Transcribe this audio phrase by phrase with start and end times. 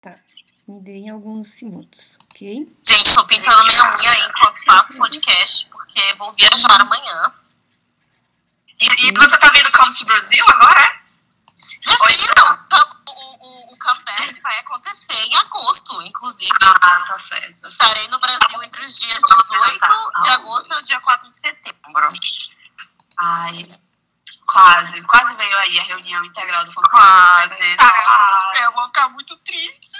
[0.00, 0.16] Tá.
[0.66, 2.76] Me deem alguns segundos, ok?
[2.84, 7.34] Gente, tô pintando minha unha aí enquanto faço podcast, porque vou viajar amanhã.
[8.80, 10.80] E, e você tá vendo Come to Brasil agora?
[10.80, 11.00] é?
[11.86, 16.50] Meu filho, tá- o, o, o comeback vai acontecer em agosto, inclusive.
[16.62, 17.66] Ah, tá certo.
[17.68, 19.78] Estarei no Brasil entre os dias 18
[20.22, 22.08] de agosto e o dia 4 de setembro.
[23.18, 23.68] Ai,
[24.52, 25.02] quase.
[25.02, 27.56] Quase veio aí a reunião integral do Fantástico.
[27.56, 27.76] Quase.
[27.78, 29.96] Ah, eu vou ficar muito triste.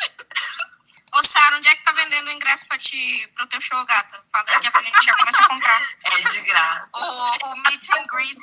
[1.12, 4.22] Ô, Sara, onde é que tá vendendo o ingresso pra ti, pro teu show, gata?
[4.30, 5.82] Fala que a gente já começa a comprar.
[6.04, 6.88] é de graça.
[6.94, 8.36] O, o meet and greet.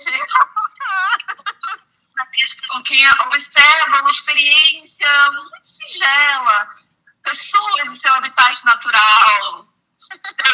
[2.69, 6.69] com quem observa uma experiência muito singela,
[7.23, 9.67] pessoas em seu habitat natural.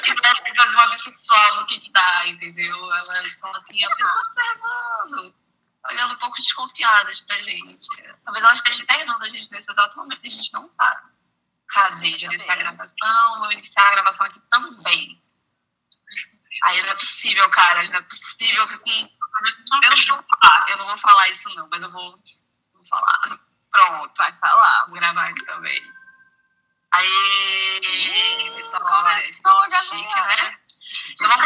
[0.04, 2.76] Que deve fazer uma bissexual no que dá, entendeu?
[2.76, 5.36] Elas são assim, a pessoa observando,
[5.90, 7.88] olhando um pouco desconfiadas pra gente.
[8.24, 11.12] Talvez elas estejam internando a gente nesse exato momento, a gente não sabe.
[11.68, 13.38] Cadê de iniciar a gravação?
[13.38, 15.22] Vou iniciar a gravação aqui também.
[16.64, 20.78] Aí não é possível, cara, não é possível que com eu não vou falar, eu
[20.78, 22.12] não vou falar isso não, mas eu vou,
[22.74, 23.40] vou falar.
[23.72, 25.82] Pronto, vai falar, vou gravar aqui também.
[26.94, 27.82] Aí,
[28.56, 30.44] Vitória, começou, chique, galera.
[30.44, 30.60] né?
[30.94, 31.38] Então lá,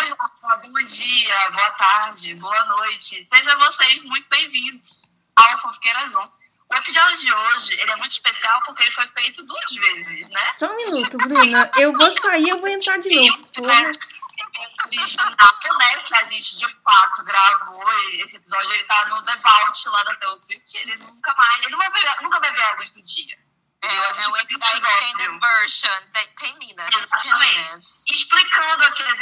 [0.42, 3.26] falar bom dia, boa tarde, boa noite.
[3.34, 6.30] Sejam vocês muito bem-vindos ao Fofoqueiras On.
[6.70, 10.52] O episódio de hoje, ele é muito especial porque ele foi feito duas vezes, né?
[10.52, 11.72] Só um minuto, Bruna.
[11.78, 13.48] Eu vou sair, eu vou entrar de novo.
[13.54, 13.90] Porra.
[14.84, 15.30] original,
[15.80, 20.04] né, que a gente de fato gravou, e esse episódio ele tá no Devault lá
[20.04, 23.47] da Taylor Swift, ele nunca mais, ele nunca vai, nunca ver a luz do dia.
[23.88, 26.00] É, é o ex- a extended version.
[26.14, 26.76] Tem 10 minutes.
[26.76, 27.54] 10 Exatamente.
[27.70, 28.04] minutes.
[28.10, 29.20] Explicando aqui as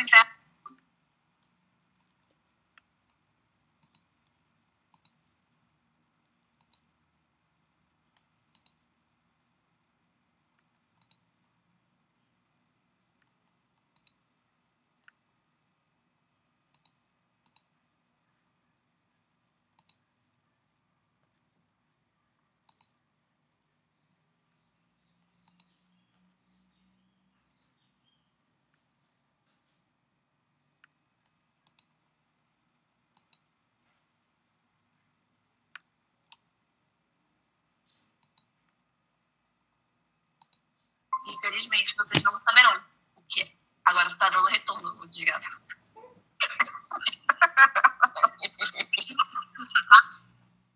[41.96, 42.82] Infelizmente, vocês não saberão
[43.16, 43.52] o que é.
[43.86, 45.66] Agora tá dando retorno, o desgraçado.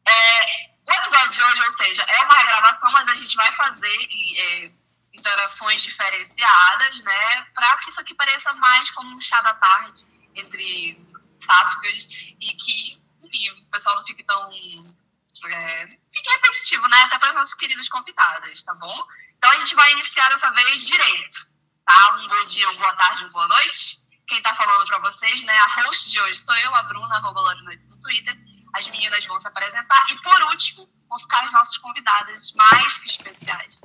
[0.05, 4.09] É, o episódio de hoje, ou seja, é uma gravação, mas a gente vai fazer
[4.37, 4.71] é,
[5.13, 7.43] interações diferenciadas, né?
[7.53, 10.03] Pra que isso aqui pareça mais como um chá da tarde
[10.33, 10.99] entre
[11.37, 12.07] sáficas
[12.39, 14.51] e que, enfim, o pessoal não fique tão.
[14.51, 16.97] É, fique repetitivo, né?
[17.03, 19.07] Até para nossas queridas convidadas, tá bom?
[19.39, 21.47] Então a gente vai iniciar dessa vez direito,
[21.85, 22.17] tá?
[22.17, 24.03] Um bom dia, uma boa tarde, uma boa noite.
[24.27, 25.57] Quem tá falando pra vocês, né?
[25.57, 28.37] A host de hoje sou eu, a Bruna, arroba Lore Noites no Twitter.
[28.73, 30.05] As meninas vão se apresentar.
[30.11, 33.81] E por último, vão ficar as nossas convidadas mais especiais.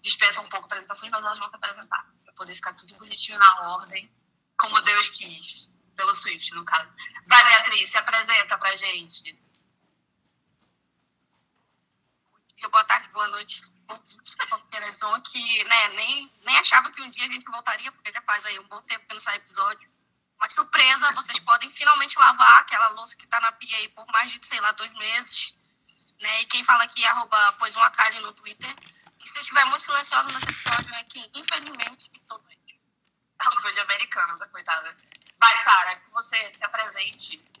[0.00, 2.04] Dispensa um pouco apresentações, mas elas vão se apresentar.
[2.24, 4.12] Pra poder ficar tudo bonitinho na ordem,
[4.58, 5.72] como Deus quis.
[5.94, 6.90] Pelo Swift, no caso.
[7.28, 9.38] Vai, Beatriz, se apresenta pra gente.
[12.68, 13.54] boa tarde, boa noite,
[13.86, 18.12] da Fofoqueiras On, que né, nem, nem achava que um dia a gente voltaria, porque
[18.12, 19.88] já faz aí um bom tempo que não sai episódio.
[20.38, 24.32] Mas surpresa, vocês podem finalmente lavar aquela louça que tá na pia aí por mais
[24.32, 25.54] de, sei lá, dois meses.
[26.20, 26.42] Né?
[26.42, 28.74] E quem fala aqui é arroba pois uma Kali no Twitter.
[29.18, 32.80] E se eu estiver muito silenciosa nesse episódio é que, infelizmente, estou doente.
[33.44, 34.96] Orgulho americano, da coitada.
[35.38, 37.55] Vai, Sara, que você se apresente.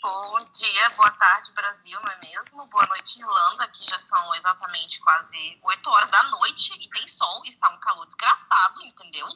[0.00, 2.64] Bom dia, boa tarde, Brasil, não é mesmo?
[2.68, 7.42] Boa noite, Irlanda, que já são exatamente quase 8 horas da noite e tem sol
[7.44, 9.26] está um calor desgraçado, entendeu?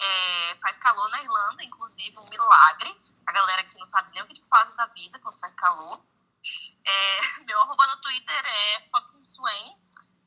[0.00, 2.98] É, faz calor na Irlanda, inclusive, um milagre.
[3.26, 6.02] A galera aqui não sabe nem o que eles fazem da vida quando faz calor.
[6.82, 9.78] É, meu arroba no Twitter é fucking Swain.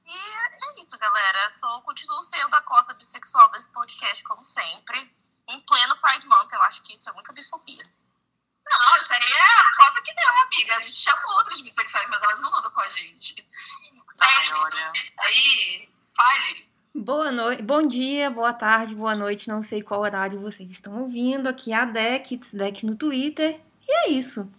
[0.05, 1.49] E é isso, galera.
[1.49, 4.99] Sou, continuo sendo a cota bissexual desse podcast, como sempre.
[5.47, 8.02] Em pleno Pride Month, eu acho que isso é muita bifobia.
[8.65, 10.75] Não, isso aí é a cota que deu, amiga.
[10.77, 13.47] A gente chamou outras bissexuais, mas elas não andam com a gente.
[14.19, 14.91] Ai, olha.
[15.19, 16.73] Aí, fale.
[16.95, 19.47] Boa noite, bom dia, boa tarde, boa noite.
[19.49, 21.47] Não sei qual horário vocês estão ouvindo.
[21.49, 23.59] Aqui é a Deck, Deck no Twitter.
[23.87, 24.51] E é isso.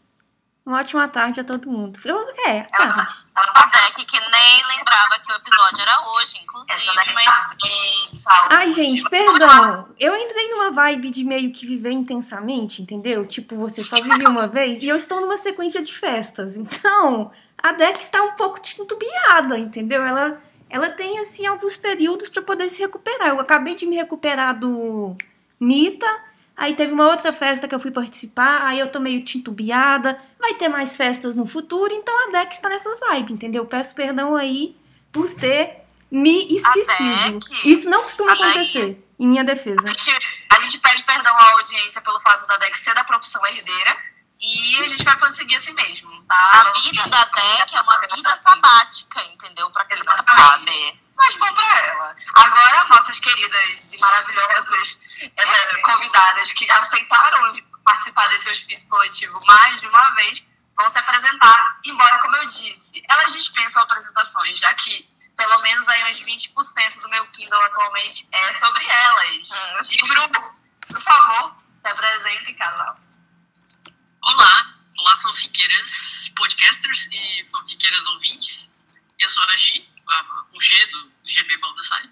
[0.66, 2.00] Uma ótima tarde a todo mundo.
[2.04, 3.12] Eu, é, tarde.
[3.34, 7.26] A Beck, que nem lembrava que o episódio era hoje, inclusive, mas
[8.24, 8.48] tá.
[8.50, 9.88] Ai, gente, perdão.
[10.00, 13.26] Eu entrei numa vibe de meio que viver intensamente, entendeu?
[13.26, 16.56] Tipo, você só vive uma vez e eu estou numa sequência de festas.
[16.56, 20.02] Então, a Deck está um pouco titubeada, entendeu?
[20.02, 20.40] Ela
[20.70, 23.28] ela tem assim alguns períodos para poder se recuperar.
[23.28, 25.14] Eu acabei de me recuperar do
[25.60, 26.06] Mita,
[26.56, 30.20] aí teve uma outra festa que eu fui participar, aí eu tô meio titubeada.
[30.38, 33.66] Vai ter mais festas no futuro, então a Dex tá nessas vibes, entendeu?
[33.66, 34.76] Peço perdão aí
[35.12, 37.38] por ter me esquecido.
[37.38, 37.64] Dex?
[37.64, 38.46] Isso não costuma A Dex?
[38.50, 39.80] acontecer, em minha defesa.
[39.82, 40.10] A gente,
[40.50, 43.96] a gente pede perdão à audiência pelo fato da Dex ser da profissão herdeira
[44.40, 46.50] e a gente vai conseguir assim mesmo, tá?
[46.52, 49.70] A vida da Deck é uma vida sabática, entendeu?
[49.70, 51.00] Pra quem não sabe.
[51.16, 52.14] Mas bom pra ela.
[52.34, 59.86] Agora, nossas queridas e maravilhosas eh, convidadas que aceitaram participar desse hospício coletivo mais de
[59.86, 60.46] uma vez,
[60.76, 66.10] vão se apresentar, embora, como eu disse, elas dispensam apresentações, já que pelo menos aí
[66.10, 69.50] uns 20% do meu Kindle atualmente é sobre elas.
[69.50, 69.84] Hum.
[69.84, 70.28] Gibro,
[70.86, 72.98] por favor, se apresente, casal.
[74.22, 78.72] Olá, olá fanfiqueiras podcasters e fanfiqueiras ouvintes.
[79.18, 79.88] Eu sou a Gi,
[80.52, 82.10] o G do, do GB Baldassari.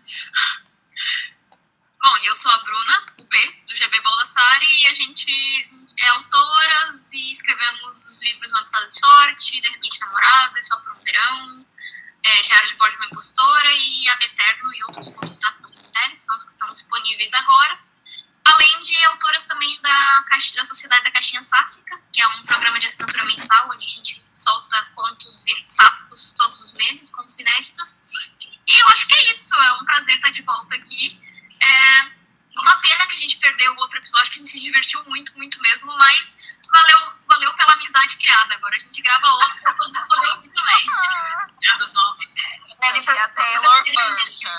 [2.02, 6.08] Bom, e eu sou a Bruna, o B do GB Baldassari, e a gente é
[6.08, 11.04] autoras e escrevemos os livros Uma Pitada de Sorte, De Repente Namorada, Só por um
[11.04, 11.66] Verão,
[12.24, 16.34] é, Diário de Bordo uma Impostora e Abeterno e outros contos do mistério, que são
[16.34, 17.78] os que estão disponíveis agora.
[18.44, 22.80] Além de autoras também da, Caixa- da Sociedade da Caixinha Sáfica, que é um programa
[22.80, 27.96] de assinatura mensal, onde a gente solta contos sáficos todos os meses, contos inéditos.
[28.66, 31.20] E eu acho que é isso, é um prazer estar de volta aqui.
[31.62, 32.12] É
[32.60, 35.36] uma pena que a gente perdeu o outro episódio, que a gente se divertiu muito,
[35.36, 36.34] muito mesmo, mas
[36.72, 38.54] valeu, valeu pela amizade criada.
[38.54, 40.86] Agora a gente grava outro para todo mundo poder ouvir também.
[41.60, 42.36] Piadas novas.
[42.82, 44.50] É a Taylor version.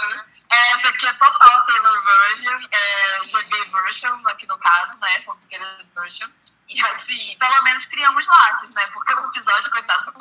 [0.49, 5.19] É, essa aqui é total Taylor version, é GB version, aqui no caso, né?
[5.41, 6.29] Pequenas version.
[6.69, 8.87] E assim, pelo menos criamos laços, né?
[8.87, 10.13] Porque o episódio, coitado,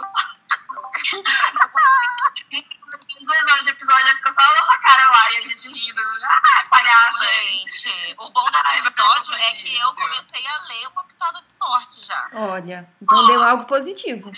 [3.24, 6.02] Dois anos de episódio ficou só a nossa cara lá e a gente rindo.
[6.24, 7.24] Ah, palhaça.
[7.24, 11.40] Gente, o bom desse vai episódio ser é que eu comecei a ler uma pitada
[11.40, 12.28] de sorte já.
[12.32, 14.30] Olha, então deu algo positivo.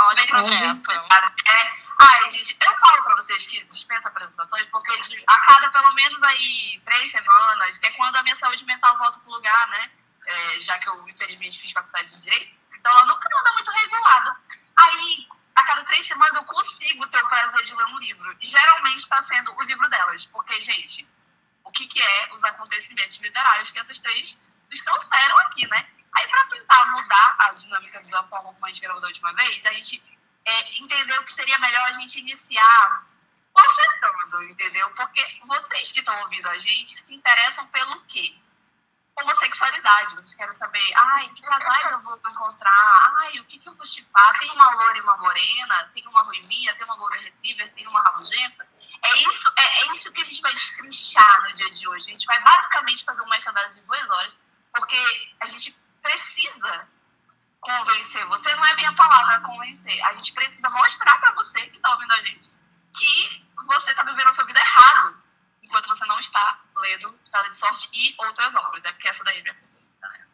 [0.00, 0.90] Olha o progresso.
[0.90, 5.92] É, ai, gente, eu falo pra vocês que dispensa apresentações, porque de- a cada pelo
[5.92, 9.90] menos aí três semanas, que é quando a minha saúde mental volta pro lugar, né?
[10.26, 14.36] É, já que eu, infelizmente, fiz faculdade de Direito, então ela nunca anda muito regulada.
[14.76, 18.36] Aí, a cada três semanas, eu consigo ter o prazer de ler um livro.
[18.40, 21.06] E geralmente está sendo o livro delas, porque, gente,
[21.64, 24.40] o que, que é os acontecimentos literários que essas três
[24.70, 25.88] nos trouxeram aqui, né?
[26.14, 29.64] Aí, para tentar mudar a dinâmica da forma como a gente gravou da última vez,
[29.64, 30.02] a gente
[30.44, 33.06] é, entendeu que seria melhor a gente iniciar
[33.54, 34.90] projetando, entendeu?
[34.94, 38.34] Porque vocês que estão ouvindo a gente se interessam pelo quê?
[39.18, 40.14] Homossexualidade.
[40.14, 43.12] Vocês querem saber, ai, que casais eu vou encontrar?
[43.20, 44.38] Ai, o que, que eu vou chipar?
[44.38, 45.90] Tem uma loura e uma morena?
[45.94, 46.74] Tem uma ruivinha?
[46.74, 47.72] Tem uma loura retriever?
[47.74, 48.66] Tem uma rabugenta?
[49.04, 52.08] É isso, é, é isso que a gente vai destrinchar no dia de hoje.
[52.08, 54.36] A gente vai basicamente fazer uma estadada de duas horas,
[54.72, 56.88] porque a gente precisa
[57.60, 60.02] convencer você, não é bem a palavra convencer.
[60.06, 62.50] A gente precisa mostrar pra você que tá ouvindo a gente
[62.94, 65.22] que você tá vivendo a sua vida errado
[65.62, 68.92] enquanto você não está lendo Pitada de Sorte e outras obras, né?
[68.92, 70.26] Porque essa daí é minha favorita, né?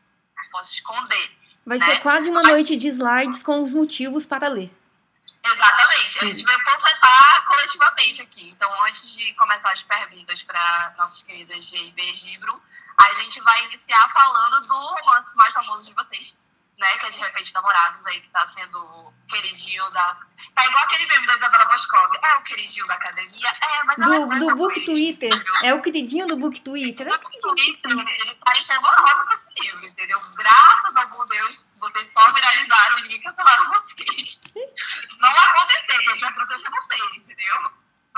[0.43, 1.39] Não posso esconder.
[1.65, 1.87] Vai né?
[1.87, 4.75] ser quase uma Mas- noite de slides com os motivos para ler.
[5.45, 6.13] Exatamente.
[6.13, 6.19] Sim.
[6.19, 8.49] A gente vai completar coletivamente aqui.
[8.51, 12.61] Então, antes de começar as perguntas para nossas queridas GB e Gibro,
[12.99, 16.35] a gente vai iniciar falando do romance mais famoso de vocês,
[16.79, 16.99] né?
[16.99, 20.15] Que é de repente namorados aí, que tá sendo queridinho da.
[20.55, 22.11] Tá igual aquele meme da Isabela Boscov.
[22.23, 23.49] É o queridinho da academia?
[23.61, 25.35] É, mas ela Do, é do essa Book Twitter.
[25.35, 25.55] entendeu?
[25.65, 27.07] É o queridinho do Book Twitter.
[27.07, 30.21] É o No queridinho do Book Twitter, ele tá em fervorosa com esse livro, entendeu?
[30.37, 34.27] Graças ao bom Deus, vocês só viralizaram e ninguém cancelaram vocês.
[34.27, 37.63] Isso não vai acontecer, a gente vai proteger vocês, entendeu?
[37.63, 37.73] Não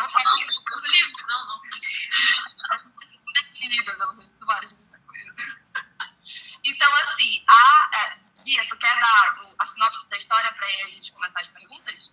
[0.04, 0.46] Não, sabia.
[0.46, 1.60] não, Deus livre, não, não.
[3.34, 5.34] Metidas, eu não sei se várias muita coisa.
[6.64, 7.90] Então, assim, a.
[7.94, 11.49] É, Bia, tu quer dar o- a sinopse da história pra a gente começar as
[11.49, 12.11] perguntas?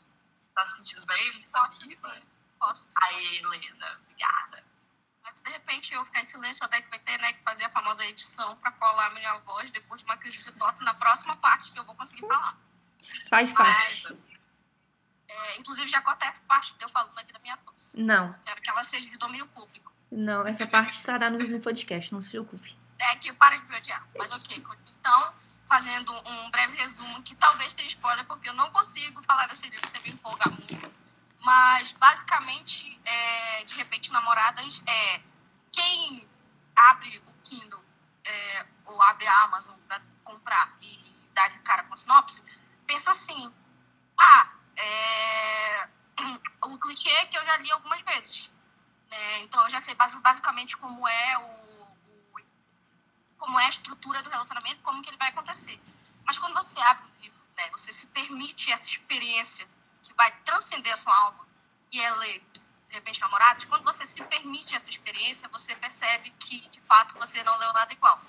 [0.56, 1.40] Tá se sentindo bem?
[1.40, 2.24] Você tá Pode sim.
[2.60, 2.98] Posso sim.
[3.04, 4.64] Aí, Helena, obrigada.
[5.24, 7.66] Mas se de repente eu ficar em silêncio, até que vai ter né, que fazer
[7.66, 11.36] a famosa edição para colar minha voz depois de uma crise de tosse na próxima
[11.38, 12.58] parte que eu vou conseguir falar.
[13.30, 14.18] Faz parte.
[15.28, 18.00] É, inclusive já acontece parte de eu falando aqui da minha tosse.
[18.02, 19.92] Não, Quero que ela seja de domínio público.
[20.10, 20.48] não.
[20.48, 22.76] Essa parte estará no, no podcast, não se preocupe.
[22.98, 24.08] É que para de me odiar.
[24.18, 24.66] Mas ok.
[25.00, 25.36] Então,
[25.68, 29.88] fazendo um breve resumo, que talvez tenha spoiler, porque eu não consigo falar desse livro
[29.88, 30.94] sem me empolgar muito.
[31.42, 35.22] Mas, basicamente, é, de repente, namoradas é
[35.72, 36.28] quem
[36.76, 37.84] abre o Kindle
[38.24, 42.44] é, ou abre a Amazon para comprar e dá de cara com sinopse,
[42.86, 43.54] pensa assim:
[44.18, 45.88] ah, é,
[46.66, 48.52] o clichê que eu já li algumas vezes.
[49.10, 49.40] Né?
[49.40, 51.57] Então, eu já sei basicamente como é o,
[53.38, 55.80] como é a estrutura do relacionamento, como que ele vai acontecer.
[56.26, 59.68] Mas quando você abre o livro, né, você se permite essa experiência
[60.04, 61.48] que vai transcender a sua alma,
[61.92, 62.44] e é ler,
[62.88, 67.44] de repente, namorados, quando você se permite essa experiência, você percebe que, de fato, você
[67.44, 68.22] não leu nada igual.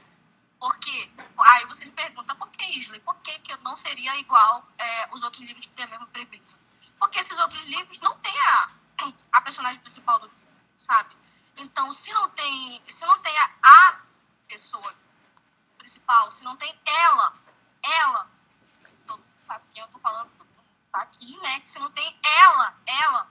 [0.59, 1.11] Por quê?
[1.39, 3.01] Aí você me pergunta, por que Isley?
[3.01, 6.07] Por que, que eu não seria igual é, os outros livros que têm a mesma
[6.07, 6.59] premissa?
[6.99, 8.71] Porque esses outros livros não têm a,
[9.33, 10.41] a personagem principal do livro,
[10.77, 11.17] sabe?
[11.57, 14.01] Então, se não tem, se não tem a, a
[14.49, 14.95] pessoa
[15.79, 17.35] principal, se não tem ela,
[17.83, 18.31] ela,
[19.07, 20.31] todo mundo sabe quem eu tô falando,
[20.93, 21.61] tá aqui, né?
[21.61, 23.29] Que se não tem ela, ela.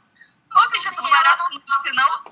[0.55, 1.37] Ô, bicha, tu não vai dar
[1.83, 2.23] senão.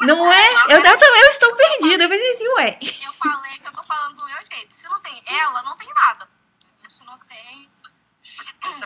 [0.00, 0.54] Não é?
[0.72, 2.04] Eu, eu também eu estou perdida.
[2.04, 2.78] Eu pensei assim, ué.
[3.06, 4.74] Eu falei que eu tô falando do meu jeito.
[4.74, 6.28] Se não tem ela, não tem nada.
[6.88, 7.70] Se não tem.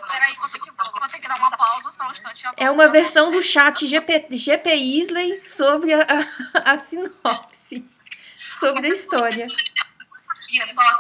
[0.08, 2.44] Peraí, vou ter que, vou ter que dar uma pausa, só um instante.
[2.56, 7.90] É uma versão do chat GP, GP Isley sobre a, a, a sinopse.
[8.60, 9.48] Sobre a história.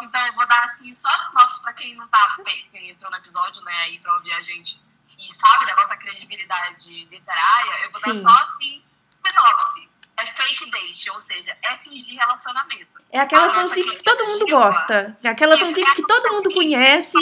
[0.02, 2.36] Então eu vou dar assim só sinopse pra quem não tá,
[2.72, 4.80] quem entrou no episódio, né, aí pra ouvir a gente
[5.18, 8.22] e sabe da nossa credibilidade literária, eu vou Sim.
[8.22, 8.82] dar só assim,
[9.26, 9.90] sinopse.
[10.16, 12.88] É fake date, ou seja, é fingir relacionamento.
[13.10, 15.16] É aquela A fanfic que todo mundo gosta.
[15.22, 17.16] É aquela fanfic que todo mundo conhece.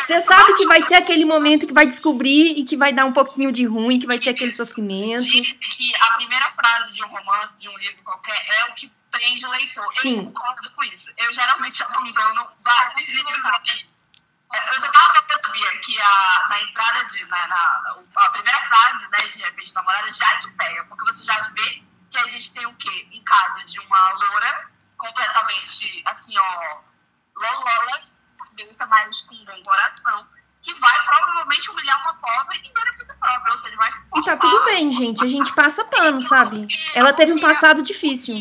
[0.00, 3.12] Você sabe que vai ter aquele momento que vai descobrir e que vai dar um
[3.12, 5.22] pouquinho de ruim, que vai ter aquele sofrimento.
[5.22, 8.90] Diz que a primeira frase de um romance, de um livro qualquer, é o que
[9.18, 9.92] prende o leitor.
[9.92, 10.18] Sim.
[10.18, 11.10] Eu concordo com isso.
[11.16, 13.88] Eu geralmente abandono vários livros aqui.
[14.52, 17.24] É, Eu tava sabia que a, na entrada de.
[17.26, 21.40] Na, na- a primeira frase, né, de repente namorada, já te pega, porque você já
[21.54, 23.08] vê que a gente tem o quê?
[23.12, 26.78] Um caso de uma loura completamente assim, ó,
[27.36, 28.00] lolola,
[28.48, 30.26] cabeça, mas com um bom coração,
[30.62, 34.64] que vai provavelmente humilhar uma pobre em benefício próprio, ou seja, vai E tá tudo
[34.64, 35.24] bem, gente.
[35.24, 36.66] A gente passa pano, sabe?
[36.94, 38.34] Ela teve um passado difícil.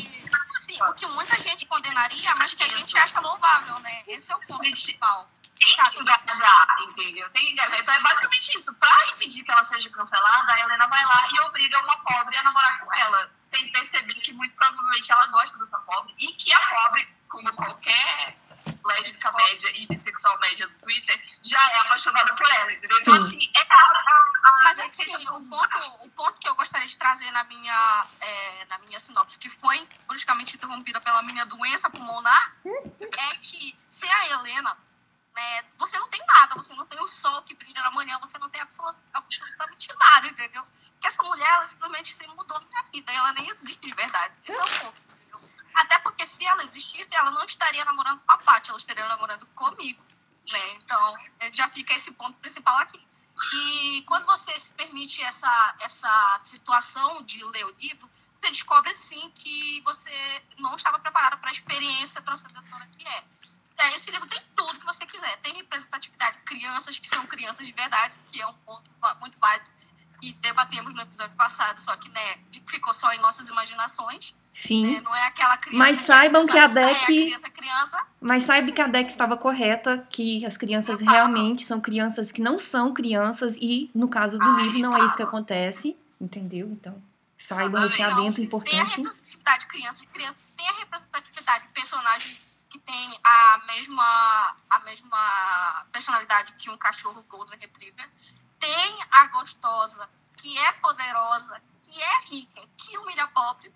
[0.84, 4.04] O que muita gente condenaria, mas que a gente acha louvável, né?
[4.08, 5.30] Esse é o ponto principal.
[5.58, 7.30] Tem que engajar, entendeu?
[7.32, 7.80] Tem que engajar.
[7.80, 8.74] Então é basicamente isso.
[8.76, 12.44] Pra impedir que ela seja cancelada, a Helena vai lá e obriga uma pobre a
[12.44, 16.60] namorar com ela, sem perceber que muito provavelmente ela gosta dessa pobre e que a
[16.68, 18.38] pobre, como qualquer
[18.86, 22.98] lésbica média e bissexual média do Twitter, já é apaixonada por ela, entendeu?
[23.02, 23.28] Então, Sim.
[23.28, 26.98] assim, é a, a, a Mas assim, o ponto, o ponto que eu gostaria de
[26.98, 32.56] trazer na minha, é, na minha sinopse, que foi bruscamente interrompida pela minha doença pulmonar,
[32.66, 34.78] é que sem a Helena,
[35.36, 38.38] né, você não tem nada, você não tem o sol que brilha na manhã, você
[38.38, 40.66] não tem absolu- absolutamente nada, entendeu?
[40.94, 44.34] Porque essa mulher, ela simplesmente se mudou minha vida, e ela nem existe de verdade.
[44.48, 45.06] Esse é o ponto.
[45.76, 49.46] Até porque se ela existisse, ela não estaria namorando com a Paty, ela estaria namorando
[49.48, 50.04] comigo.
[50.52, 50.74] Né?
[50.76, 53.06] Então, eh, já fica esse ponto principal aqui.
[53.54, 59.30] E quando você se permite essa, essa situação de ler o livro, você descobre, assim,
[59.32, 63.24] que você não estava preparada para a experiência transcendedora que é.
[63.94, 65.36] Esse livro tem tudo que você quiser.
[65.42, 68.90] Tem representatividade de crianças que são crianças de verdade, que é um ponto
[69.20, 69.70] muito válido
[70.20, 74.36] que debatemos no episódio passado, só que né, ficou só em nossas imaginações.
[74.58, 75.02] Sim.
[75.02, 75.78] Não é aquela criança.
[75.78, 78.08] Mas que é saibam que a adulta, Deck- É a criança, criança.
[78.22, 82.58] Mas saiba que a Deck estava correta, que as crianças realmente são crianças que não
[82.58, 86.68] são crianças, e no caso do livro não é isso que acontece, entendeu?
[86.70, 87.04] Então,
[87.38, 88.96] saibam esse adendo Tem a importante.
[88.96, 95.86] representatividade de crianças, crianças tem a representatividade de personagem que tem a mesma, a mesma
[95.92, 98.10] personalidade que um cachorro Golden Retriever.
[98.58, 100.08] Tem a gostosa,
[100.38, 103.70] que é poderosa, que é rica, que humilha pobre.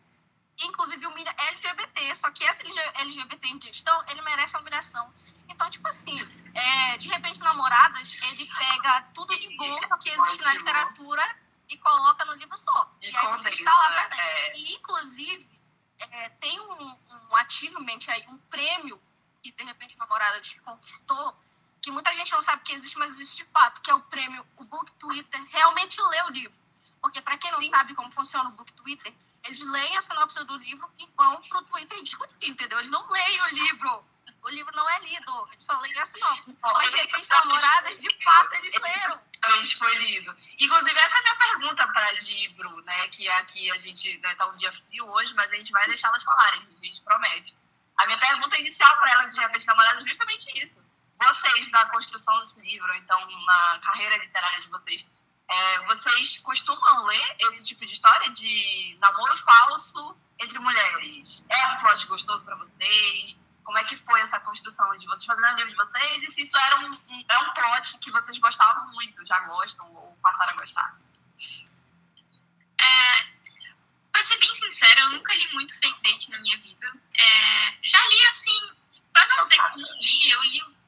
[0.62, 2.64] Inclusive humilha LGBT, só que essa
[2.96, 5.14] LGBT em questão, ele merece a humilhação.
[5.48, 6.20] Então, tipo assim,
[6.54, 11.38] é, de repente, Namoradas, ele pega tudo de bom que existe na literatura
[11.70, 12.92] e coloca no livro só.
[13.02, 14.20] E, aí você está lá pra dentro.
[14.20, 15.50] é, E, inclusive,
[16.00, 17.00] é, tem um,
[17.30, 19.02] um achievement aí, um prêmio
[19.42, 21.38] que, de repente, namorada te conquistou,
[21.82, 24.46] que muita gente não sabe que existe, mas existe de fato, que é o prêmio,
[24.58, 26.60] o Book Twitter realmente lê o livro.
[27.02, 29.14] Porque, para quem não sabe como funciona o Book Twitter,
[29.50, 32.78] eles leem a sinopse do livro e vão pro Twitter discutir, entendeu?
[32.78, 34.06] Eles não leem o livro.
[34.44, 36.58] O livro não é lido, eles só leem a sinopse.
[36.62, 39.20] Mas, de repente, namoradas, de fato, eles leram.
[39.44, 40.38] Realmente foi lido.
[40.60, 43.08] Inclusive, essa é a minha pergunta para Gibro, né?
[43.10, 46.10] Que aqui a gente né, tá um dia frio hoje, mas a gente vai deixar
[46.10, 47.58] elas falarem, a gente promete.
[47.98, 50.88] A minha pergunta inicial para elas, de repente, namoradas, é justamente isso.
[51.22, 55.06] Vocês, na construção desse livro, então, na carreira literária de vocês,
[55.50, 61.44] é, vocês costumam ler esse tipo de história de namoro falso entre mulheres?
[61.50, 63.36] É um plot gostoso para vocês?
[63.64, 66.24] Como é que foi essa construção de vocês fazendo o livro de vocês?
[66.24, 69.92] E se isso era um, um, é um plot que vocês gostavam muito, já gostam
[69.92, 70.96] ou passaram a gostar?
[72.80, 73.28] É,
[74.12, 76.94] para ser bem sincera, eu nunca li muito fake date na minha vida.
[77.16, 78.72] É, já li assim,
[79.12, 80.79] para não dizer como li, eu li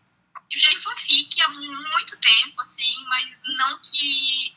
[0.51, 4.55] eu já li fanfic há muito tempo, assim, mas não que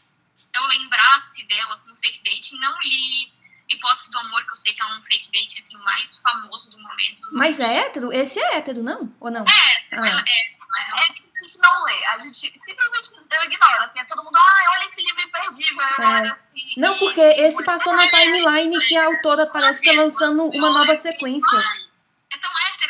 [0.55, 3.33] eu lembrasse dela como fake date, não li
[3.69, 6.79] Hipótese do Amor, que eu sei que é um fake date assim, mais famoso do
[6.79, 7.23] momento.
[7.33, 8.13] Mas é hétero?
[8.13, 9.15] Esse é hétero, não?
[9.21, 9.43] Ou não?
[9.43, 10.07] É, Ah.
[10.09, 10.55] ela é.
[10.71, 14.05] Mas eu É que a gente não lê, a gente simplesmente eu ignoro, assim, é
[14.05, 16.29] todo mundo, ah, olha esse livro imperdível, eu É.
[16.31, 16.75] assim.
[16.77, 20.95] Não, porque esse passou na timeline que a autora parece que tá lançando uma nova
[20.97, 21.63] sequência.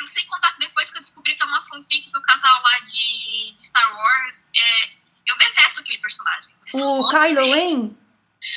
[0.05, 2.63] É hétero, sem contar que depois que eu descobri que é uma fanfic do casal
[2.63, 4.91] lá de, de Star Wars, é,
[5.27, 6.55] eu detesto aquele personagem.
[6.73, 7.97] O Kylo Ren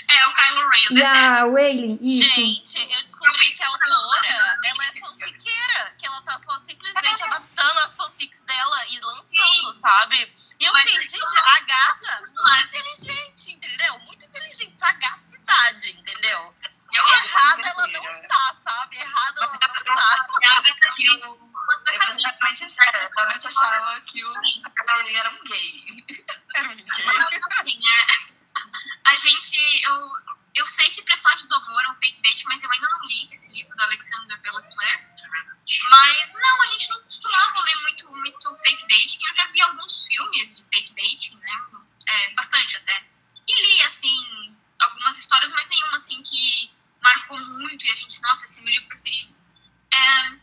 [0.09, 1.37] É, o Kylo Ren, eu e detesto.
[1.37, 2.33] a Wayne, isso.
[2.35, 7.77] Gente, eu descobri que a autora, ela é fanfiqueira, que ela tá só simplesmente adaptando
[7.79, 10.33] as fanfics dela e lançando, sabe?
[10.59, 13.99] E eu Mas- fiquei, gente, a gata, muito inteligente, entendeu?
[13.99, 16.53] Muito inteligente, sagacidade, entendeu?
[16.97, 18.97] Eu Errada ela não está, sabe?
[18.97, 20.27] Errada ela não está.
[20.39, 22.75] que a Agatha Christie lança Eu realmente,
[23.15, 26.05] realmente achava que o ele era um gay.
[26.55, 27.05] Era um gay.
[27.51, 30.11] Assim, é, a gente, eu,
[30.55, 33.29] eu sei que Presságios do Amor é um fake date, mas eu ainda não li
[33.31, 34.99] esse livro do Alexander Bellafleur.
[35.89, 39.19] Mas não, a gente não costumava ler muito, muito fake date.
[39.27, 41.65] Eu já vi alguns filmes de fake date, né?
[42.07, 43.03] É, bastante até.
[43.45, 48.45] E li, assim, algumas histórias, mas nenhuma, assim, que marcou muito e a gente, nossa,
[48.45, 49.35] esse é meu livro preferido.
[49.93, 50.37] É,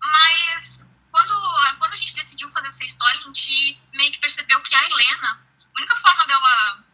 [0.00, 4.74] mas quando, quando a gente decidiu fazer essa história, a gente meio que percebeu que
[4.74, 6.84] a Helena, a única forma dela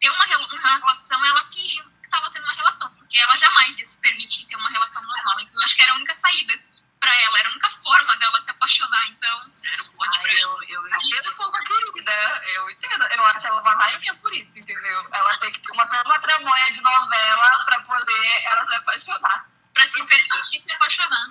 [0.00, 3.78] ter uma, uma relação é ela fingindo que estava tendo uma relação, porque ela jamais
[3.78, 5.40] ia se permitir ter uma relação normal.
[5.40, 6.69] Então, acho que era a única saída
[7.00, 9.08] para ela, era a única forma dela se apaixonar.
[9.08, 10.64] Então, era um monte pra Ai, ela.
[10.68, 13.04] eu, eu entendo um pouco a querida, eu entendo.
[13.04, 15.08] Eu acho ela uma rainha por isso, entendeu?
[15.12, 19.50] Ela tem que ter uma, uma tramonha de novela pra poder ela se apaixonar.
[19.72, 21.26] Pra se permitir se apaixonar.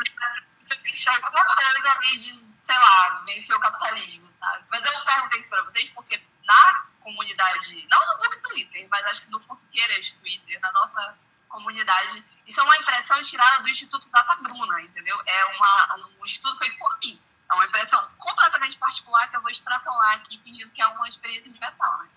[0.84, 4.66] Deixar alguma coisa ali de, sei lá, vencer o capitalismo, sabe?
[4.72, 9.22] Mas eu perguntei isso pra vocês porque na comunidade, não no book Twitter, mas acho
[9.22, 11.18] que no Porqueiras Twitter, na nossa
[11.48, 15.22] comunidade, isso é uma impressão tirada do Instituto Data Bruna, entendeu?
[15.24, 17.22] É uma, um estudo feito por mim.
[17.52, 21.48] É uma impressão completamente particular que eu vou extrapolar aqui, fingindo que é uma experiência
[21.48, 22.10] universal, né?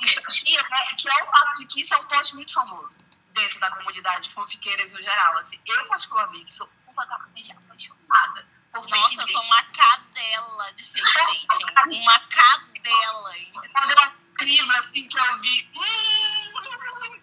[0.00, 2.94] Que é, que é o fato de que isso é um post muito famoso
[3.32, 5.38] dentro da comunidade fanfiqueiras no geral.
[5.38, 12.02] Assim, eu, particularmente, sou completamente apaixonada por Nossa, eu sou uma cadela de fake dating.
[12.02, 13.30] Uma cadela.
[13.72, 16.37] Quando eu incrível, assim, que eu vi, hum,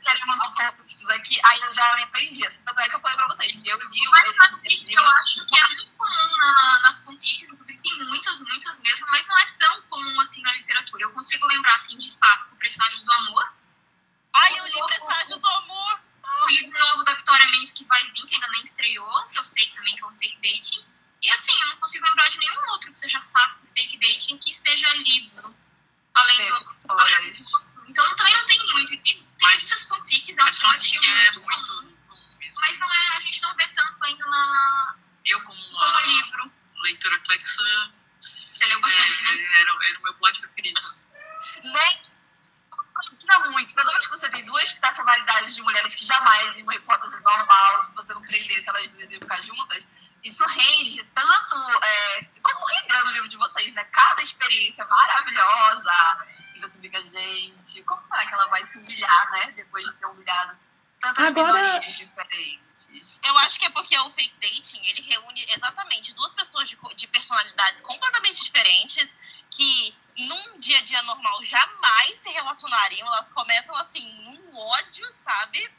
[0.06, 2.48] quero mandar um pouco disso daqui, aí eu já me prendi.
[2.64, 5.06] Tanto é que eu falei pra vocês, eu li o Mas sabe o que eu
[5.10, 9.38] acho que é muito comum na- nas fanfics, inclusive tem muitas, muitas mesmo, mas não
[9.38, 11.04] é tão comum assim na literatura.
[11.06, 13.54] Eu consigo lembrar assim de Sáfico, Presságios do Amor,
[14.38, 16.02] Ai, eu li Presságios do Amor.
[16.42, 19.44] o livro novo da Vitória Mendes que vai vir, que ainda nem estreou, que eu
[19.44, 20.86] sei também que é um fake dating.
[21.22, 24.54] E assim, eu não consigo lembrar de nenhum outro que seja Sáfico fake dating que
[24.54, 25.56] seja livro.
[26.14, 26.76] Além do.
[27.88, 28.94] Então também não tem muito.
[28.94, 31.98] E tem, tem essas fanfics, é um Mas plot fanfic é muito muito comum.
[32.08, 32.62] comum mesmo.
[32.62, 34.96] Mas não é, a gente não vê tanto ainda na,
[35.26, 36.52] Eu, como como uma livro.
[36.82, 37.62] leitora flexa,
[38.50, 39.62] Você leu bastante, é, né?
[39.62, 40.82] era, era o meu plot preferido.
[41.64, 42.02] Nem
[43.26, 43.74] tira muito.
[43.76, 48.14] Que você tem duas personalidades de mulheres que jamais, em uma hipótese normal, se você
[48.14, 49.88] não prendesse, elas duas iam ficar juntas,
[50.24, 53.84] isso rende tanto, é, como rendeu no livro de vocês, né?
[53.86, 56.28] Cada experiência maravilhosa.
[56.56, 59.52] E você fica, gente, como será que ela vai se humilhar, né?
[59.56, 60.58] Depois de ter humilhado
[61.02, 63.20] tantas Agora- minorias diferentes.
[63.24, 67.08] Eu acho que é porque o fake dating, ele reúne exatamente duas pessoas de, de
[67.08, 69.18] personalidades completamente diferentes
[69.50, 75.70] que num dia a dia normal jamais se relacionariam, elas começam assim, num ódio, sabe?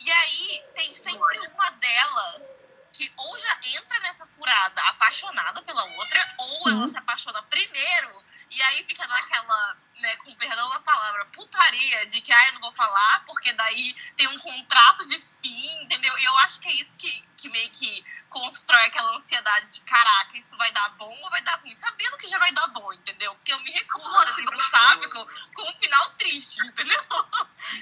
[0.00, 2.58] E aí tem sempre uma delas
[2.92, 6.70] que ou já entra nessa furada apaixonada pela outra, ou Sim.
[6.72, 12.20] ela se apaixona primeiro, e aí fica naquela, né, com perdão da palavra, putaria de
[12.20, 16.18] que, ah, eu não vou falar, porque daí tem um contrato de fim, entendeu?
[16.18, 20.36] E eu acho que é isso que, que meio que constrói aquela ansiedade de, caraca,
[20.36, 21.78] isso vai dar bom ou vai dar ruim?
[21.78, 23.34] Sabendo que já vai dar bom, entendeu?
[23.36, 27.04] Porque eu me recuso a ler livro sábico com um final triste, entendeu?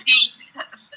[0.07, 0.35] Sim.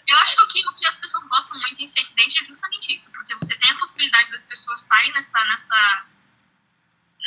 [0.05, 2.43] Eu acho que o que, o que as pessoas gostam muito em fake date é
[2.43, 6.05] justamente isso, porque você tem a possibilidade das pessoas estarem nessa, nessa,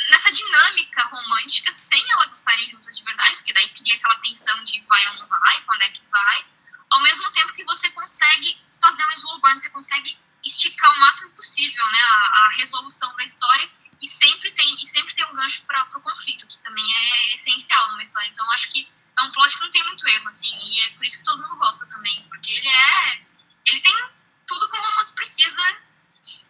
[0.09, 4.79] nessa dinâmica romântica sem elas estarem juntas de verdade, porque daí cria aquela tensão de
[4.81, 6.45] vai ou não vai, quando é que vai,
[6.89, 11.31] ao mesmo tempo que você consegue fazer um slow burn, você consegue esticar o máximo
[11.31, 13.69] possível né, a, a resolução da história
[14.01, 17.89] e sempre tem, e sempre tem um gancho para o conflito, que também é essencial
[17.89, 18.29] numa história.
[18.29, 21.03] Então, acho que é um plot que não tem muito erro, assim, e é por
[21.03, 23.21] isso que todo mundo gosta também, porque ele é.
[23.65, 24.09] Ele tem
[24.45, 25.77] tudo que um mas precisa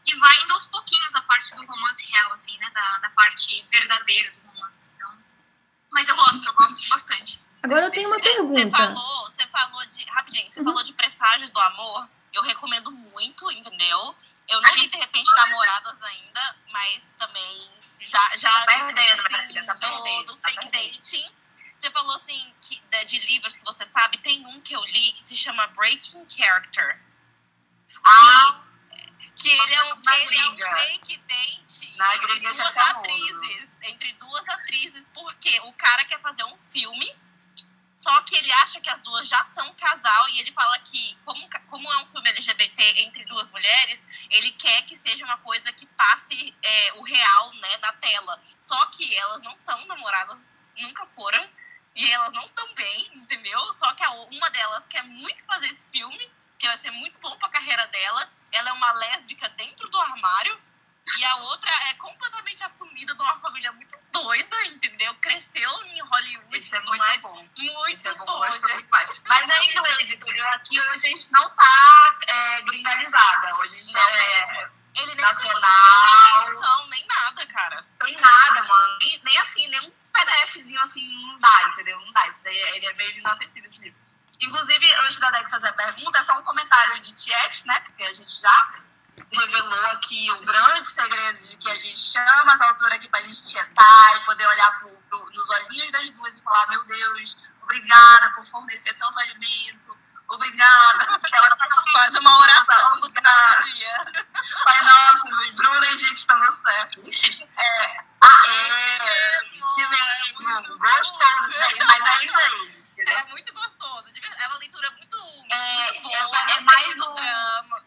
[0.06, 2.70] e vai indo aos pouquinhos a parte do romance real, assim, né?
[2.74, 4.84] Da, da parte verdadeira do romance.
[4.96, 5.18] Então,
[5.92, 7.40] mas eu gosto, eu gosto bastante.
[7.64, 8.78] Agora eu tenho uma Você- Você pergunta.
[8.78, 10.04] falou, você falou de.
[10.06, 10.66] Rapidinho, você Uhum.
[10.66, 12.10] falou de presságios do amor.
[12.34, 14.16] Eu recomendo muito, entendeu?
[14.48, 19.48] Eu não li de repente namoradas ainda, mas também já, já Tá perdendo, minha assim,
[19.48, 20.92] filha, tá do, perdendo, do tá fake perdendo.
[20.94, 21.32] dating.
[21.78, 25.12] Você falou assim que, de, de livros que você sabe, tem um que eu li
[25.12, 27.02] que se chama Breaking Character.
[28.04, 28.62] Ah,
[29.38, 33.72] Que ele é um, ele é um fake date Na entre duas é atrizes.
[33.84, 37.16] Entre duas atrizes, porque o cara quer fazer um filme,
[37.98, 41.50] só que ele acha que as duas já são casal e ele fala que, como,
[41.66, 45.88] como é um filme LGBT entre duas mulheres, ele quer que seja uma coisa que
[45.88, 48.40] passe é, o real né, na tela.
[48.60, 51.50] Só que elas não são namoradas, nunca foram.
[51.96, 53.60] E elas não estão bem, entendeu?
[53.74, 57.36] Só que a, uma delas quer muito fazer esse filme, que vai ser muito bom
[57.38, 58.30] pra carreira dela.
[58.52, 60.60] Ela é uma lésbica dentro do armário.
[61.20, 65.16] E a outra é completamente assumida de uma família muito doida, entendeu?
[65.16, 67.22] Cresceu em Hollywood e isso é tudo muito mais.
[67.22, 67.48] bom.
[67.58, 68.86] Muito Isso é bom, muito.
[69.26, 70.48] Mas é inglês, entendeu?
[70.50, 73.56] Aqui hoje a gente não tá é, gringalizada.
[73.56, 74.82] Hoje a gente Não é, mesmo.
[74.96, 76.46] Ele nem Nacional.
[76.46, 77.86] tem nem nada, cara.
[78.04, 78.98] tem nada, mano.
[79.00, 82.00] Nem, nem assim, nem um PDFzinho assim, não dá, entendeu?
[82.02, 82.28] Não dá.
[82.28, 84.07] Isso daí é- ele é meio inacessível esse livro.
[84.40, 87.80] Inclusive, antes da Deg fazer a pergunta, é só um comentário de Tiet, né?
[87.82, 88.70] Porque a gente já
[89.32, 93.48] revelou aqui o grande segredo de que a gente chama essa autora aqui pra gente
[93.48, 98.30] tietar e poder olhar pro, pro- nos olhinhos das duas e falar, meu Deus, obrigada
[98.36, 99.98] por fornecer tanto alimento,
[100.30, 101.06] obrigada.
[101.34, 104.06] ela tá Faz uma oração no final do dia.
[104.64, 107.02] Pai nosso, Bruna e gente estão certo.
[107.60, 113.18] É, ah, é, que mesmo, gostoso isso aí, mas é inglês, entendeu?
[113.18, 113.77] É muito gostoso.
[114.40, 115.18] É uma leitura muito,
[115.50, 116.16] É, muito boa.
[116.16, 117.86] é- é mais um- drama.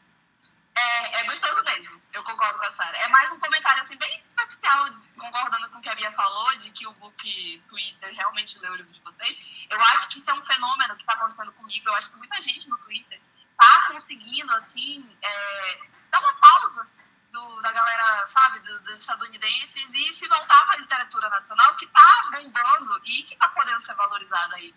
[0.74, 2.96] É, é gostoso mesmo, eu concordo com a Sara.
[2.96, 6.70] É mais um comentário assim, bem superficial, concordando com o que a Bia falou, de
[6.70, 9.36] que o book Twitter realmente leu o livro de vocês.
[9.68, 11.88] Eu acho que isso é um fenômeno que está acontecendo comigo.
[11.88, 13.20] Eu acho que muita gente no Twitter
[13.58, 16.88] tá conseguindo, assim, é, dar uma pausa
[17.30, 21.86] do- da galera, sabe, do- dos estadunidenses e se voltar para a literatura nacional, que
[21.88, 24.74] tá bombando e que tá podendo ser valorizada aí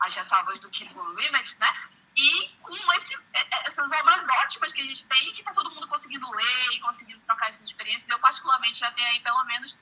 [0.00, 1.74] as ressalvas do Kindle Limits, né?
[2.16, 5.86] E com esse, é- essas obras ótimas que a gente tem, que tá todo mundo
[5.86, 8.08] conseguindo ler e conseguindo trocar essas experiências.
[8.08, 9.76] Eu, particularmente, já tenho aí pelo menos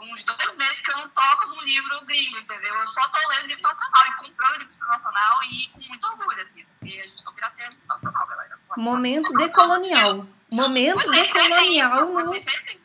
[0.00, 2.74] uns dois meses que eu não toco num livro gringo, entendeu?
[2.74, 6.64] Eu só tô lendo livro nacional e comprando livro nacional e com muito orgulho, assim,
[6.64, 8.58] porque a gente não pirateia livro nacional, galera.
[8.76, 10.14] Momento decolonial.
[10.50, 12.34] Momento decolonial no.
[12.42, 12.80] sentem?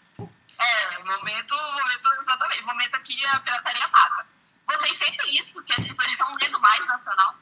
[0.58, 2.64] É, momento, momento, exatamente.
[2.64, 4.28] Momento aqui a pirataria mata.
[4.68, 7.36] Vocês sentem isso, que as pessoas estão lendo mais nacional?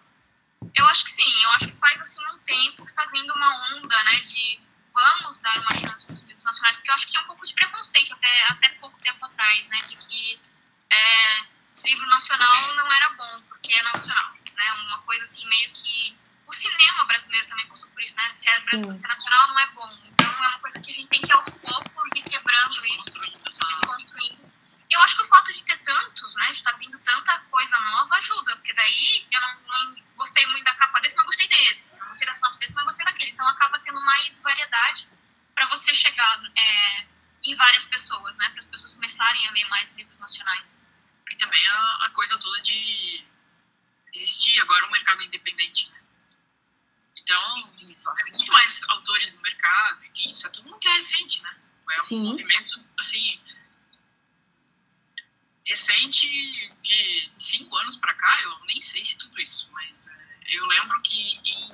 [0.76, 3.76] Eu acho que sim, eu acho que faz assim um tempo que tá vindo uma
[3.76, 4.60] onda, né, de
[4.94, 7.46] vamos dar uma chance para os livros nacionais, porque eu acho que tinha um pouco
[7.46, 10.40] de preconceito até, até pouco tempo atrás, né, de que
[10.92, 11.44] é,
[11.84, 16.54] livro nacional não era bom, porque é nacional, né, uma coisa assim meio que o
[16.54, 19.68] cinema brasileiro também passou por isso, né, se é, brasileiro, se é nacional não é
[19.68, 23.20] bom, então é uma coisa que a gente tem que aos poucos ir quebrando isso,
[23.50, 24.53] desconstruindo.
[24.90, 28.16] Eu acho que o fato de ter tantos, né, de estar vindo tanta coisa nova
[28.16, 31.96] ajuda, porque daí eu não, não gostei muito da capa desse, mas gostei desse.
[31.98, 33.32] Não gostei da sinopse desse, mas gostei daquele.
[33.32, 35.08] Então acaba tendo mais variedade
[35.56, 37.08] para você chegar é,
[37.46, 40.84] em várias pessoas, né, para as pessoas começarem a ler mais livros nacionais.
[41.30, 43.26] E também a, a coisa toda de
[44.14, 45.90] existir agora um mercado independente.
[45.90, 46.00] né?
[47.18, 51.56] Então, tem muito mais autores no mercado, e que isso é tudo muito recente, né?
[51.92, 52.24] É um Sim.
[52.24, 53.42] movimento, assim,
[55.66, 56.28] recente
[56.82, 61.02] de cinco anos pra cá, eu nem sei se tudo isso, mas é, eu lembro
[61.02, 61.70] que em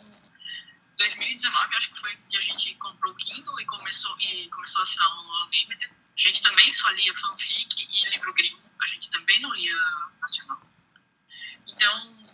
[0.97, 4.83] 2019, acho que foi que a gente comprou o Kindle e começou, e começou a
[4.83, 5.91] assinar o Unlimited.
[5.91, 9.75] A gente também só lia fanfic e livro gringo, a gente também não lia
[10.21, 10.61] nacional.
[11.65, 12.27] Então,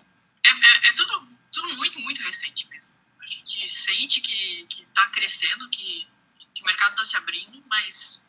[0.43, 2.91] é, é, é tudo, tudo muito, muito recente mesmo.
[3.21, 6.07] A gente sente que, que tá crescendo, que,
[6.53, 8.27] que o mercado tá se abrindo, mas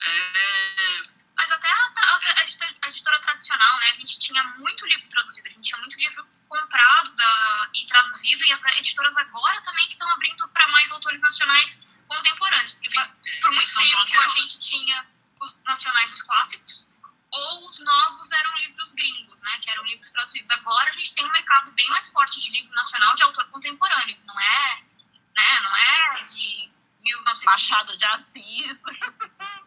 [0.00, 1.02] é,
[1.38, 1.92] Mas até a,
[2.36, 5.78] a editora, a editora tradicional, né, a gente tinha muito livro traduzido, a gente tinha
[5.78, 10.66] muito livro comprado da- e traduzido, e as editoras agora também que estão abrindo para
[10.68, 12.72] mais autores nacionais contemporâneos.
[12.72, 15.06] Porque enfim, por, muito de tempo a gente tinha
[15.40, 16.88] os nacionais, os clássicos,
[17.30, 20.50] ou os novos eram livros gringos, né, que eram livros traduzidos.
[20.50, 24.16] Agora a gente tem um mercado bem mais forte de livro nacional de autor contemporâneo,
[24.16, 24.82] que não é,
[25.36, 26.70] né, não é de
[27.00, 28.82] 1900, Machado de Assis.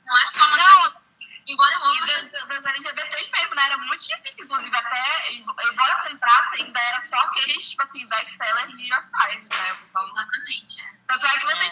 [0.03, 1.10] não é só Machado.
[1.47, 3.65] Embora eu E Machado das, LGBTs mesmo, né?
[3.65, 8.73] Era muito difícil, inclusive, até, embora você entrasse, ainda era só aqueles, tipo assim, best-sellers
[8.75, 9.77] New York Times, né?
[9.83, 10.91] Exatamente, é.
[11.07, 11.65] Tanto é que você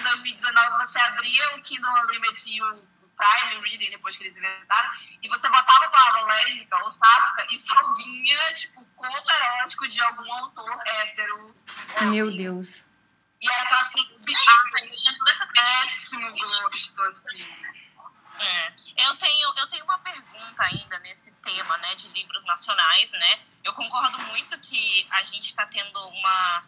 [0.00, 4.90] 2019 você abria o Kindle Unlimited e o Prime Reading, depois que eles inventaram,
[5.22, 10.00] e você botava a palavra lésbica ou sáfica e só vinha, tipo, conto erótico de
[10.02, 11.54] algum autor hétero.
[12.02, 12.88] Meu Deus.
[13.40, 14.20] E era aquela assim,
[15.28, 17.85] essa péssimo gosto, assim.
[18.38, 18.74] É.
[19.08, 23.40] Eu tenho, eu tenho uma pergunta ainda nesse tema, né, de livros nacionais, né?
[23.64, 26.64] Eu concordo muito que a gente está tendo uma,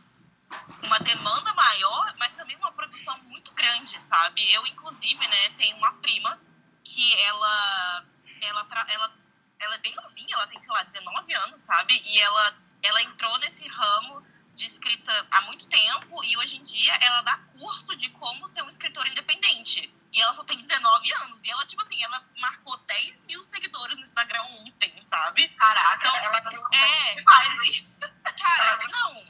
[0.85, 4.50] uma demanda maior, mas também uma produção muito grande, sabe?
[4.52, 6.40] Eu, inclusive, né, tenho uma prima
[6.83, 8.04] que ela,
[8.42, 9.14] ela, ela,
[9.61, 12.00] ela é bem novinha, ela tem, sei lá, 19 anos, sabe?
[12.04, 16.92] E ela, ela entrou nesse ramo de escrita há muito tempo e hoje em dia
[17.00, 19.94] ela dá curso de como ser um escritor independente.
[20.12, 21.40] E ela só tem 19 anos.
[21.44, 25.49] E ela, tipo assim, ela marcou 10 mil seguidores no Instagram ontem, sabe?
[25.51, 27.97] Caraca, então, ela é demais, hein?
[28.38, 29.25] Cara, não.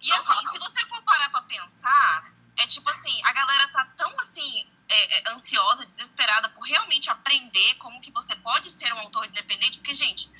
[0.00, 4.20] E assim, se você for parar pra pensar, é tipo assim, a galera tá tão
[4.20, 9.26] assim, é, é, ansiosa, desesperada por realmente aprender como que você pode ser um autor
[9.26, 10.30] independente, porque, gente,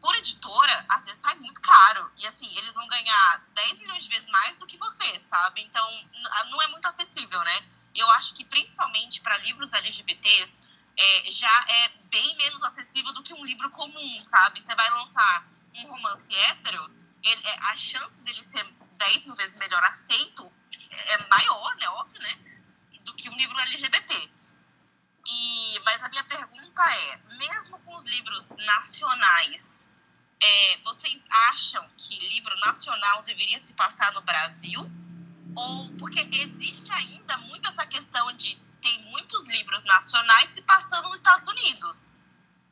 [0.00, 2.10] por editora, às vezes sai muito caro.
[2.18, 5.62] E assim, eles vão ganhar 10 milhões de vezes mais do que você, sabe?
[5.62, 5.88] Então,
[6.50, 7.60] não é muito acessível, né?
[7.94, 10.60] Eu acho que principalmente para livros LGBTs
[10.96, 14.60] é, já é bem menos acessível do que um livro comum, sabe?
[14.60, 16.90] Você vai lançar um romance hétero,
[17.22, 18.64] ele, é, a chance dele ser
[18.96, 20.50] 10 mil vezes melhor aceito
[20.90, 21.88] é maior, né?
[21.90, 22.38] Óbvio, né?
[23.02, 24.30] Do que um livro LGBT.
[25.26, 29.90] E, mas a minha pergunta é, mesmo com os livros nacionais,
[30.40, 34.80] é, vocês acham que livro nacional deveria se passar no Brasil?
[35.56, 41.18] Ou porque existe ainda muito essa questão de tem muitos livros nacionais se passando nos
[41.18, 42.12] Estados Unidos.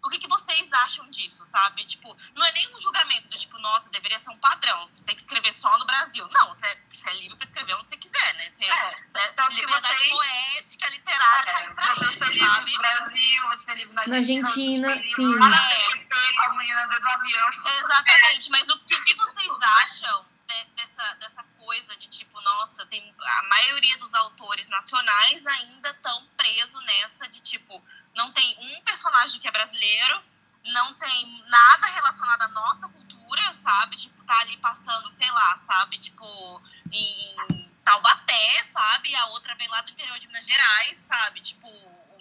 [0.04, 1.86] O que, que vocês acham disso, sabe?
[1.86, 5.14] Tipo, não é nem um julgamento do tipo, nossa, deveria ser um padrão, você tem
[5.14, 6.28] que escrever só no Brasil.
[6.32, 8.50] Não, você é livre para escrever onde você quiser, né?
[8.50, 9.28] Você, é, né?
[9.32, 10.10] então, liberdade vocês...
[10.10, 12.72] poética, literária, é, tá aí pra isso, livro sabe?
[12.72, 15.34] no Brasil, você livro na Na Argentina, Argentina sim.
[15.34, 16.98] É.
[17.00, 17.50] Do avião.
[17.78, 23.14] Exatamente, mas o que, que vocês acham de, dessa, dessa coisa de tipo, nossa, tem
[23.20, 27.82] a maioria dos autores nacionais ainda estão presos nessa de tipo,
[28.14, 30.22] não tem um personagem que é brasileiro,
[30.64, 33.96] não tem nada relacionado à nossa cultura, sabe?
[33.96, 35.98] Tipo, tá ali passando, sei lá, sabe?
[35.98, 36.62] Tipo,
[36.92, 39.14] em Taubaté, sabe?
[39.16, 41.40] A outra vem lá do interior de Minas Gerais, sabe?
[41.40, 41.68] Tipo,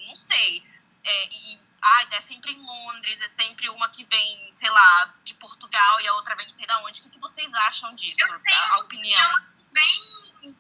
[0.08, 0.64] não sei.
[1.04, 5.34] É, e ai, é sempre em Londres, é sempre uma que vem, sei lá, de
[5.36, 7.00] Portugal e a outra vem não sei da onde.
[7.00, 8.22] O que, que vocês acham disso?
[8.22, 9.46] Eu tenho a, a opinião?
[9.72, 10.56] bem,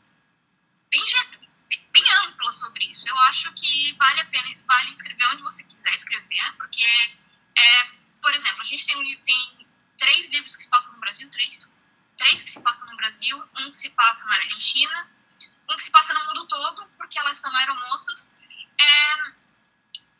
[0.89, 3.07] bem, bem ampla sobre isso.
[3.07, 6.83] Eu acho que vale a pena, vale escrever onde você quiser escrever, porque,
[7.55, 7.83] é,
[8.21, 11.71] por exemplo, a gente tem, um, tem três livros que se passam no Brasil, três,
[12.17, 15.09] três que se passam no Brasil, um que se passa na Argentina,
[15.69, 18.31] um que se passa no mundo todo, porque elas são aeromoças.
[18.79, 19.40] É,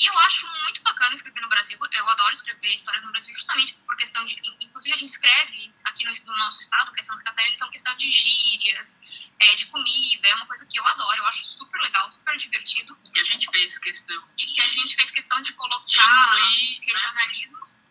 [0.01, 1.77] e eu acho muito bacana escrever no Brasil.
[1.91, 4.33] Eu adoro escrever histórias no Brasil justamente por questão de.
[4.59, 7.95] Inclusive, a gente escreve aqui no, no nosso estado, que é Santa Catarina, então questão
[7.97, 8.97] de gírias,
[9.39, 11.17] é, de comida, é uma coisa que eu adoro.
[11.19, 12.97] Eu acho super legal, super divertido.
[13.13, 14.27] E a gente fez questão.
[14.35, 16.79] De, que a gente fez questão de colocar de né?
[16.81, 17.75] regionalismos.
[17.75, 17.81] Né?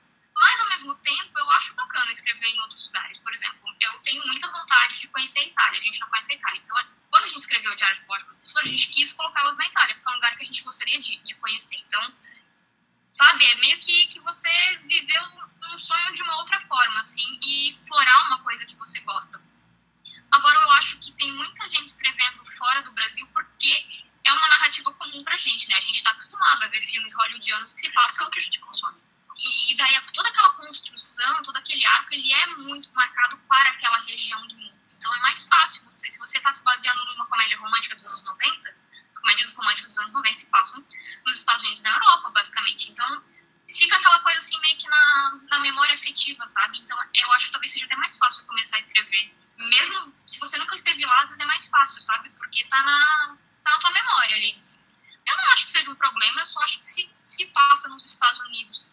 [0.40, 3.18] Mas, ao mesmo tempo, eu acho bacana escrever em outros lugares.
[3.18, 5.78] Por exemplo, eu tenho muita vontade de conhecer a Itália.
[5.78, 6.62] A gente não conhece a Itália.
[6.64, 6.76] Então,
[7.10, 9.94] quando a gente escreveu o Diário de Bordo Professor, a gente quis colocá-las na Itália,
[9.94, 11.76] porque é um lugar que a gente gostaria de, de conhecer.
[11.76, 12.14] Então,
[13.12, 14.50] sabe, é meio que, que você
[14.84, 15.22] viveu
[15.74, 19.38] um sonho de uma outra forma, assim, e explorar uma coisa que você gosta.
[20.30, 24.90] Agora, eu acho que tem muita gente escrevendo fora do Brasil porque é uma narrativa
[24.94, 25.74] comum pra gente, né?
[25.76, 28.30] A gente tá acostumado a ver filmes hollywoodianos que se passam...
[28.30, 29.09] que a gente consome.
[29.40, 33.98] E, e daí, toda aquela construção, todo aquele arco, ele é muito marcado para aquela
[33.98, 34.80] região do mundo.
[34.90, 38.22] Então, é mais fácil, você, se você está se baseando numa comédia romântica dos anos
[38.22, 38.76] 90,
[39.10, 40.84] as comédias românticas dos anos 90 se passam
[41.24, 42.90] nos Estados Unidos e na Europa, basicamente.
[42.92, 43.24] Então,
[43.74, 46.78] fica aquela coisa assim meio que na, na memória afetiva, sabe?
[46.78, 49.34] Então, eu acho que talvez seja até mais fácil começar a escrever.
[49.56, 52.28] Mesmo se você nunca esteve lá, às vezes é mais fácil, sabe?
[52.30, 54.62] Porque tá na, tá na tua memória ali.
[55.26, 58.04] Eu não acho que seja um problema, eu só acho que se, se passa nos
[58.04, 58.86] Estados Unidos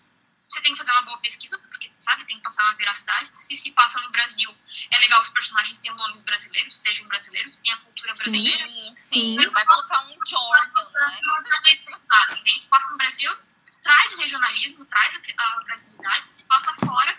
[0.49, 3.29] você tem que fazer uma boa pesquisa, porque, sabe, tem que passar uma veracidade.
[3.33, 4.55] Se se passa no Brasil,
[4.91, 8.65] é legal que os personagens tenham nomes brasileiros, sejam brasileiros, tenham a cultura brasileira.
[8.65, 9.35] Sim, sim.
[9.51, 11.19] Vai colocar um Jordan, né?
[11.19, 13.37] Então, se passa no Brasil,
[13.83, 16.25] traz o regionalismo, traz a brasilidade.
[16.25, 17.17] Se passa fora,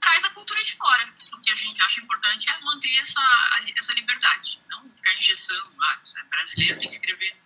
[0.00, 1.12] traz a cultura de fora.
[1.32, 3.20] O que a gente acha importante é manter essa,
[3.76, 5.72] essa liberdade, não ficar engessando.
[5.82, 7.36] Ah, é brasileiro, tem que escrever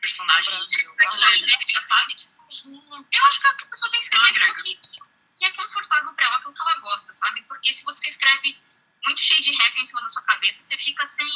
[0.00, 0.52] personagem
[0.96, 1.44] brasileiro,
[1.80, 2.16] sabe?
[2.64, 5.00] Eu acho que a pessoa tem que escrever aquilo que, que,
[5.36, 7.42] que, é confortável para ela, aquilo que ela gosta, sabe?
[7.42, 8.58] Porque se você escreve
[9.04, 11.26] muito cheio de regra em cima da sua cabeça, você fica sem,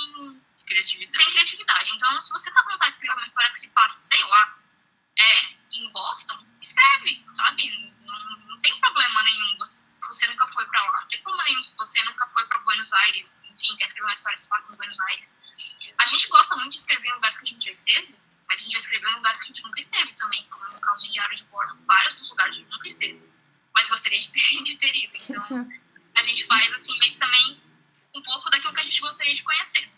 [0.67, 1.17] criatividade.
[1.17, 1.91] sem criatividade.
[1.95, 4.59] Então, se você tá com vontade de escrever uma história que se passa, sei lá,
[5.19, 7.95] é, em Boston, escreve, sabe?
[8.05, 9.59] Não, não tem problema nenhum.
[9.59, 11.01] Você, você nunca foi pra lá.
[11.01, 14.13] Não tem problema nenhum se você nunca foi pra Buenos Aires, enfim, quer escrever uma
[14.13, 15.37] história que se passa em Buenos Aires.
[15.99, 18.15] A gente gosta muito de escrever em lugares que a gente já esteve,
[18.61, 21.07] a gente já escreveu em lugares que a gente nunca esteve também, como no caso
[21.07, 21.77] de Diário de Bordo.
[21.87, 23.33] Vários dos lugares a gente nunca esteve,
[23.75, 25.13] mas gostaria de ter, de ter ido.
[25.31, 25.71] Então,
[26.15, 27.63] a gente faz, assim, meio que também
[28.15, 29.91] um pouco daquilo que a gente gostaria de conhecer.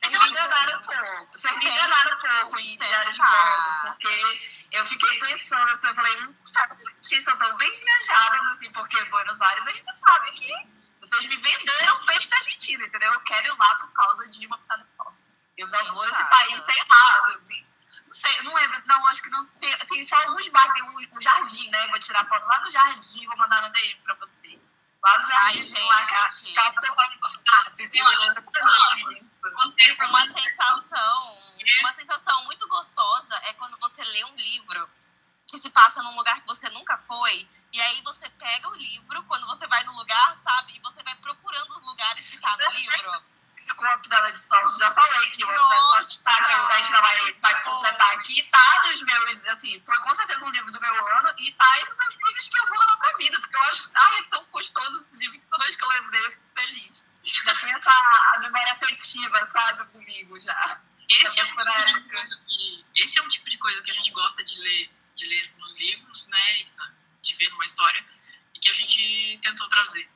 [0.00, 1.28] Mas eu Vocês enganaram um pouco.
[1.32, 5.94] Vocês me enganaram um pouco em Diário de Bordo, porque eu fiquei pensando assim, eu
[5.94, 10.32] falei, hum, sabe, vocês são tão bem viajadas, assim, porque Buenos Aires a gente sabe
[10.32, 10.52] que
[11.00, 13.12] vocês me venderam peixe da Argentina, entendeu?
[13.12, 15.14] Eu quero ir lá por causa de uma pitada de sol.
[15.56, 17.30] Eu não vou nesse país, sei lá.
[17.32, 17.66] eu vi-
[18.06, 21.16] Não sei, não lembro, não, acho que não tem, tem só alguns bares, tem um,
[21.16, 21.86] um jardim, né?
[21.88, 24.60] Vou tirar foto lá no jardim, vou mandar no DM pra vocês.
[25.02, 26.54] Lá no Ai, jardim, lá, cara, gente.
[28.44, 29.52] você?
[29.54, 30.40] Conter pra Uma você.
[30.40, 31.38] sensação,
[31.80, 34.88] uma sensação muito gostosa é quando você lê um livro
[35.46, 39.22] que se passa num lugar que você nunca foi, e aí você pega o livro,
[39.24, 42.70] quando você vai no lugar, sabe, e você vai procurando os lugares que tá no
[42.72, 43.22] livro.
[43.74, 46.04] Com uma pitada de sol, já falei que o Nossa!
[46.04, 50.44] destaque que a gente vai, vai completar aqui tá nos meus, assim, foi com certeza
[50.44, 52.96] um livro do meu ano e tá aí nos meus livros que eu vou levar
[52.96, 55.84] pra vida, porque eu acho, ai, é tão gostoso esse livro que toda vez que
[55.84, 57.08] eu lembro dele eu fico feliz.
[57.24, 60.80] Já tem essa a memória afetiva, sabe, comigo já.
[61.08, 63.94] Esse é, um tipo de coisa que, esse é um tipo de coisa que a
[63.94, 66.66] gente gosta de ler, de ler nos livros, né?
[67.22, 68.04] De ver numa história,
[68.54, 70.08] e que a gente tentou trazer.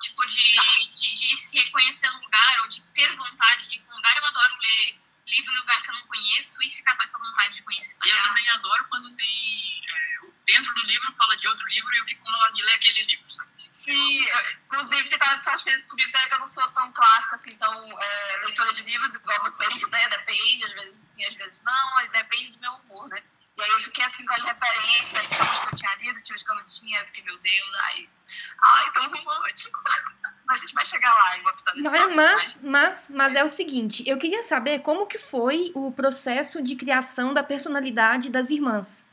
[0.00, 3.92] Tipo, de, de, de se reconhecer no lugar, ou de ter vontade de ir pra
[3.94, 4.16] um lugar.
[4.16, 7.54] Eu adoro ler livro em lugar que eu não conheço e ficar com essa vontade
[7.54, 8.10] de conhecer, E sabe?
[8.10, 9.84] eu também adoro quando tem.
[9.88, 12.74] é, dentro do livro fala de outro livro e eu fico com vontade de ler
[12.74, 13.50] aquele livro, sabe?
[13.86, 18.00] Eh, inclusive, ficaram essas vezes comigo também que eu não sou tão clássica, assim, tão
[18.02, 20.08] é, leitora de livros, igual vocês, né?
[20.08, 23.22] Depende, às vezes sim, às vezes não, mas depende do meu humor, né?
[23.60, 26.34] E aí eu fiquei assim com as referências, tinha uns que eu tinha lido, tinha
[26.34, 28.08] uns que eu não tinha, fiquei, meu Deus, ai,
[28.62, 29.80] ai, tão romântico.
[30.46, 31.54] Mas a gente vai chegar lá em uma
[31.90, 36.60] Mas, mas, mas, mas é o seguinte, eu queria saber como que foi o processo
[36.60, 39.04] de criação da personalidade das irmãs.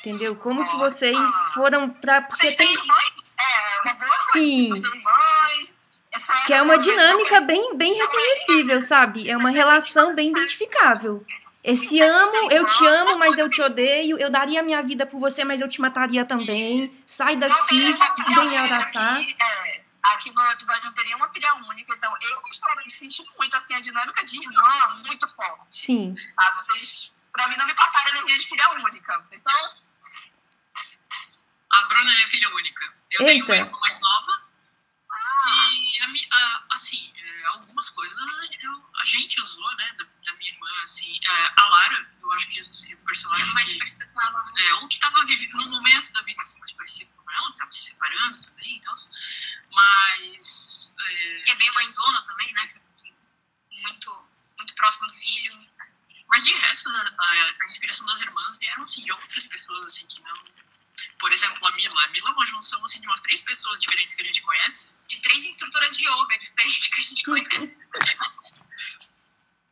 [0.00, 0.34] Entendeu?
[0.34, 1.16] Como que vocês
[1.54, 2.20] foram pra.
[2.22, 2.72] Porque Vocês tem.
[2.74, 3.34] irmãs?
[3.38, 4.20] É, uma boa.
[4.32, 4.68] Sim.
[4.70, 5.80] Vocês têm irmãs.
[6.12, 9.30] é, Que é uma dinâmica bem, bem reconhecível, sabe?
[9.30, 11.24] É uma relação bem identificável.
[11.62, 14.18] Esse amo, eu te amo, mas eu te odeio.
[14.18, 16.90] Eu daria minha vida por você, mas eu te mataria também.
[17.06, 17.92] Sai daqui,
[18.34, 19.16] vem me abraçar.
[19.16, 23.56] Aqui, é, aqui no episódio não teria uma filha única, então eu particularmente senti muito
[23.56, 25.64] assim, a dinâmica de irmã muito forte.
[25.68, 26.14] Sim.
[26.36, 26.54] Tá?
[26.60, 29.20] Vocês, pra mim, não me passaram energia de filha única.
[29.28, 29.70] Vocês são.
[31.70, 32.92] A Bruna é filha única.
[33.10, 33.46] Eu Eita.
[33.46, 34.47] tenho uma irmã mais nova.
[35.46, 38.18] E, a, mi- a- assim, é, algumas coisas
[38.62, 41.18] eu- a gente usou, né, da, da minha irmã, assim.
[41.24, 44.42] é, a Lara, eu acho que esse personagem mais que, parecida com ela.
[44.44, 44.52] né?
[44.66, 47.70] é, ou que estava vivendo num momento da vida assim, mais parecido com ela, estava
[47.72, 48.94] se separando também, então,
[49.70, 52.74] mas é, Que é bem mãezona também, né?
[53.82, 55.68] Muito, muito próximo do filho.
[56.28, 60.06] Mas de resto, a, a- a inspiração das irmãs vieram assim, de outras pessoas assim,
[60.06, 60.34] que não.
[61.20, 62.04] Por exemplo, a Mila.
[62.04, 64.90] A Mila é uma junção assim, de umas três pessoas diferentes que a gente conhece.
[65.08, 67.78] De três instrutoras de yoga diferentes que a gente conhece.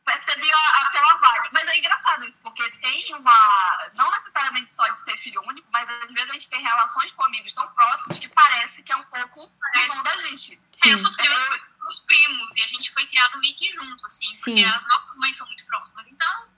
[0.04, 1.48] Percebi a- aquela vibe.
[1.52, 3.90] Mas é engraçado isso, porque tem uma.
[3.94, 7.24] Não necessariamente só de ser filho único, mas às vezes a gente tem relações com
[7.24, 10.54] amigos tão próximos que parece que é um pouco irmão da gente.
[10.84, 11.04] É, eu Sim.
[11.04, 14.58] sou criança com os primos e a gente foi criado meio que junto, assim, porque
[14.58, 14.64] Sim.
[14.64, 16.06] as nossas mães são muito próximas.
[16.06, 16.48] Então,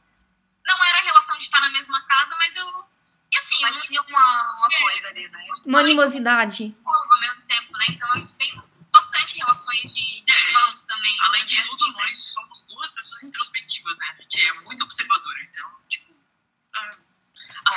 [0.66, 2.88] não era a relação de estar na mesma casa, mas eu.
[3.30, 5.46] E assim, eu Mas tinha uma, uma coisa ali, né?
[5.64, 6.74] Uma animosidade.
[6.84, 7.86] ao mesmo tempo, né?
[7.90, 8.62] Então, isso tem
[8.92, 10.40] bastante relações de, de É.
[10.48, 11.14] irmãos também.
[11.22, 14.06] Além no de tudo, nós somos duas pessoas introspectivas, né?
[14.18, 16.12] A gente é muito observadora, então, tipo.
[16.74, 16.96] ah.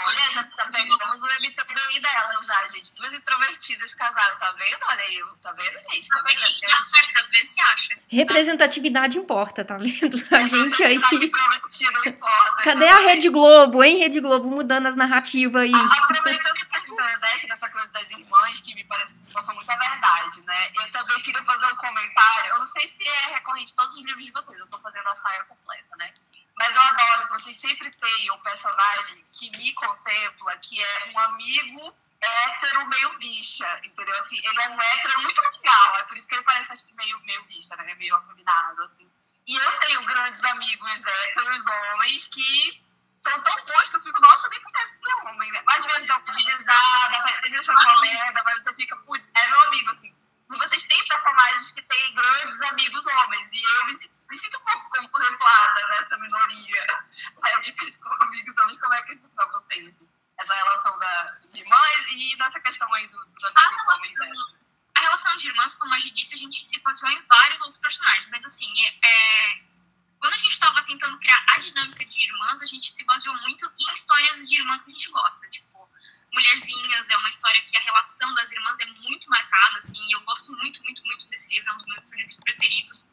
[0.05, 2.95] Olha, já tá pegamos o MTBI dela já, gente.
[2.95, 4.79] Duas introvertidas casaram, tá vendo?
[4.83, 6.07] Olha aí, tá vendo, gente?
[6.07, 6.41] Tá vendo?
[6.41, 7.97] a gente acerta, às vezes se acha.
[8.07, 10.17] Representatividade importa, tá vendo?
[10.31, 10.99] A gente aí.
[10.99, 11.09] Tá
[12.05, 12.63] importa.
[12.63, 13.99] Cadê a Rede Globo, hein?
[13.99, 15.73] Rede Globo mudando as narrativas aí.
[15.73, 19.55] Ah, Aproveitando que pergunta né, que nessa coisa das irmãs, que me parece que passou
[19.55, 20.71] muita verdade, né?
[20.75, 22.49] Eu também queria fazer um comentário.
[22.51, 25.07] Eu não sei se é recorrente em todos os livros de vocês, eu tô fazendo
[25.07, 26.13] a saia completa, né?
[26.61, 31.19] Mas eu adoro que vocês sempre tenham um personagem que me contempla, que é um
[31.19, 31.91] amigo
[32.21, 34.15] hétero meio bicha, entendeu?
[34.19, 37.19] Assim, ele é um hétero muito legal, é por isso que ele parece acho meio,
[37.21, 37.95] meio bicha, né?
[37.95, 39.11] Meio afeminado, assim.
[39.47, 42.83] E eu tenho grandes amigos héteros, homens, que
[43.21, 45.63] são tão que eu fico, nossa, nem conhece que é homem, né?
[45.65, 49.61] Vezes eu de risada, às vezes eu uma merda, mas você fica, putz, é meu
[49.61, 50.15] amigo, assim.
[50.57, 55.87] Vocês têm personagens que têm grandes amigos homens, e eu me, sinto- me sinto né,
[55.99, 57.05] nessa minoria
[57.41, 59.93] médicas comigo, então como é que isso pra vocês?
[60.39, 64.31] Essa relação da, de irmãs e nessa questão aí do, dos A amigos homens, né?
[64.95, 67.79] a relação de irmãs, como a gente disse, a gente se baseou em vários outros
[67.79, 68.27] personagens.
[68.29, 69.61] Mas, assim, é, é,
[70.19, 73.65] quando a gente estava tentando criar a dinâmica de irmãs, a gente se baseou muito
[73.79, 75.49] em histórias de irmãs que a gente gosta.
[75.49, 75.70] Tipo,
[76.33, 80.01] Mulherzinhas é uma história que a relação das irmãs é muito marcada, assim.
[80.07, 83.11] e Eu gosto muito, muito, muito desse livro, é um dos meus livros preferidos.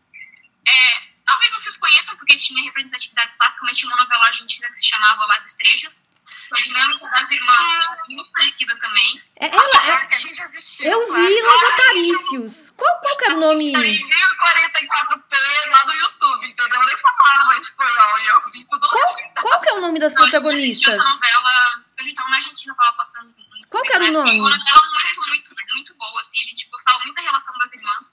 [0.66, 4.84] É, talvez vocês conheçam, porque tinha representatividade sáfica, mas tinha uma novela argentina que se
[4.84, 6.07] chamava Las Estrejas.
[6.50, 9.22] A dinâmica das irmãs é muito parecida também.
[9.36, 11.22] É, ela, é- eu claro.
[11.22, 12.70] vi Los Aparícios.
[12.76, 13.72] Qual, qual que era o nome?
[13.72, 16.80] Tem 1044p lá no YouTube, entendeu?
[16.80, 20.12] Eu nem falava espanhol e eu vi tudo Qual, qual que é o nome das
[20.12, 20.94] eu protagonistas?
[20.94, 23.34] essa novela, a gente tava na Argentina, tava passando.
[23.68, 24.12] Qual que era o né?
[24.12, 24.30] nome?
[24.30, 24.88] E novela
[25.28, 26.42] muito, muito, muito boa, assim.
[26.42, 28.12] A gente gostava muito da relação das irmãs.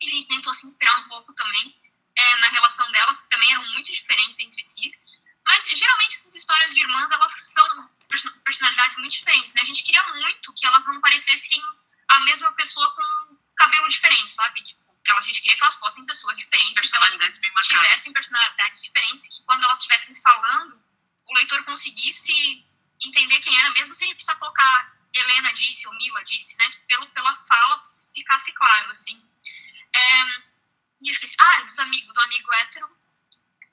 [0.00, 1.74] E a gente tentou se inspirar um pouco também
[2.16, 4.92] é, na relação delas, que também eram muito diferentes entre si.
[5.46, 9.62] Mas, geralmente, essas histórias de irmãs, elas são perso- personalidades muito diferentes, né?
[9.62, 11.60] A gente queria muito que elas não parecessem
[12.08, 14.62] a mesma pessoa com cabelo diferente, sabe?
[14.62, 17.84] Tipo, que a gente queria que elas fossem pessoas diferentes, que elas Personalidades bem marcadas.
[17.84, 20.82] tivessem personalidades diferentes, que quando elas estivessem falando,
[21.26, 22.66] o leitor conseguisse
[23.02, 26.68] entender quem era, mesmo sem precisar colocar Helena disse ou Mila disse, né?
[26.70, 27.82] Que pelo, pela fala
[28.14, 29.22] ficasse claro, assim.
[29.94, 30.24] É,
[31.02, 31.34] e eu esqueci.
[31.40, 32.99] Ah, dos amigos, do amigo hétero.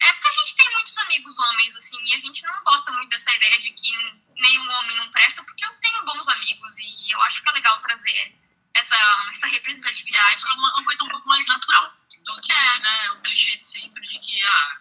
[0.02, 3.10] É porque a gente tem muitos amigos homens, assim, e a gente não gosta muito
[3.10, 3.92] dessa ideia de que
[4.36, 7.80] nenhum homem não presta, porque eu tenho bons amigos e eu acho que é legal
[7.82, 8.36] trazer
[8.76, 8.96] essa,
[9.30, 10.46] essa representatividade.
[10.48, 11.94] É uma, uma coisa um pouco mais natural
[12.24, 12.80] do que É.
[12.80, 14.78] né, o clichê de sempre de que ah,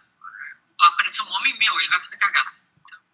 [0.81, 2.56] apareceu um homem meu, ele vai fazer cagar.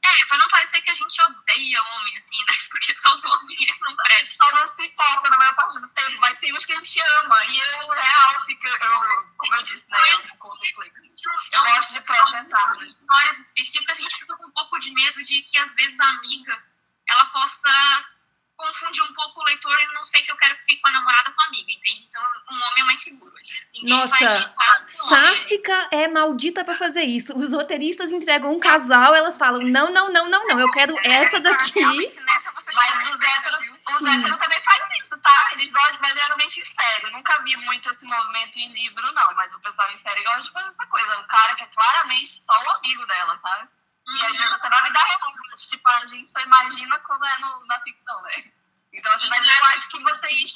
[0.06, 2.56] É, pra não parecer que a gente odeia homem, assim, né?
[2.72, 4.44] Porque todo homem não presta.
[4.44, 7.00] só não se importa na maior parte do tempo, mas tem uns que a gente
[7.00, 7.46] ama.
[7.46, 10.00] E eu, real, fica, eu, como eu disse, né?
[11.52, 12.72] Eu, gosto de projetar.
[12.72, 16.10] Histórias específicas, a gente fica com um pouco de medo de que, às vezes, a
[16.10, 16.64] amiga,
[17.08, 18.13] ela possa
[18.64, 20.92] confundir um pouco o leitor e não sei se eu quero que fique com a
[20.92, 22.08] namorada ou com a amiga, entende?
[22.08, 23.34] Então, um homem é mais seguro.
[23.74, 24.56] Ninguém Nossa.
[24.88, 27.38] Sáfica é maldita pra fazer isso.
[27.38, 31.42] Os roteiristas entregam um casal, elas falam: não, não, não, não, não, eu quero essa
[31.42, 31.82] daqui.
[31.82, 35.50] Nessa estão Mas os héteros, também fazem isso, tá?
[35.54, 37.06] Eles gostam, mas geralmente em série.
[37.06, 39.34] Eu nunca vi muito esse movimento em livro, não.
[39.36, 41.20] Mas o pessoal em série gosta de fazer essa coisa.
[41.20, 43.68] O cara que é claramente só o amigo dela, sabe?
[44.06, 45.20] E às vezes até na vida real.
[45.56, 48.52] Tipo, a gente só imagina quando é no, na ficção, né?
[48.92, 50.54] Então, assim, mas eu acho que vocês.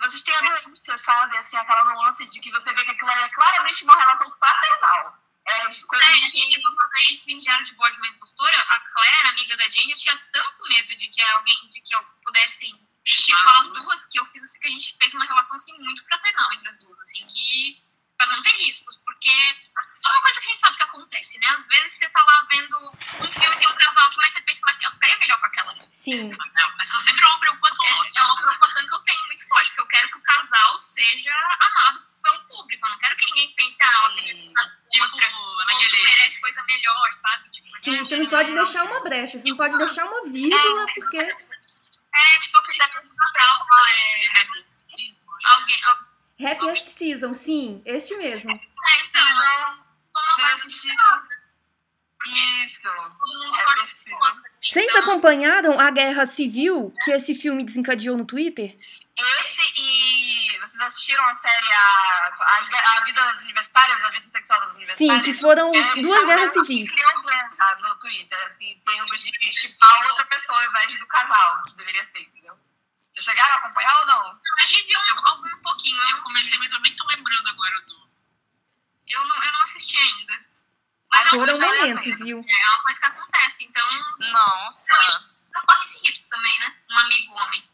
[0.00, 1.36] Vocês têm a nuance, sabe?
[1.38, 5.22] Assim, aquela nuance de que você vê que aquilo é claramente uma relação fraternal.
[5.44, 8.58] É, É, a gente tentou fazer isso em Diário de Bordo de uma Impostora.
[8.58, 12.04] A Claire, amiga da Jane, eu tinha tanto medo de que alguém, de que eu
[12.24, 12.74] pudesse
[13.04, 16.04] chipar as duas, que eu fiz assim, que a gente fez uma relação assim, muito
[16.04, 17.82] fraternal entre as duas, assim, que
[18.16, 19.56] pra não ter riscos, porque
[20.04, 21.46] é uma coisa que a gente sabe que acontece, né?
[21.48, 22.76] Às vezes você tá lá vendo
[23.20, 25.88] um filme tem um casal mas você pensa, mas ela ficaria melhor com aquela ali.
[25.92, 26.30] Sim.
[26.30, 28.18] Não, essa sempre é uma preocupação nossa.
[28.18, 30.78] É, é uma preocupação que eu tenho muito forte, porque eu quero que o casal
[30.78, 32.86] seja amado pelo público.
[32.86, 35.30] Eu não quero que ninguém pense, ah, ela Tipo, outra,
[35.66, 36.02] naquele.
[36.02, 37.50] merece coisa melhor, sabe?
[37.50, 41.18] Tipo, Sim, você não pode deixar uma brecha, você não pode deixar uma vírgula, porque.
[41.18, 44.28] É, tipo aquele da Natal, é,
[45.44, 45.80] alguém.
[46.44, 48.50] Happiest Season, sim, este mesmo.
[48.50, 49.81] É, então,
[50.32, 51.22] Então, assistiram.
[52.24, 52.88] Isso.
[52.88, 54.18] É possível.
[54.62, 58.78] Vocês Então, acompanharam a guerra civil que esse filme desencadeou no Twitter?
[59.18, 60.58] Esse e.
[60.60, 64.74] Vocês assistiram a série A, a, a Vida das Universitárias, a Vida Sexual das Sim,
[64.76, 65.24] Universitárias?
[65.26, 66.94] que foram É, duas guerras eu acho que civis.
[66.94, 71.74] guerra no Twitter, assim, em termos de chipar outra pessoa ao invés do casal, que
[71.76, 72.54] deveria ser, entendeu?
[73.12, 74.40] Vocês chegaram a acompanhar ou não?
[74.60, 76.00] a gente viu um, algum pouquinho.
[76.02, 78.11] Eu Eu, comecei, mas eu nem tô lembrando agora do.
[79.08, 80.46] Eu, não, eu não assisti ainda.
[81.12, 82.44] Mas é uma, Foram coisa, momentos, viu?
[82.46, 83.64] é uma coisa que acontece.
[83.64, 83.88] Então,
[84.18, 84.94] Nossa.
[85.52, 86.76] não corre esse risco também, né?
[86.90, 87.70] Um amigo homem.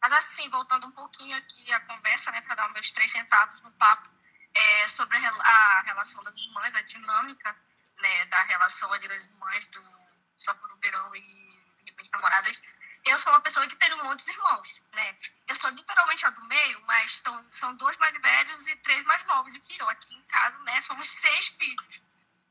[0.00, 3.70] Mas assim, voltando um pouquinho aqui à conversa, né, para dar meus três centavos no
[3.72, 4.08] papo,
[4.54, 7.54] é, sobre a, a relação das irmãs, a dinâmica
[8.00, 9.82] né, da relação ali das irmãs do
[10.36, 12.62] Só por um Verão e de repente namoradas.
[13.04, 15.16] Eu sou uma pessoa que tem muitos irmãos, né?
[15.48, 19.24] Eu sou literalmente a do meio, mas estão, são dois mais velhos e três mais
[19.24, 19.88] novos do que eu.
[19.88, 22.02] Aqui em casa, né, somos seis filhos.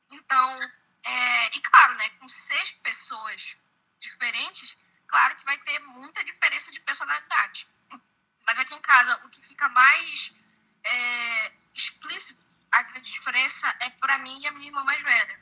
[0.10, 0.60] Então,
[1.04, 3.58] é, e claro, né, com seis pessoas
[4.00, 7.68] diferentes, claro que vai ter muita diferença de personalidade.
[8.46, 10.36] Mas aqui em casa, o que fica mais
[10.84, 15.40] é, explícito, a grande diferença é para mim e a minha irmã mais velha,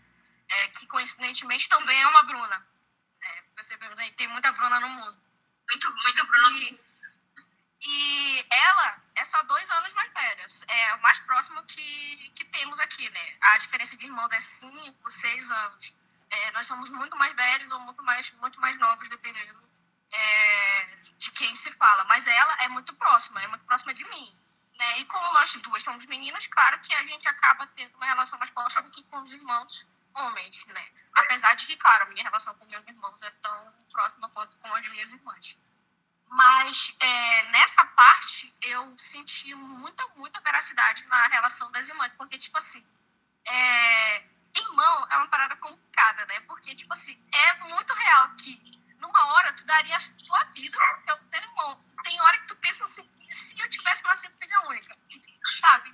[0.49, 2.67] é, que coincidentemente também é uma Bruna.
[3.57, 5.17] É, percebemos aí, tem muita Bruna no mundo.
[5.69, 6.59] Muito, muito Bruno.
[6.59, 6.79] E,
[7.81, 10.45] E ela é só dois anos mais velha.
[10.67, 13.37] É o mais próximo que, que temos aqui, né?
[13.41, 15.93] A diferença de irmãos é cinco, seis anos.
[16.29, 19.63] É, nós somos muito mais velhos ou muito mais, muito mais novos, dependendo
[20.11, 20.85] é,
[21.17, 22.03] de quem se fala.
[22.05, 24.35] Mas ela é muito próxima, é muito próxima de mim.
[24.77, 24.99] Né?
[24.99, 28.51] E como nós duas somos meninas, claro que a gente acaba tendo uma relação mais
[28.51, 29.87] próxima do que com os irmãos
[30.17, 30.87] homens, né?
[31.13, 34.75] Apesar de que, claro, a minha relação com meus irmãos é tão próxima quanto com
[34.75, 35.57] as minhas irmãs.
[36.29, 42.57] Mas é, nessa parte eu senti muita, muita veracidade na relação das irmãs, porque, tipo
[42.57, 42.85] assim,
[43.45, 44.23] é,
[44.55, 46.39] irmão é uma parada complicada, né?
[46.41, 51.17] Porque, tipo assim, é muito real que numa hora tu daria a tua vida pro
[51.29, 51.83] teu irmão.
[52.03, 54.95] Tem hora que tu pensa assim, e se eu tivesse nascido filha única?
[55.59, 55.93] Sabe?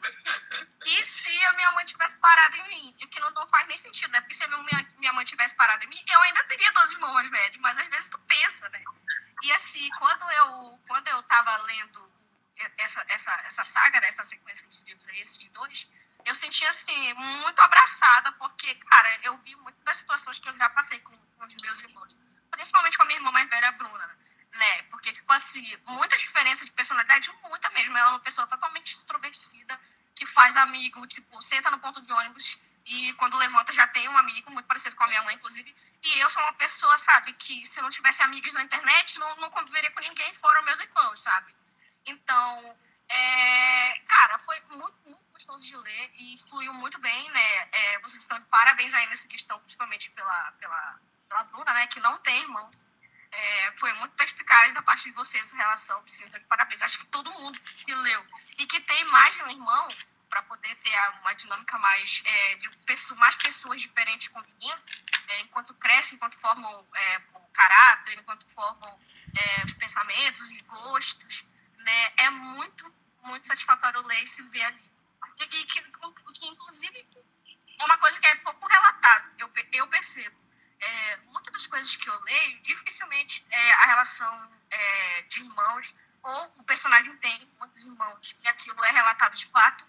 [0.86, 2.98] E se a minha mãe tivesse parado em mim?
[3.04, 4.22] O que não, faz nem sentido, né?
[4.22, 7.30] Porque se a minha, minha mãe tivesse parado em mim, eu ainda teria 12 irmãos
[7.30, 8.84] mais mas às vezes tu pensa, né?
[9.44, 12.12] E assim, quando eu, quando eu tava lendo
[12.78, 15.92] essa, essa, essa saga, né, essa sequência de livros aí, esses dois,
[16.26, 20.70] eu senti assim, muito abraçada, porque, cara, eu vi muitas das situações que eu já
[20.70, 22.18] passei com, com os meus irmãos,
[22.52, 24.16] principalmente com a minha irmã mais velha, a Bruna, né?
[24.84, 27.98] Porque, tipo assim, muita diferença de personalidade, muita mesmo.
[27.98, 29.80] Ela é uma pessoa totalmente extrovertida,
[30.16, 34.18] que faz amigo, tipo, senta no ponto de ônibus e quando levanta já tem um
[34.18, 35.74] amigo, muito parecido com a minha mãe, inclusive,
[36.04, 39.50] e eu sou uma pessoa, sabe, que se não tivesse amigos na internet, não, não
[39.50, 41.56] conviveria com ninguém fora meus irmãos, sabe?
[42.06, 42.78] Então,
[43.08, 47.70] é, cara, foi muito, muito gostoso de ler e fluiu muito bem, né?
[47.72, 51.00] É, vocês estão de parabéns aí nessa questão, principalmente pela, pela,
[51.30, 51.88] pela Bruna, né?
[51.88, 52.86] Que não tem irmãos.
[53.36, 56.02] É, foi muito perspicaz da parte de vocês essa relação.
[56.06, 56.84] Sim, então, de parabéns.
[56.84, 58.26] Acho que todo mundo que leu
[58.58, 59.88] e que tem mais de um irmão,
[60.34, 64.82] para poder ter uma dinâmica mais é, de pessoas, mais pessoas diferentes convivendo,
[65.28, 69.00] é, enquanto crescem, enquanto formam é, o caráter, enquanto formam
[69.36, 71.46] é, os pensamentos, os gostos,
[71.78, 72.14] né?
[72.18, 74.92] É muito, muito satisfatório ler e se ver ali.
[75.40, 77.08] E, e que, que, inclusive,
[77.80, 80.43] é uma coisa que é pouco relatado, eu, eu percebo.
[80.86, 86.54] É, muitas das coisas que eu leio, dificilmente é, a relação é, de irmãos, ou
[86.58, 89.86] o personagem tem muitos irmãos, e aquilo é relatado de fato,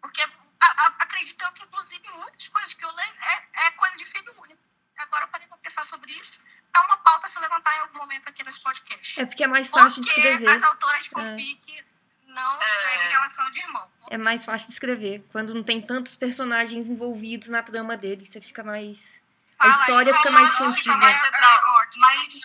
[0.00, 3.96] porque a, a, acredito eu que, inclusive, muitas coisas que eu leio é, é coisa
[3.96, 4.60] de filho único.
[4.96, 6.42] Agora eu parei para pensar sobre isso.
[6.74, 9.20] É uma pauta a se levantar em algum momento aqui nesse podcast.
[9.20, 10.48] É porque é mais fácil porque de escrever.
[10.48, 11.84] as autoras de fanfic
[12.26, 13.90] não escrevem relação de irmão.
[14.10, 15.24] É mais fácil de escrever.
[15.32, 19.22] Quando não tem tantos personagens envolvidos na trama dele, você fica mais.
[19.58, 20.96] A história fica mais contida.
[20.96, 21.16] mais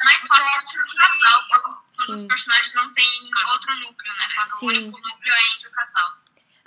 [0.05, 2.28] mais fácil um casal, quando, quando os Sim.
[2.28, 4.28] personagens não têm outro núcleo, né?
[4.36, 4.66] Quando Sim.
[4.66, 6.12] o único núcleo é entre o casal.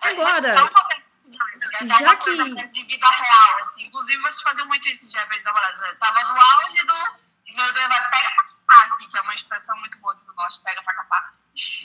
[0.02, 2.66] Agora, já já que...
[2.68, 3.84] de vida real, assim.
[3.86, 5.86] Inclusive, vocês faziam muito isso de Rebelde da Namorada.
[5.86, 7.54] Eu tava no auge do...
[7.56, 10.60] Meu Deus, vai pega pra capar aqui, que é uma expressão muito boa do norte,
[10.62, 11.34] pega pra capar.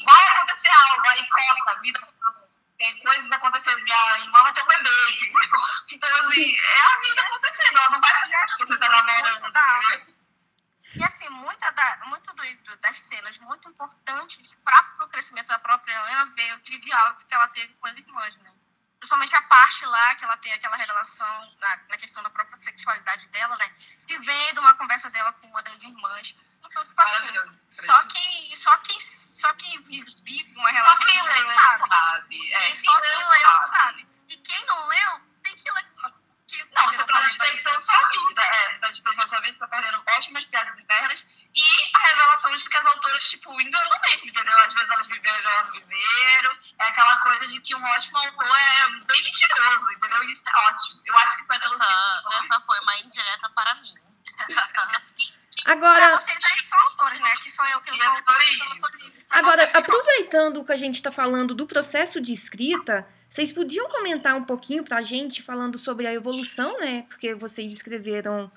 [0.03, 1.99] Vai acontecer algo, aí corta, vida...
[2.79, 4.89] Tem coisas acontecendo, minha irmã vai ter um bebê?
[5.91, 9.47] Então, assim, é a vida acontecendo, ela não vai ficar que você tá namorando.
[9.47, 10.15] entendeu?
[10.95, 15.59] E assim, muita da, muito do, do- das cenas muito importantes para o crescimento da
[15.59, 18.51] própria Helena veio de diálogos que ela teve com as irmãs, né?
[18.99, 23.27] Principalmente a parte lá que ela tem aquela revelação na, na questão da própria sexualidade
[23.27, 23.75] dela, né?
[24.07, 26.35] E vem de uma conversa dela com uma das irmãs.
[26.63, 27.27] Então, tipo assim,
[27.69, 31.89] só quem, só quem, só quem vive, uma Só relação quem de leu sabe.
[31.89, 32.53] sabe.
[32.53, 34.07] É, só quem leu leu sabe.
[34.29, 35.85] E quem não leu, tem que ler.
[36.49, 38.41] Porque Não, você você tá desperdiçando sua vida.
[38.41, 41.25] É, você tá desperdiçando sua vida, você tá perdendo ótimas piadas internas.
[41.55, 44.57] E a revelação de que as autoras, tipo, enganam mesmo, entendeu?
[44.59, 46.51] Às vezes elas viveram, elas viveram.
[46.79, 50.23] É aquela coisa de que um ótimo autor é bem mentiroso, entendeu?
[50.23, 51.01] E isso é ótimo.
[51.05, 53.93] Eu acho que foi Essa, essa foi uma indireta para mim.
[55.67, 57.31] Agora, Pra vocês aí que são autores, né?
[57.43, 58.89] Que sou eu que eu sou eu autora, sou então
[59.29, 64.43] agora aproveitando que a gente está falando do processo de escrita, vocês podiam comentar um
[64.43, 67.03] pouquinho pra gente falando sobre a evolução, né?
[67.09, 68.51] Porque vocês escreveram,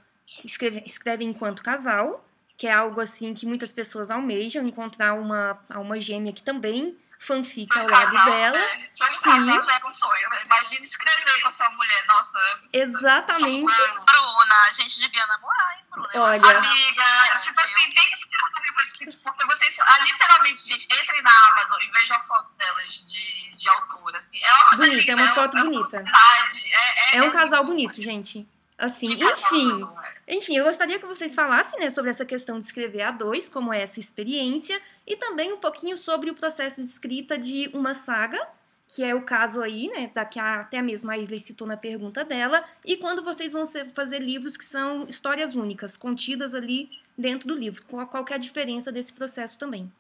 [0.45, 2.25] escreve- escrevem enquanto casal,
[2.57, 7.79] que é algo assim que muitas pessoas almejam, encontrar uma alma gêmea que também fanfic
[7.79, 8.59] ao lado dela.
[8.59, 8.89] Né?
[8.99, 9.13] Foi um
[9.45, 9.47] Sim.
[9.47, 10.29] casal, é um sonho.
[10.31, 10.43] Né?
[10.45, 12.05] Imagina escrever com essa mulher.
[12.07, 13.75] Nossa, Exatamente.
[13.77, 16.09] Bruna, a gente devia namorar, hein, Bruna?
[16.17, 16.59] Olha.
[16.59, 21.49] Amiga, tipo assim, tem que escrever pra esse- porque vocês, ah, literalmente, gente, entrem na
[21.49, 25.15] Amazon e vejam a foto delas de, de autora, assim, é uma Bonita, é linda,
[25.23, 25.97] uma foto uma bonita.
[25.97, 28.47] É, é, É um casal bonito, gente.
[28.79, 29.79] Assim, Que enfim.
[29.79, 30.17] não é?
[30.27, 33.73] Enfim, eu gostaria que vocês falassem né, sobre essa questão de escrever a dois, como
[33.73, 38.41] é essa experiência, e também um pouquinho sobre o processo de escrita de uma saga,
[38.89, 42.25] que é o caso aí, né, da que até mesmo a Isley citou na pergunta
[42.25, 47.49] dela, e quando vocês vão ser- fazer livros que são histórias únicas, contidas ali dentro
[47.49, 47.83] do livro.
[47.87, 49.91] Qual, qual é a diferença desse processo também?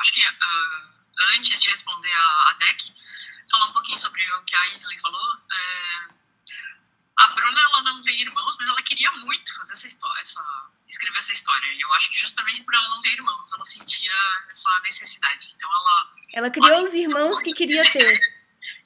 [0.00, 2.54] acho que uh, antes de responder a, a
[3.50, 5.36] falar um pouquinho sobre o que a Isley falou.
[5.50, 6.08] É,
[7.18, 11.18] a Bruna ela não tem irmãos, mas ela queria muito fazer essa história, essa, escrever
[11.18, 11.66] essa história.
[11.72, 14.12] E eu acho que justamente por ela não ter irmãos, ela sentia
[14.48, 15.52] essa necessidade.
[15.56, 16.14] Então ela.
[16.32, 18.20] Ela criou os irmãos que queria ter.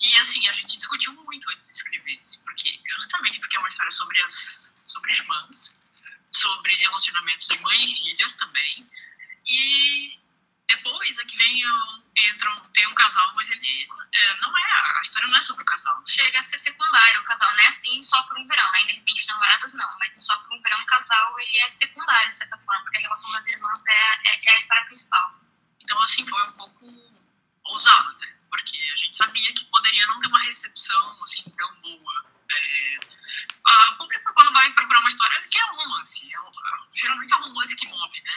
[0.01, 3.69] E assim, a gente discutiu muito antes de escrever isso, porque justamente porque é uma
[3.69, 5.81] história sobre as sobre irmãs,
[6.31, 8.91] sobre relacionamentos de mãe e filhas também.
[9.47, 10.19] E
[10.69, 11.65] depois é que vem
[12.17, 15.67] entram, tem um casal, mas ele é, não é, a história não é sobre o
[15.67, 16.03] casal.
[16.07, 17.69] Chega a ser secundário o casal, né?
[17.85, 18.85] Em Só por um Verão, né?
[18.85, 22.31] De repente, namoradas não, mas em Só por um Verão o casal, ele é secundário,
[22.31, 25.41] de certa forma, porque a relação das irmãs é, é, é a história principal.
[25.81, 26.87] Então, assim, foi um pouco
[27.65, 28.37] ousado, né?
[28.51, 32.33] Porque a gente sabia que poderia não ter uma recepção, assim, tão boa.
[32.51, 32.99] É,
[33.65, 36.27] a público, quando vai procurar uma história, que é um romance.
[36.27, 36.39] É,
[36.95, 38.33] geralmente é um romance que move, né?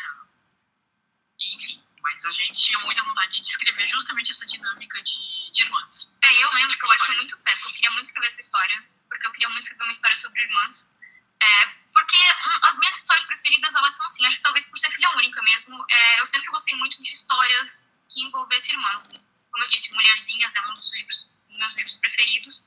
[1.37, 6.13] Enfim, mas a gente tinha muita vontade de descrever justamente essa dinâmica de, de irmãs.
[6.21, 9.25] É, eu lembro que eu acho muito perto, eu queria muito escrever essa história, porque
[9.25, 10.93] eu queria muito escrever uma história sobre irmãs.
[11.41, 14.91] É, porque hum, as minhas histórias preferidas, elas são assim, acho que talvez por ser
[14.91, 19.09] filha única mesmo, é, eu sempre gostei muito de histórias que envolvessem irmãs.
[19.51, 22.65] Como eu disse, Mulherzinhas é um dos livros, meus livros preferidos.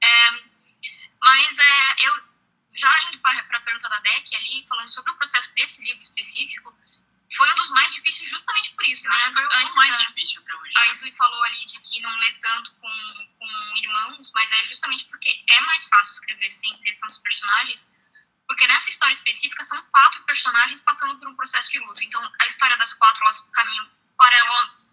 [0.00, 0.30] É,
[1.20, 2.22] mas é, eu,
[2.76, 6.72] já indo para a pergunta da Deck ali, falando sobre o processo desse livro específico,
[7.34, 9.18] foi um dos mais difíceis justamente por isso, né?
[9.18, 10.72] Foi o mais a, difícil até hoje.
[10.76, 12.88] A Isley falou ali de que não lê tanto com,
[13.38, 17.92] com irmãos, mas é justamente porque é mais fácil escrever sem ter tantos personagens,
[18.46, 22.00] porque nessa história específica são quatro personagens passando por um processo de luto.
[22.02, 23.90] Então, a história das quatro, elas caminham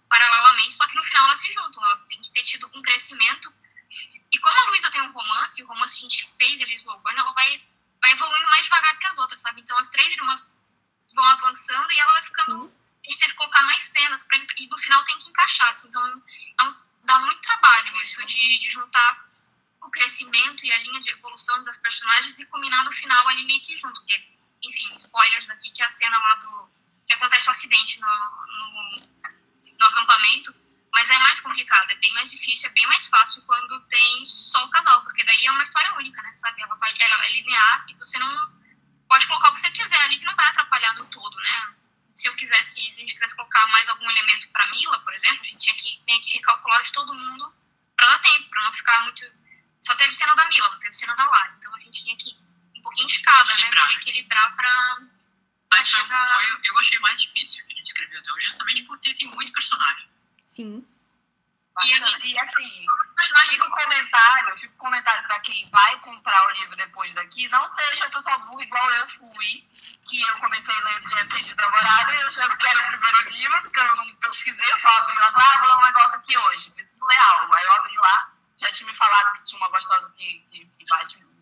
[0.10, 3.54] paralelamente, só que no final elas se juntam, elas têm que ter tido um crescimento.
[4.32, 6.74] E como a Luísa tem um romance, e o romance que a gente fez, ele
[6.74, 7.64] slow burn, ela vai,
[8.02, 9.62] vai evoluindo mais devagar que as outras, sabe?
[9.62, 10.52] Então, as três irmãs
[11.14, 12.64] vão avançando e ela vai ficando.
[12.64, 12.84] Sim.
[13.06, 15.68] A gente teve que colocar mais cenas pra, e no final tem que encaixar.
[15.70, 16.24] Assim, então
[16.62, 19.26] é dá muito trabalho isso de, de juntar
[19.82, 23.62] o crescimento e a linha de evolução das personagens e combinar no final ali meio
[23.62, 24.00] que junto.
[24.00, 24.24] Porque,
[24.64, 26.70] enfim, spoilers aqui, que é a cena lá do.
[27.06, 29.02] que acontece o um acidente no, no,
[29.80, 30.64] no acampamento.
[30.94, 34.64] Mas é mais complicado, é bem mais difícil, é bem mais fácil quando tem só
[34.64, 36.36] o casal, porque daí é uma história única, né?
[36.36, 36.62] Sabe?
[36.62, 38.63] Ela, vai, ela é linear e você não
[39.14, 41.76] pode colocar o que você quiser ali, que não vai atrapalhar no todo, né?
[42.16, 45.42] Se eu quisesse, se a gente quisesse colocar mais algum elemento para Mila, por exemplo,
[45.42, 47.54] a gente tinha que meio que recalcular de todo mundo
[47.96, 49.24] para dar tempo, para não ficar muito.
[49.80, 51.54] Só teve cena da Mila, não teve cena da Lara.
[51.60, 52.36] Então a gente tinha que
[52.76, 53.70] um pouquinho de cada, né?
[53.70, 55.02] Pra equilibrar para.
[55.72, 56.34] Mas chegar...
[56.34, 59.54] foi, eu achei mais difícil que a gente escreveu até hoje, justamente porque tem muito
[59.54, 60.10] personagem.
[60.42, 60.88] Sim.
[61.82, 62.86] E, e, assim,
[63.50, 67.74] fica um comentário, fica um comentário para quem vai comprar o livro depois daqui, não
[67.76, 69.68] seja pessoa burra igual eu fui,
[70.06, 73.96] que eu comecei lendo de repente e eu sempre quero o primeiro livro, porque eu
[73.96, 77.18] não pesquisei, eu só abri lá, ah, vou ler um negócio aqui hoje, preciso ler
[77.18, 77.54] algo.
[77.54, 80.86] Aí eu abri lá, já tinha me falado que tinha uma gostosa que, que, que
[80.90, 81.34] bate no.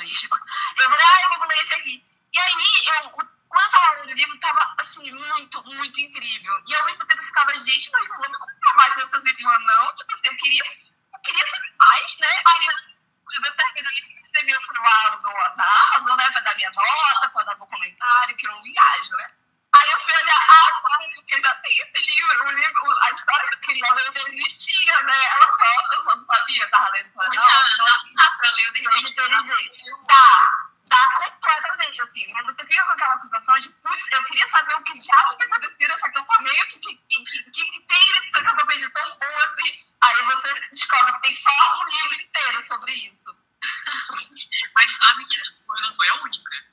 [0.00, 2.04] Eu falei, ah, eu vou ler esse aqui.
[2.32, 6.62] E aí, eu, quando eu tava lendo o livro, tava, assim, muito, muito incrível.
[6.66, 9.60] E ao mesmo tempo eu ficava, gente, mas não vou me comprar mais essas irmãs,
[9.60, 9.94] não.
[9.94, 12.42] Tipo assim, eu queria, eu queria saber mais, né?
[12.46, 16.56] Aí eu, eu terminei o livro, recebi, eu fui lá no, Amazon, né, pra dar
[16.56, 19.30] minha nota, pra dar meu comentário, que eu viajo, né?
[19.76, 23.48] Aí eu fui olhar, ah, tá, porque já tem esse livro, o livro, a história
[23.48, 25.24] que eu queria ler já existia, né?
[25.26, 28.80] Ela só, eu não sabia, tava lendo, falei, não, não, não, dá pra ler, de
[28.80, 29.14] repente.
[30.08, 34.74] Dá, dá completamente, assim, mas você fica com aquela sensação de, putz, eu queria saber
[34.74, 39.18] o que diabo que aconteceu nesse acampamento, que, que, que, que tem nesse acampamento tão
[39.18, 39.86] bom, assim.
[40.00, 43.36] Aí você descobre que tem só um livro inteiro sobre isso.
[44.74, 45.38] mas sabe que
[45.82, 46.68] não foi a única.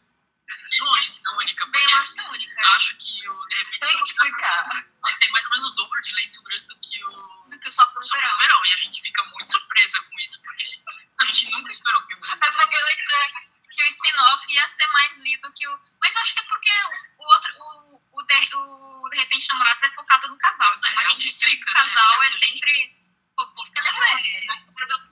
[0.69, 1.65] Bem longe de ser a única.
[1.67, 2.75] Bem longe de ser a única.
[2.75, 3.79] Acho que o, de repente.
[3.79, 4.85] Tem que explicar.
[5.19, 7.49] Tem mais ou menos o dobro de leituras do que o.
[7.49, 8.37] Do que só por só verão.
[8.39, 8.65] verão.
[8.65, 10.65] E a gente fica muito surpresa com isso, porque
[11.21, 12.25] a gente nunca esperou que o.
[12.25, 12.75] É porque
[13.75, 15.79] que o spin-off ia ser mais lido que o.
[16.01, 16.71] Mas acho que é porque
[17.17, 20.73] o outro, o, o, de, o De Repente Namorados é focado no casal.
[20.75, 22.27] Então, é, a gente explica, o casal né?
[22.27, 23.05] é sempre.
[23.37, 24.63] O povo fica lembrando, né?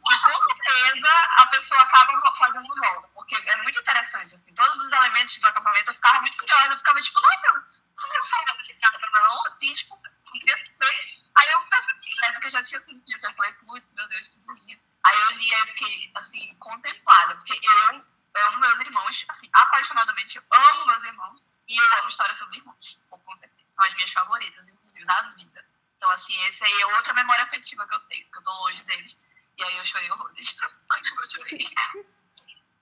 [0.01, 5.38] Com certeza a pessoa acaba fazendo volta, porque é muito interessante, assim, todos os elementos
[5.38, 8.99] do acampamento eu ficava muito curiosa, eu ficava tipo, nossa, não quero falar que nada
[9.11, 11.24] não, assim, tipo, não queria saber.
[11.36, 14.28] Aí eu penso assim, né, porque eu já tinha sentido, eu falei, putz, meu Deus,
[14.28, 14.84] que bonito.
[15.05, 18.05] Aí eu li, eu fiquei, assim, contemplada, porque eu
[18.36, 23.38] amo meus irmãos, assim, apaixonadamente amo meus irmãos e eu amo histórias sobre irmãos, com
[23.38, 23.74] certeza.
[23.74, 25.66] São as minhas favoritas, inclusive, da vida.
[25.97, 28.84] Então, assim, essa aí é outra memória afetiva que eu tenho, que eu tô longe
[28.84, 29.20] deles.
[29.57, 30.57] E aí eu chorei horrores.
[30.91, 31.74] Ai, como eu chorei.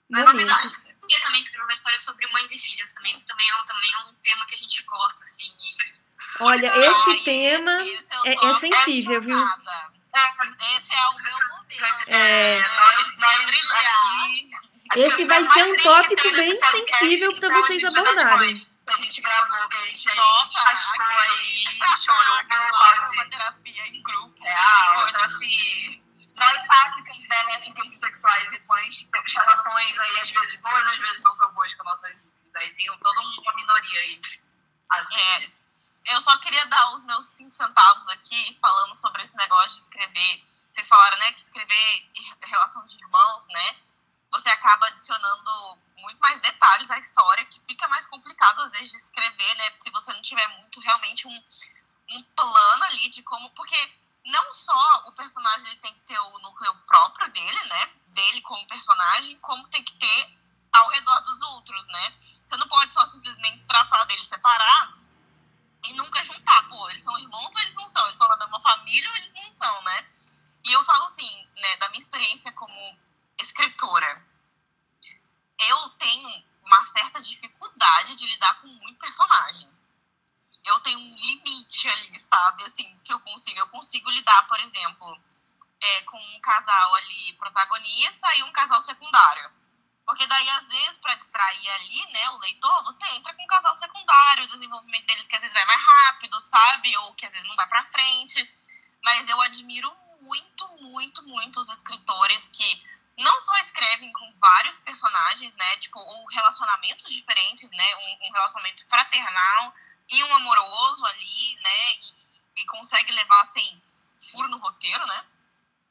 [0.09, 0.67] Não é novidade.
[1.07, 3.19] queria também escrever uma história sobre mães e filhas também.
[3.21, 5.53] Também é, um, também é um tema que a gente gosta, assim.
[5.57, 6.03] E...
[6.39, 8.35] Olha, Ai, esse tema esse eu é,
[8.91, 9.39] tô é sensível, viu?
[9.39, 9.91] apaixonada.
[10.77, 12.09] Esse é o meu momento.
[12.09, 12.59] É.
[12.61, 12.67] né?
[12.67, 13.85] nós, De nós brilhar.
[13.85, 14.51] aqui.
[14.91, 16.99] acho Esse que vai o mais ser um triste tópico que teve bem nesse podcast,
[16.99, 18.37] sensível pra então, vocês a gente vai dar abordarem.
[18.53, 21.63] depois, Que a gente gravou, que a gente aí Nossa, rascou aí,
[21.97, 23.13] chorou pelo Nossa, áudio.
[23.13, 24.43] uma terapia em grupo.
[24.43, 25.07] real.
[25.09, 26.03] Então, assim,
[26.35, 31.23] nós sáficas, né, lésbicas, bissexuais e pães, temos relações aí, às vezes boas, às vezes
[31.23, 32.55] não tão boas com nossas vidas.
[32.55, 34.21] Aí tem toda uma minoria aí.
[34.89, 35.39] Assim, É.
[35.39, 35.61] de-
[36.07, 40.43] Eu só queria dar os meus cinco centavos aqui, falando sobre esse negócio de escrever.
[40.71, 43.75] Vocês falaram, né, que escrever em relação de irmãos, né,
[44.31, 48.97] você acaba adicionando muito mais detalhes à história, que fica mais complicado, às vezes, de
[48.97, 51.43] escrever, né, se você não tiver muito, realmente, um,
[52.13, 53.51] um plano ali de como...
[53.51, 53.93] Porque
[54.25, 58.67] não só o personagem ele tem que ter o núcleo próprio dele, né, dele como
[58.67, 60.39] personagem, como tem que ter
[60.73, 62.13] ao redor dos outros, né.
[62.47, 65.09] Você não pode só simplesmente tratar deles separados
[65.83, 68.05] e nunca juntar, pô, eles são irmãos ou eles não são?
[68.05, 70.05] Eles são da mesma família ou eles não são, né?
[70.63, 72.99] E eu falo assim, né, da minha experiência como
[73.39, 74.23] escritora,
[75.59, 79.69] eu tenho uma certa dificuldade de lidar com muito personagem.
[80.63, 83.59] Eu tenho um limite ali, sabe, assim, que eu consigo.
[83.59, 85.19] Eu consigo lidar, por exemplo,
[85.81, 89.51] é, com um casal ali protagonista e um casal secundário.
[90.05, 93.73] Porque daí, às vezes, para distrair ali, né, o leitor, você entra com um casal
[93.75, 96.95] secundário, o desenvolvimento deles que às vezes vai mais rápido, sabe?
[96.97, 98.59] Ou que às vezes não vai pra frente.
[99.03, 102.83] Mas eu admiro muito, muito, muito os escritores que
[103.17, 105.77] não só escrevem com vários personagens, né?
[105.77, 107.95] Tipo, ou relacionamentos diferentes, né?
[107.95, 109.73] Um, um relacionamento fraternal
[110.09, 111.93] e um amoroso ali, né?
[112.55, 113.81] E, e consegue levar, assim,
[114.19, 115.25] furo no roteiro, né?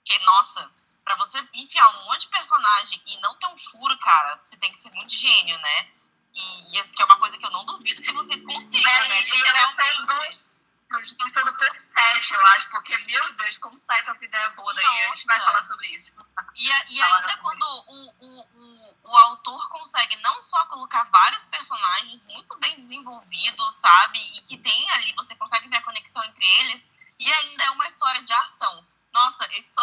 [0.05, 0.71] Que, nossa,
[1.05, 4.71] pra você enfiar um monte de personagem e não ter um furo, cara, você tem
[4.73, 5.89] que ser muito gênio, né?
[6.35, 9.09] E, e essa que é uma coisa que eu não duvido que vocês consigam, É,
[9.09, 9.21] né?
[9.23, 10.51] Literalmente.
[10.91, 15.15] multiplicando por sete, eu acho, porque, meu Deus, como sai tanta ideia boa daí, a
[15.15, 15.51] gente vai Nossa.
[15.51, 16.13] falar sobre isso.
[16.57, 22.25] E, e ainda quando o, o, o, o autor consegue não só colocar vários personagens
[22.25, 24.19] muito bem desenvolvidos, sabe?
[24.37, 26.89] E que tem ali, você consegue ver a conexão entre eles,
[27.21, 28.85] e ainda é uma história de ação.
[29.13, 29.75] Nossa, esses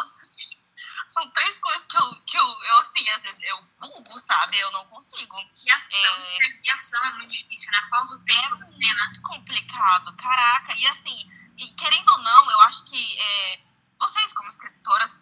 [1.07, 4.59] são, três coisas que eu, que eu, eu assim, às vezes eu bugo, sabe?
[4.59, 5.37] Eu não consigo.
[5.63, 6.17] E ação,
[6.63, 7.87] e ação é muito difícil, né?
[7.89, 9.05] Pausa o tempo da cena.
[9.05, 10.75] muito complicado, caraca.
[10.75, 13.59] E assim, e querendo ou não, eu acho que é,
[13.99, 15.13] vocês, como escritoras,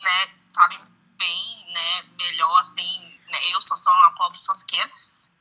[0.00, 0.78] né, sabem
[1.18, 4.90] bem, né, melhor, assim, né, eu sou só uma pobre fanfiqueira,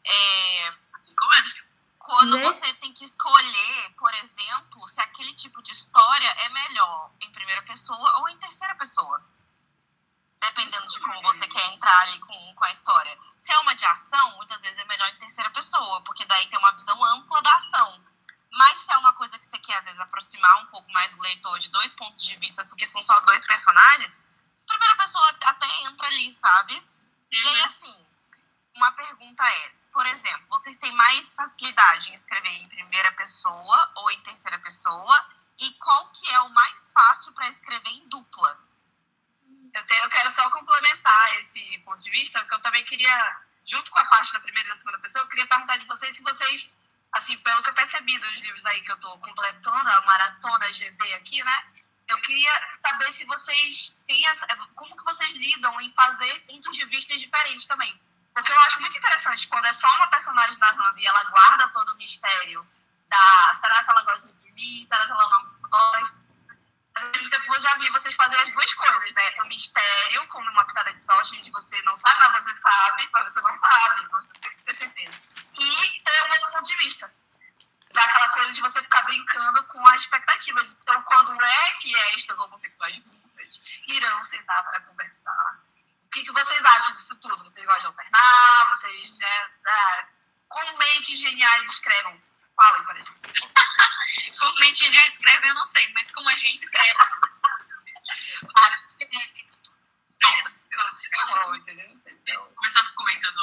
[0.06, 1.68] é, Assim começa.
[1.99, 2.43] quando Né?
[2.43, 7.62] você tem que escolher, por exemplo, se aquele tipo de história é melhor em primeira
[7.64, 9.24] pessoa ou em terceira pessoa.
[10.41, 13.18] Dependendo de como você quer entrar ali com, com a história.
[13.40, 16.60] Se é uma de ação, muitas vezes é melhor em terceira pessoa, porque daí tem
[16.60, 18.06] uma visão ampla da ação.
[18.52, 21.22] Mas se é uma coisa que você quer, às vezes, aproximar um pouco mais o
[21.22, 25.68] leitor de dois pontos de vista, porque são só dois personagens, a primeira pessoa até
[25.86, 26.74] entra ali, sabe?
[27.32, 28.06] E aí, assim,
[28.76, 34.12] uma pergunta é, por exemplo, vocês têm mais facilidade em escrever em primeira pessoa ou
[34.12, 35.26] em terceira pessoa?
[35.60, 38.70] E qual que é o mais fácil para escrever em dupla?
[39.98, 44.06] Eu, quero só complementar esse ponto de vista, porque eu também queria, junto com a
[44.06, 46.74] parte da primeira e da segunda pessoa, eu queria perguntar de vocês se vocês,
[47.14, 51.14] assim, pelo que eu percebi dos livros aí que eu tô completando, a maratona GB
[51.16, 51.64] aqui, né?
[52.08, 56.86] Eu queria saber se vocês têm essa, como que vocês lidam em fazer pontos de
[56.86, 57.98] vista diferentes também.
[58.34, 61.94] Porque eu acho muito interessante quando é só uma personagem narrando e ela guarda todo
[61.94, 62.66] o mistério
[63.10, 66.20] da será que ela gosta de mim, será que ela não gosta.
[66.96, 69.42] Ao mesmo tempo, eu já vi vocês fazerem as duas coisas, né?
[69.44, 73.34] O mistério, como uma pitada de sorte, onde você não sabe, mas você sabe, mas
[73.34, 75.20] você não sabe, você tem que ter certeza.
[75.54, 77.14] E ter um outro ponto de vista.
[77.94, 80.62] Dá aquela coisa de você ficar brincando com a expectativa.
[80.62, 85.60] Então, quando é que estas homossexuais juntas irão sentar para conversar?
[86.06, 87.44] O que, que vocês acham disso tudo?
[87.44, 88.70] Vocês gostam de alternar?
[88.70, 90.08] Vocês, né, ah,
[90.78, 92.22] mentes geniais escrevem?
[92.56, 93.54] Falem para a gente.
[94.39, 96.99] Como a gente já escreve, eu não sei, mas como a gente escreve.
[102.55, 103.39] Começar comentando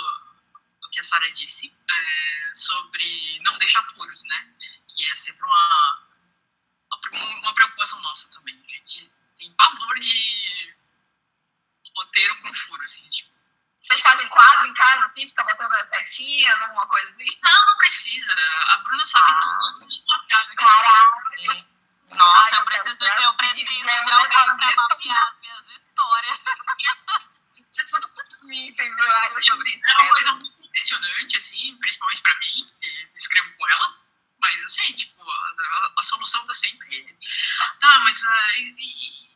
[0.82, 4.54] o que a Sara disse é, sobre não deixar furos, né?
[4.88, 6.06] Que é sempre uma,
[7.42, 8.54] uma preocupação nossa também.
[8.54, 10.76] A gente tem pavor de
[11.96, 13.30] roteiro com furo, assim, tipo,
[13.88, 17.38] Vocês fazem quadro em casa, assim, fica botando a setinha, alguma coisa assim?
[17.42, 18.34] não, não precisa.
[18.68, 19.40] A Bruna sabe Ah.
[19.40, 19.86] tudo.
[19.86, 21.68] Que- Caraca!
[22.10, 23.36] Nossa, Ai, eu eu preciso, eu ver.
[23.36, 24.76] preciso de eu alguém ver.
[24.76, 26.38] mapear as minhas histórias.
[28.50, 29.12] Entendeu?
[29.14, 29.84] Ai, sobre isso.
[29.88, 33.94] É uma coisa muito impressionante, assim, principalmente para mim, que escrevo com ela.
[34.40, 37.18] Mas, assim, tipo, a, a, a solução tá sempre.
[37.80, 38.22] Tá, mas.
[38.22, 39.27] Uh, e,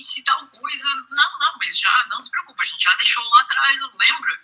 [0.00, 0.94] e, se tal coisa.
[1.10, 4.40] Não, não, mas já, não se preocupa, a gente já deixou lá atrás, lembra?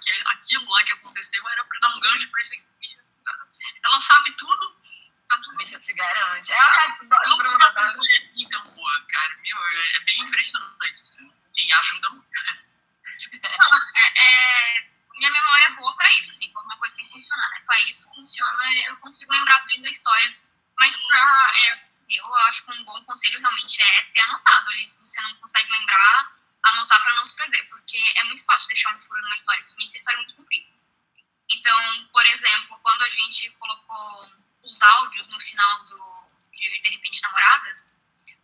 [0.00, 2.98] que aquilo lá que aconteceu era para dar um gancho para aqui.
[3.84, 4.76] Ela sabe tudo,
[5.28, 5.56] tá tudo.
[5.56, 6.52] Bicha se garante.
[6.52, 6.96] É a
[7.36, 7.94] Bruna, tá?
[8.36, 12.28] Então, boa, cara, meu, é, é bem impressionante, assim, e ajuda muito.
[13.96, 14.88] é, é
[15.18, 17.50] minha memória é boa para isso, assim, alguma coisa tem que funcionar.
[17.50, 17.62] Né?
[17.66, 20.36] Para isso funciona, eu consigo lembrar bem da história.
[20.78, 24.98] Mas para é, eu acho que um bom conselho realmente é ter anotado ali, se
[24.98, 29.00] você não consegue lembrar, anotar para não se perder, porque é muito fácil deixar um
[29.00, 30.68] furo numa história, principalmente se a história é muito comprida.
[31.50, 34.32] Então, por exemplo, quando a gente colocou
[34.64, 37.86] os áudios no final do de, de repente namoradas,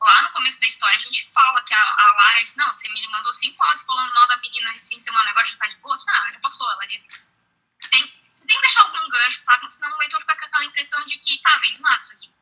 [0.01, 2.89] lá no começo da história a gente fala que a, a Lara diz, não, você
[2.89, 5.67] me mandou cinco áudios falando mal da menina esse fim de semana, agora já tá
[5.67, 5.97] de boa?
[5.97, 7.07] Não, já passou, ela disse.
[7.91, 9.71] Tem, tem que deixar algum gancho, sabe?
[9.73, 12.34] Senão o leitor fica com aquela impressão de que tá, vem do nada isso aqui.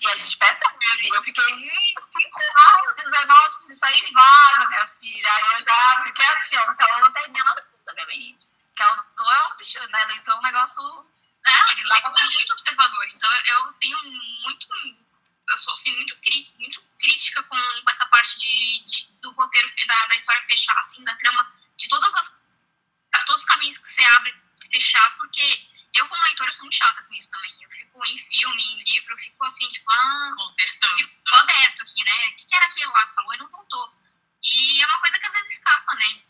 [0.00, 1.14] E a gente muito.
[1.14, 5.32] Eu fiquei cinco áudios, nossa, isso aí vai, minha filha.
[5.32, 7.54] Aí eu já fiquei assim, ó, então eu não termino
[7.88, 8.48] obviamente.
[8.68, 10.04] Porque o autor é um bicho, né?
[10.06, 11.06] Leitor é um negócio.
[11.46, 13.06] É, ele é muito observador.
[13.14, 14.68] Então eu tenho muito
[15.48, 19.70] eu sou assim, muito, crítica, muito crítica com, com essa parte de, de, do roteiro,
[19.86, 22.40] da, da história fechar, assim, da trama, de todas as,
[23.26, 24.34] todos os caminhos que você abre
[24.72, 27.52] fechar, porque eu, como leitora, sou muito chata com isso também.
[27.62, 30.96] Eu fico em filme, em livro, eu fico assim, tipo, ah, contestando.
[30.96, 32.28] Fico aberto aqui, né?
[32.28, 33.94] O que, era aquilo lá que falou e não contou?
[34.42, 36.22] E é uma coisa que às vezes escapa, né?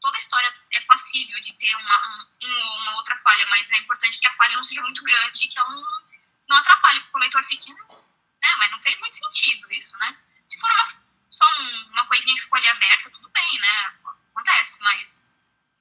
[0.00, 4.26] Toda história é passível de ter uma, um, uma outra falha, mas é importante que
[4.26, 6.02] a falha não seja muito grande e que ela não,
[6.48, 8.54] não atrapalhe, porque o leitor fique, né?
[8.58, 10.16] Mas não fez muito sentido isso, né?
[10.46, 13.94] Se for uma, só um, uma coisinha que ficou ali aberta, tudo bem, né?
[14.34, 15.23] Acontece, mas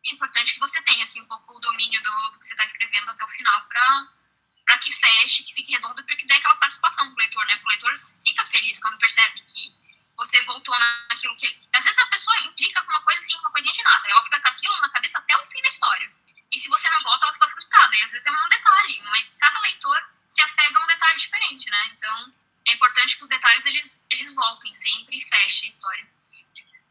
[0.06, 2.64] é importante que você tenha assim, um pouco o domínio do, do que você está
[2.64, 7.06] escrevendo até o final para que feche, que fique redondo, para que dê aquela satisfação
[7.06, 7.62] para o leitor, né?
[7.64, 9.76] O leitor fica feliz quando percebe que
[10.16, 11.48] você voltou naquilo que.
[11.76, 14.40] Às vezes a pessoa implica com uma coisa assim, uma coisinha de nada, ela fica
[14.42, 16.12] com aquilo na cabeça até o fim da história.
[16.52, 17.96] E se você não volta, ela fica frustrada.
[17.96, 21.70] E às vezes é um detalhe, mas cada leitor se apega a um detalhe diferente,
[21.70, 21.88] né?
[21.94, 22.34] Então,
[22.68, 26.08] é importante que os detalhes eles, eles voltem sempre e fechem a história.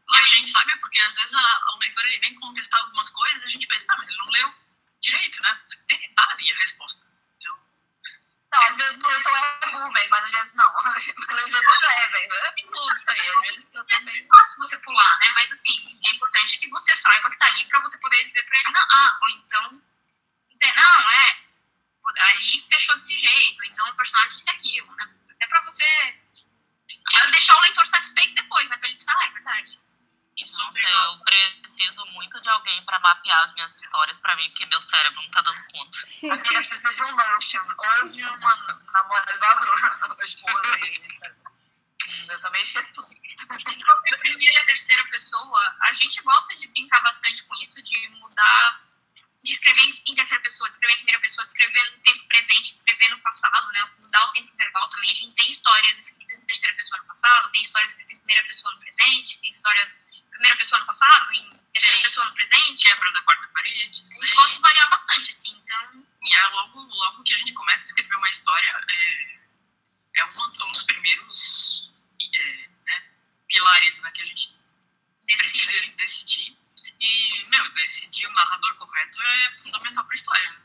[0.09, 3.43] E a gente sabe porque às vezes a, o leitor ele vem contestar algumas coisas
[3.43, 4.53] e a gente pensa, tá, mas ele não leu
[4.99, 5.61] direito, né?
[5.87, 7.01] Tem, tá ali a resposta.
[7.39, 7.59] Então,
[8.53, 10.77] não, às vezes o leitor é burro, mas às vezes não.
[10.77, 12.33] Às vezes é, velho.
[12.33, 13.29] É tudo isso aí.
[13.29, 14.21] Às vezes eu também.
[14.21, 15.31] É fácil você pular, né?
[15.35, 18.59] Mas assim, é importante que você saiba que tá ali pra você poder dizer pra
[18.59, 19.81] ele, não, ah, ou então
[20.51, 21.43] dizer, não, é,
[22.21, 25.09] ali fechou desse jeito, então o personagem disse aquilo, né?
[25.41, 26.19] É para você
[27.31, 28.77] deixar o leitor satisfeito depois, né?
[28.77, 29.79] Pra ele pensar, ah, é verdade.
[30.37, 34.65] Isso Nossa, eu preciso muito de alguém para mapear as minhas histórias para mim, porque
[34.65, 35.97] meu cérebro não tá dando conta.
[36.33, 41.03] Aqui eu preciso de um Notion, ou de uma namorada da Bruna, a esposa dele.
[42.29, 43.07] Eu também fiz tudo.
[43.73, 47.81] Sobre a primeira e a terceira pessoa, a gente gosta de brincar bastante com isso,
[47.81, 48.83] de mudar
[49.43, 52.71] de escrever em terceira pessoa, de escrever em primeira pessoa, de escrever no tempo presente,
[52.71, 53.89] de escrever no passado, né?
[53.99, 55.11] Mudar o tempo verbal também.
[55.11, 58.47] A gente tem histórias escritas em terceira pessoa no passado, tem histórias escritas em primeira
[58.47, 59.97] pessoa no presente, tem histórias
[60.33, 62.03] primeira pessoa no passado, em terceira tem.
[62.03, 62.83] pessoa no presente.
[62.83, 64.03] Quebra da quarta parede.
[64.03, 66.03] A gente gosta de variar bastante, assim, então...
[66.25, 69.39] E é logo, logo que a gente começa a escrever uma história, é,
[70.15, 71.91] é um, um dos primeiros
[72.33, 73.03] é, né,
[73.45, 74.55] pilares né, que a gente
[75.27, 75.65] Decide.
[75.65, 76.57] precisa decidir
[77.03, 80.51] e, meu, decidir o narrador correto é fundamental pra história.
[80.51, 80.62] Né?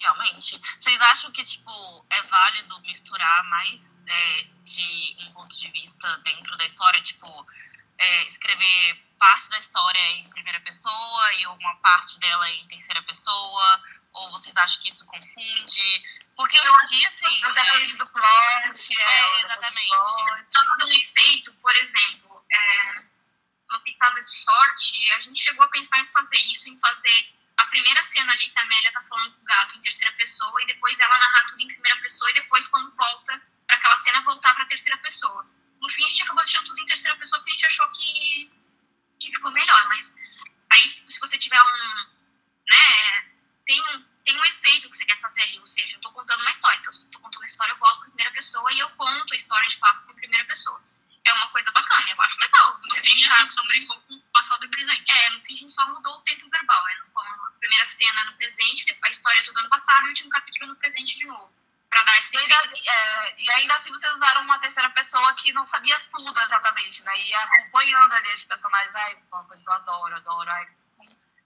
[0.00, 0.58] Realmente.
[0.58, 1.70] Vocês acham que, tipo,
[2.10, 7.02] é válido misturar mais é, de um ponto de vista dentro da história?
[7.02, 7.46] Tipo,
[7.98, 13.82] é, escrever parte da história em primeira pessoa e uma parte dela em terceira pessoa?
[14.12, 16.02] Ou vocês acham que isso confunde?
[16.34, 17.40] Porque hoje em dia, assim...
[17.40, 18.98] Depende é, do plot.
[18.98, 19.90] É, é exatamente.
[20.52, 22.44] Fazendo efeito, por exemplo...
[22.52, 23.10] É
[23.70, 27.28] uma pitada de sorte, a gente chegou a pensar em fazer isso, em fazer
[27.60, 30.62] a primeira cena ali que a Amélia tá falando com o gato em terceira pessoa
[30.62, 34.22] e depois ela narrar tudo em primeira pessoa e depois quando volta para aquela cena
[34.22, 35.46] voltar para terceira pessoa.
[35.80, 38.50] No fim a gente acabou deixando tudo em terceira pessoa porque a gente achou que,
[39.18, 40.16] que ficou melhor, mas
[40.72, 42.06] aí se você tiver um,
[42.70, 43.30] né,
[43.66, 46.40] tem um, tem um efeito que você quer fazer ali, ou seja, eu tô contando
[46.40, 48.78] uma história, então se eu tô contando a história eu volto para primeira pessoa e
[48.78, 50.82] eu conto a história de fato em primeira pessoa
[51.22, 52.78] é uma coisa bacana, eu acho legal.
[52.80, 53.52] Você no fim, a gente
[53.84, 55.10] só com o passado e presente.
[55.12, 56.88] É, no fim a gente só mudou o tempo verbal.
[56.88, 60.66] É, a primeira cena no presente, a história toda no passado e o último capítulo
[60.68, 61.52] no presente de novo.
[61.88, 65.52] Pra dar esse e ainda, é, e ainda assim vocês usaram uma terceira pessoa que
[65.52, 67.20] não sabia tudo exatamente, né?
[67.20, 70.68] E acompanhando ali os personagens, ai, uma coisa que eu adoro, adoro, ai,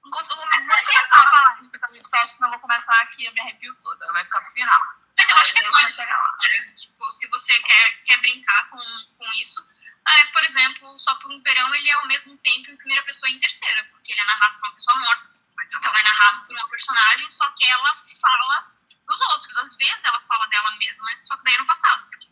[0.02, 1.60] Não consigo começar a falar
[1.94, 4.80] isso, acho que não vou começar aqui, eu me arrepio toda, vai ficar pro final.
[5.16, 6.74] Mas eu acho que é pode né?
[6.76, 8.78] Tipo, se você quer, quer brincar com,
[9.16, 9.66] com isso,
[10.06, 13.30] é, por exemplo, Só por um Verão, ele é ao mesmo tempo em primeira pessoa
[13.30, 15.33] e em terceira, porque ele é narrado por uma pessoa morta.
[15.56, 18.74] Mas então é narrado por uma personagem, só que ela fala
[19.06, 19.56] dos outros.
[19.58, 22.26] Às vezes ela fala dela mesma, só que daí é no passado, porque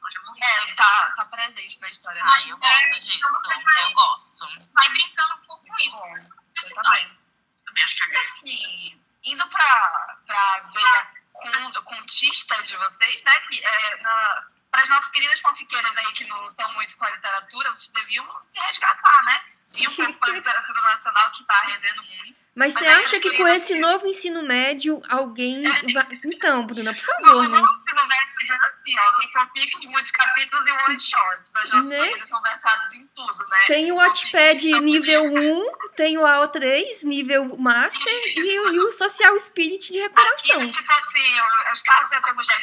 [0.00, 0.42] ela já morreu.
[0.42, 2.22] É, tá, tá presente na história.
[2.22, 2.44] Ah, né?
[2.48, 3.50] eu gosto disso.
[3.82, 4.46] Eu gosto.
[4.74, 5.98] Vai brincando um pouco com isso.
[5.98, 7.18] Bom, eu também.
[7.64, 8.32] Também acho que E agrega.
[8.32, 13.40] assim, indo pra, pra ver com, contistas de vocês, né?
[13.42, 17.10] Que é, na, para as nossas queridas fanfiqueiras aí que não estão muito com a
[17.10, 19.49] literatura, vocês deviam se resgatar, né?
[19.88, 20.12] Vinham Sim.
[20.14, 22.40] para a literatura nacional que tá rendendo muito.
[22.52, 25.62] Mas Mas você acha que com esse que- novo ensino médio alguém.
[25.94, 27.58] vai- Então, Bruna, por favor, né?
[27.60, 31.40] não, se não der, dizendo assim, ó, tem fanfics, muitos capítulos e one shot.
[31.54, 31.98] As nossas Né?
[31.98, 33.64] famílias são versadas em tudo, né?
[33.68, 39.38] Tem o Wattpad nível 1, tem o AO3 nível Master e, o- e o Social
[39.38, 40.58] Spirit de Aqui, recuperação.
[40.72, 41.40] tipo assim,
[41.72, 42.60] os carros são como jet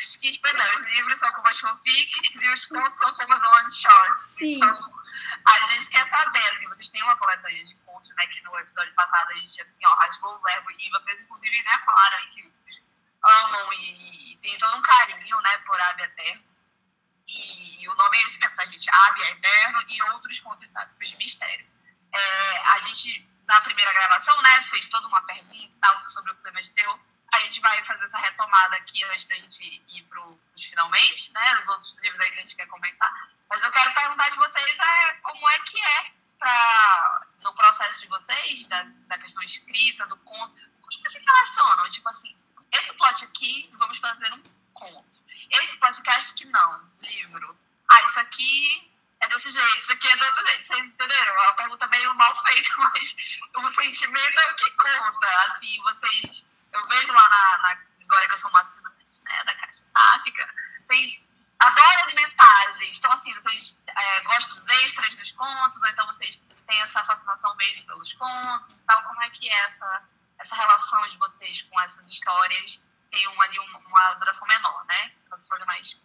[0.54, 4.22] não, os livros são como as fanfics e os contos são como as one shots.
[4.24, 4.56] Sim.
[4.58, 4.78] Então,
[5.48, 8.94] a gente quer saber, assim, vocês têm uma coletaria de contos, né, que no episódio
[8.94, 12.54] passado a gente, assim, ó, rasgou o verbo e vocês, inclusive, né, falaram que
[13.24, 16.44] amam e, e tem todo um carinho, né, por Abia Eterno.
[17.28, 21.10] E, e o nome é esse mesmo, da gente, Abia Eterno e outros contos sábicos
[21.10, 21.66] de mistério.
[22.14, 26.62] É, a gente, na primeira gravação, né, fez toda uma pergunta tal sobre o clima
[26.62, 27.00] de terror.
[27.34, 31.58] A gente vai fazer essa retomada aqui antes da gente ir para os finalmente, né,
[31.60, 33.37] os outros livros aí que a gente quer comentar.
[33.50, 38.08] Mas eu quero perguntar de vocês é, como é que é pra, no processo de
[38.08, 41.90] vocês, da, da questão escrita, do conto, como que vocês relacionam?
[41.90, 42.36] Tipo assim,
[42.72, 44.44] esse plot aqui, vamos fazer um
[44.74, 45.18] conto.
[45.50, 47.58] Esse podcast que não, livro.
[47.90, 48.92] Ah, isso aqui
[49.22, 50.68] é desse jeito, isso aqui é outro jeito.
[50.68, 51.34] Vocês entenderam?
[51.34, 53.16] É uma pergunta meio mal feita, mas
[53.56, 55.28] o sentimento é o que conta.
[55.48, 56.48] Assim, vocês.
[56.74, 57.58] Eu vejo lá na.
[57.60, 60.56] na agora que eu sou uma assinante né, da Caixa Sáfica,
[60.88, 61.27] vocês
[61.60, 62.98] adoram alimentar, gente.
[62.98, 67.56] Então, assim, vocês é, gostam dos extras dos contos, ou então vocês têm essa fascinação
[67.56, 69.04] mesmo pelos contos e tal.
[69.04, 70.04] Como é que é essa,
[70.40, 72.82] essa relação de vocês com essas histórias?
[73.10, 75.14] Tem um, ali uma, uma duração menor, né?
[75.32, 75.98] As mais.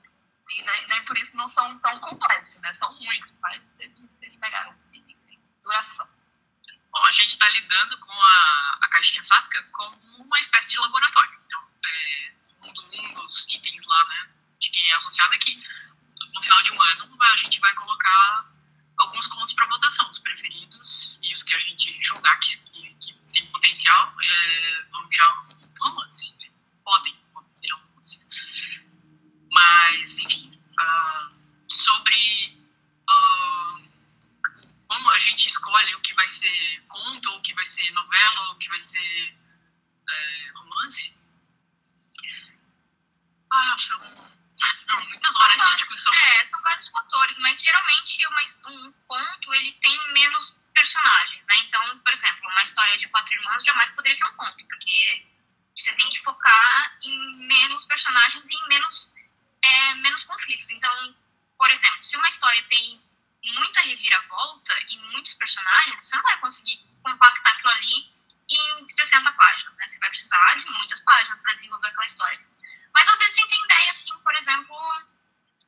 [0.51, 2.73] E nem, nem por isso não são tão complexos, né?
[2.75, 4.75] São muitos, mas vocês, vocês pegaram
[5.63, 6.09] duração.
[6.91, 11.41] Bom, a gente está lidando com a, a caixinha sáfica como uma espécie de laboratório.
[11.47, 12.33] Então, é,
[12.65, 14.31] um dos itens lá, né,
[14.63, 15.61] de quem é associado é que
[16.33, 18.49] no final de um ano a gente vai colocar
[18.97, 23.15] alguns contos para votação, os preferidos e os que a gente julgar que, que, que
[23.33, 25.49] tem potencial é, vão virar um
[25.81, 26.35] romance.
[26.85, 27.17] Podem
[27.61, 28.25] virar um romance.
[29.51, 30.49] Mas, enfim,
[30.79, 31.31] ah,
[31.69, 32.57] sobre
[33.09, 33.79] ah,
[34.87, 38.59] como a gente escolhe o que vai ser conto, o que vai ser novela, o
[38.59, 39.37] que vai ser
[40.09, 41.17] é, romance.
[43.51, 44.22] Ah, são,
[44.87, 46.15] são muitas horas de discussão.
[46.15, 51.57] É, são vários fatores, mas geralmente uma, um conto ele tem menos personagens, né?
[51.67, 55.27] Então, por exemplo, uma história de quatro irmãs jamais poderia ser um conto, porque
[55.77, 59.15] você tem que focar em menos personagens e em menos,
[59.63, 60.71] é, menos conflitos.
[60.71, 61.15] Então,
[61.59, 63.03] por exemplo, se uma história tem
[63.45, 68.13] muita reviravolta e muitos personagens, você não vai conseguir compactar aquilo ali
[68.49, 69.87] em 60 páginas, né?
[69.87, 72.41] Você vai precisar de muitas páginas para desenvolver aquela história.
[72.95, 74.77] Mas às vezes a gente tem ideia, assim, por exemplo,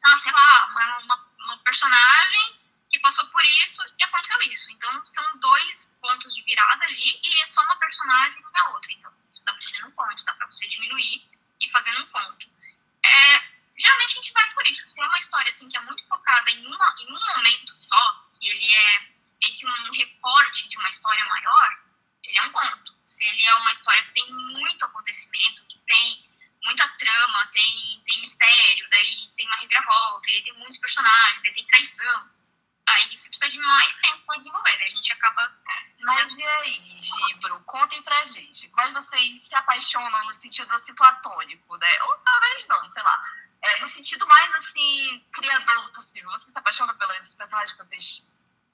[0.04, 2.60] ah, sei lá, uma, uma, uma personagem
[2.90, 4.70] que passou por isso e aconteceu isso.
[4.70, 8.92] Então, são dois pontos de virada ali e é só uma personagem e a outra.
[8.92, 11.28] Então, isso dá pra fazer num ponto, dá pra você diminuir
[11.60, 12.46] e fazer num ponto.
[13.04, 13.42] É,
[13.76, 14.86] geralmente a gente vai por isso.
[14.86, 18.28] Se é uma história, assim, que é muito focada em, uma, em um momento só,
[18.38, 19.00] que ele é
[19.42, 21.78] meio que um recorte de uma história maior,
[22.22, 22.94] ele é um conto.
[23.04, 26.30] Se ele é uma história que tem muito acontecimento, que tem
[26.64, 31.66] muita trama, tem, tem mistério, daí tem uma reviravolta, aí tem muitos personagens, daí tem
[31.66, 32.30] traição.
[32.86, 35.52] Aí você precisa de mais tempo para desenvolver, daí a gente acaba.
[36.00, 38.70] Mas e aí, Gibro, contem pra gente.
[38.74, 42.02] Mas vocês se apaixonam no sentido assim, platônico, né?
[42.02, 43.24] Ou talvez não, sei lá.
[43.62, 46.30] É, no sentido mais assim, criador possível.
[46.32, 48.24] Vocês se apaixonam pelos personagens que vocês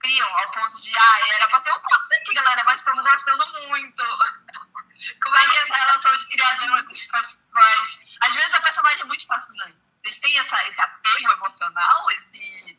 [0.00, 3.04] criam ao ponto de, ah, era pra ter um conto isso aqui, galera, mas estamos
[3.04, 4.02] gostando muito.
[5.22, 8.06] Como é que é essa relação de criador com os personagens?
[8.20, 9.78] Às vezes a personagem é muito fascinante.
[10.02, 12.78] Vocês têm essa, esse apego emocional, esse,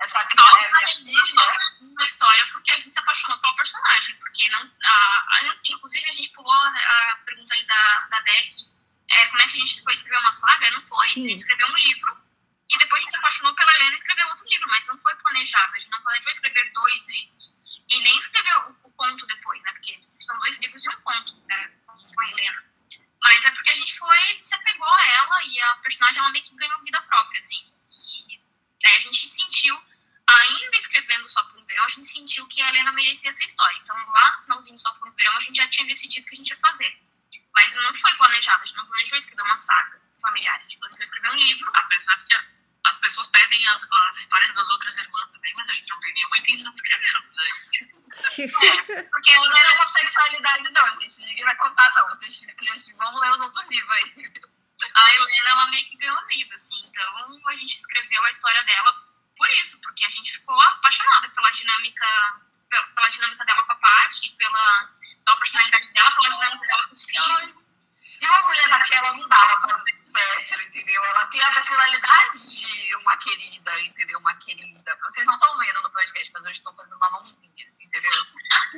[0.00, 0.60] essa Não, criação.
[0.60, 1.90] É, a não só filha?
[1.90, 4.60] uma história porque a gente se apaixonou pelo personagem, porque não.
[4.62, 8.72] A, a, assim, inclusive a gente pulou a, a pergunta aí da, da Deck,
[9.10, 10.70] é, como é que a gente foi escrever uma saga?
[10.70, 11.06] Não foi.
[11.08, 11.26] Sim.
[11.26, 12.22] A gente escreveu um livro
[12.70, 15.14] e depois a gente se apaixonou pela Helena e escreveu outro livro, mas não foi
[15.16, 15.74] planejado.
[15.74, 17.54] A gente não planejou escrever dois livros.
[17.88, 19.72] E nem escrever o, o conto depois, né?
[19.72, 22.64] Porque são dois livros e um conto, né, com a Helena.
[23.22, 26.44] Mas é porque a gente foi, se apegou a ela e a personagem, ela meio
[26.44, 27.72] que ganhou vida própria, assim.
[27.88, 28.40] E
[28.84, 29.80] é, a gente sentiu,
[30.26, 33.78] ainda escrevendo Só por um Verão, a gente sentiu que a Helena merecia essa história.
[33.78, 36.38] Então, lá no finalzinho Só por um Verão, a gente já tinha decidido que a
[36.38, 37.00] gente ia fazer.
[37.54, 41.02] Mas não foi planejado, a gente não planejou escrever uma saga familiar, a gente planejou
[41.02, 42.26] escrever um livro, a personagem
[42.84, 46.12] as pessoas pedem as, as histórias das outras irmãs também, mas a gente não tem
[46.14, 47.12] nenhuma intenção de escrever.
[47.12, 47.82] Né?
[48.30, 51.18] Tipo, é, porque não era homossexualidade, não, gente.
[51.20, 52.08] Ninguém vai contar, não.
[52.08, 52.46] Vocês
[52.96, 54.14] vão ler os outros livros aí.
[54.94, 56.86] A Helena, ela meio que ganhou vida, assim.
[56.86, 58.92] Então, a gente escreveu a história dela
[59.36, 62.06] por isso, porque a gente ficou apaixonada pela dinâmica,
[62.68, 64.90] pela, pela dinâmica dela com a Paty, pela,
[65.24, 67.66] pela personalidade dela, pela dinâmica dela com os filhos.
[68.20, 69.78] E uma mulher daquela não dava pra
[70.66, 71.04] entendeu?
[71.04, 74.18] Ela tem a personalidade de uma querida, entendeu?
[74.18, 74.98] Uma querida.
[75.02, 78.12] Vocês não estão vendo no podcast, mas eu estou fazendo uma mãozinha, entendeu?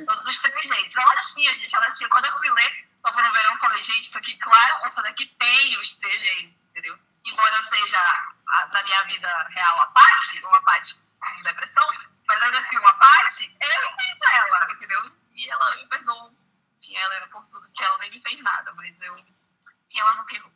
[0.05, 0.95] Todos os três jeitos.
[0.95, 2.09] Ela tinha, gente, ela tinha.
[2.09, 5.25] Quando eu fui ler, para no verão, eu falei, gente, isso aqui, claro, essa daqui
[5.25, 6.97] tem os três jeitos, entendeu?
[7.25, 11.87] Embora seja a, minha vida real a parte, uma parte com depressão,
[12.27, 15.11] mas ainda assim, uma parte, eu entendo ela, entendeu?
[15.33, 16.45] E ela me perdoou.
[16.87, 20.29] E ela por tudo que ela nem me fez nada, mas eu e ela não
[20.29, 20.54] errou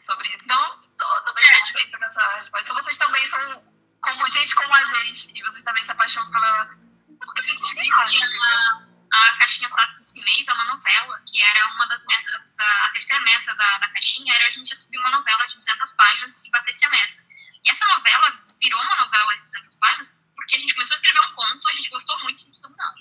[0.00, 0.44] sobre isso.
[0.44, 2.70] Então, tô, tô bem satisfeita com essa resposta.
[2.70, 6.66] Então, vocês também são como gente como a gente, e vocês também se apaixonam pela.
[7.18, 11.86] Porque a gente Sim, a, Caixinha Sabe esse mês é uma novela, que era uma
[11.86, 15.46] das metas, da, a terceira meta da, da Caixinha era a gente subir uma novela
[15.46, 17.24] de 200 páginas e bater a meta.
[17.64, 21.20] E essa novela virou uma novela de 200 páginas porque a gente começou a escrever
[21.20, 22.94] um conto, a gente gostou muito e pensou, não,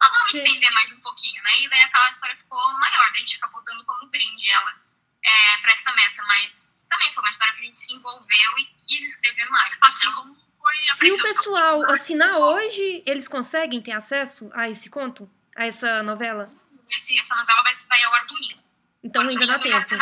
[0.00, 1.60] vamos estender mais um pouquinho, né?
[1.60, 4.83] E daí aquela história ficou maior, daí a gente acabou dando como brinde ela
[5.24, 8.66] é, para essa meta, mas também foi uma história que a gente se envolveu e
[8.86, 9.74] quis escrever mais.
[9.82, 14.68] Assim então, como foi a Se o pessoal assinar hoje, eles conseguem ter acesso a
[14.68, 15.30] esse conto?
[15.56, 16.52] A essa novela?
[16.88, 18.63] Esse, essa novela vai, vai ao ar domingo.
[19.04, 19.96] Então ainda dá tempo.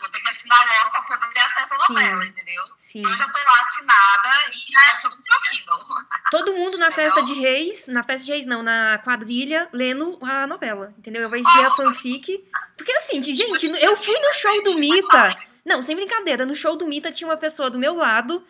[0.00, 2.62] Vou ter que assinar logo pra poder ter acesso à novela, entendeu?
[2.78, 3.04] Sim.
[3.04, 6.06] Eu já tô lá assinada e é tudo tranquilo.
[6.30, 10.46] Todo mundo na festa de reis, na festa de reis não, na quadrilha, lendo a
[10.46, 11.22] novela, entendeu?
[11.22, 12.44] Eu vou ler a fanfic.
[12.76, 15.36] Porque assim, gente, eu fui no show do Mita.
[15.64, 18.46] Não, sem brincadeira, no show do Mita tinha uma pessoa do meu lado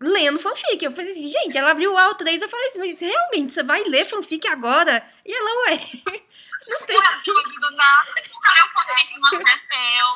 [0.00, 0.82] lendo fanfic.
[0.82, 3.62] Eu falei assim, gente, ela abriu o Alt 3, eu falei assim, mas realmente, você
[3.62, 5.04] vai ler fanfic agora?
[5.26, 6.22] E ela, ué,
[6.68, 6.96] não tem...
[6.96, 8.14] do nada.
[8.32, 9.76] Nunca leu fanfic numa festa.
[9.76, 10.06] Eu,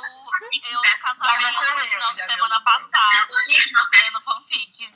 [0.71, 3.35] eu no casamento, no final de semana passado,
[3.95, 4.91] lendo fanfic.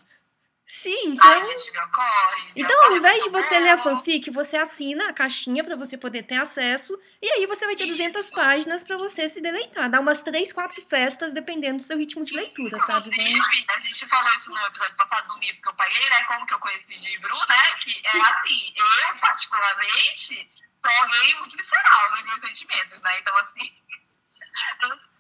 [0.72, 1.46] Sim, Ai, então...
[1.46, 2.44] gente, me ocorre.
[2.44, 5.98] me Então, ao invés de você ler a fanfic, você assina a caixinha pra você
[5.98, 6.96] poder ter acesso.
[7.20, 9.90] E aí você vai ter 200 páginas pra você se deleitar.
[9.90, 13.10] Dá umas 3, 4 festas, dependendo do seu ritmo de leitura, sabe?
[13.12, 16.22] Então, Inclusive, a gente falou isso no episódio passado do livro que eu paguei, né?
[16.22, 17.74] Como que eu conheci o livro, né?
[17.80, 20.48] Que é assim, eu, particularmente,
[20.88, 23.18] alguém muito visceral nos meus sentimentos, né?
[23.20, 23.82] Então, assim,
[24.82, 25.10] eu-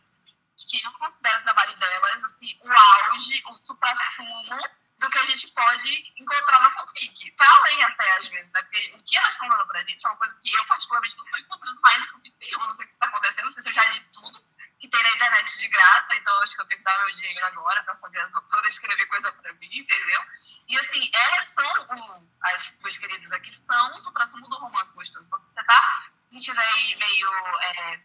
[0.70, 5.48] que eu considero o trabalho delas, assim, o auge, o supra-sumo do que a gente
[5.52, 7.30] pode encontrar na fanfic.
[7.32, 8.62] Pra além até, às vezes, né?
[8.62, 11.24] Porque o que elas estão dando pra gente é uma coisa que eu, particularmente, não
[11.24, 12.66] tô encontrando mais no fanfic nenhuma.
[12.66, 14.49] Não sei o que tá acontecendo, não sei se eu já li tudo
[14.80, 17.46] que tem na internet de graça, então acho que eu tenho que dar meu dinheiro
[17.46, 20.20] agora pra fazer as doutoras escrever coisa pra mim, entendeu?
[20.68, 25.26] E assim, elas são, o- as duas queridas aqui, são o supra-sumo do romance gostoso.
[25.26, 27.28] Então, se você tá sentindo aí meio
[27.60, 28.00] é,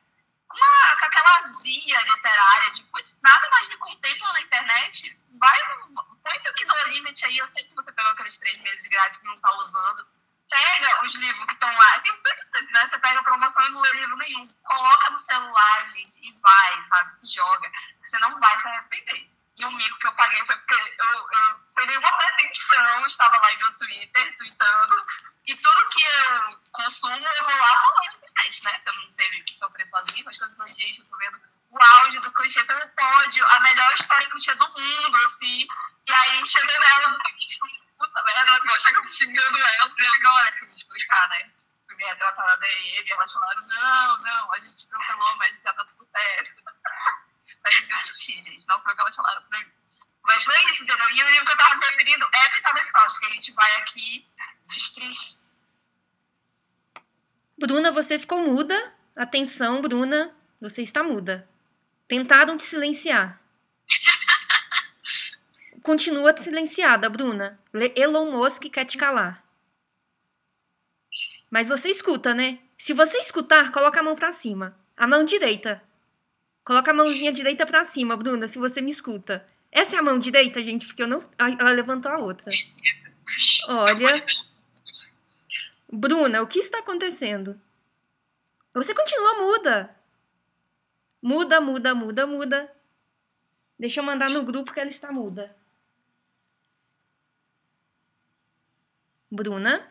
[0.48, 5.60] com uma- com aquela azia literária de, putz, nada mais me contempla na internet, vai,
[6.24, 8.90] põe teu que no limite aí, eu sei que você pegou aqueles três meses de
[8.90, 10.08] grade que não tá usando,
[10.50, 12.12] pega os livros que estão lá, tem
[12.72, 12.88] né?
[12.90, 14.95] Você pega a promoção e não lê livro nenhum, coloca
[15.56, 17.72] celular, gente, e vai, sabe, se joga,
[18.04, 19.30] você não vai se arrepender.
[19.58, 23.54] E o mico que eu paguei foi porque eu, eu sem nenhuma pretensão, estava lá
[23.54, 25.06] em meu Twitter, tweetando,
[25.46, 28.82] e tudo que eu consumo, eu vou lá falar na internet, né?
[28.86, 32.32] Eu não sei sofrer sozinha, mas quando eu gente, eu tô vendo o auge do
[32.34, 35.68] clichê pelo pódio, a melhor história em clichê do mundo, assim.
[36.08, 37.60] E aí chega nela, não tem que
[37.98, 41.50] puta merda, eu vou chegar xingando ela, e agora que eu vou explicar, né?
[41.88, 45.74] Fui me retratar na DM, e elas falaram, não, não, a gente cancelou, mas já
[45.74, 46.64] tá tudo certo.
[47.64, 49.72] Mas eu menti, gente, não foi o que elas falaram pra mim.
[50.24, 51.10] Mas foi isso, entendeu?
[51.10, 53.52] E o livro que eu tava me referindo é Pitada de Sorte, que a gente
[53.54, 54.28] vai aqui
[54.68, 55.42] destrinchar.
[57.58, 58.94] Bruna, você ficou muda.
[59.14, 61.48] Atenção, Bruna, você está muda.
[62.08, 63.42] Tentaram te silenciar.
[65.84, 67.60] Continua silenciada, Bruna.
[67.96, 69.44] Elon Musk quer te calar.
[71.52, 72.60] Mas você escuta, né?
[72.78, 74.78] Se você escutar, coloca a mão pra cima.
[74.96, 75.84] A mão direita.
[76.64, 79.46] Coloca a mãozinha direita pra cima, Bruna, se você me escuta.
[79.72, 81.20] Essa é a mão direita, gente, porque eu não.
[81.38, 82.52] Ela levantou a outra.
[83.68, 84.26] Olha.
[85.92, 87.60] Bruna, o que está acontecendo?
[88.76, 89.90] Você continua muda.
[91.22, 92.76] Muda, muda, muda, muda.
[93.80, 95.56] Deixa eu mandar no grupo que ela está muda.
[99.32, 99.90] Bruna?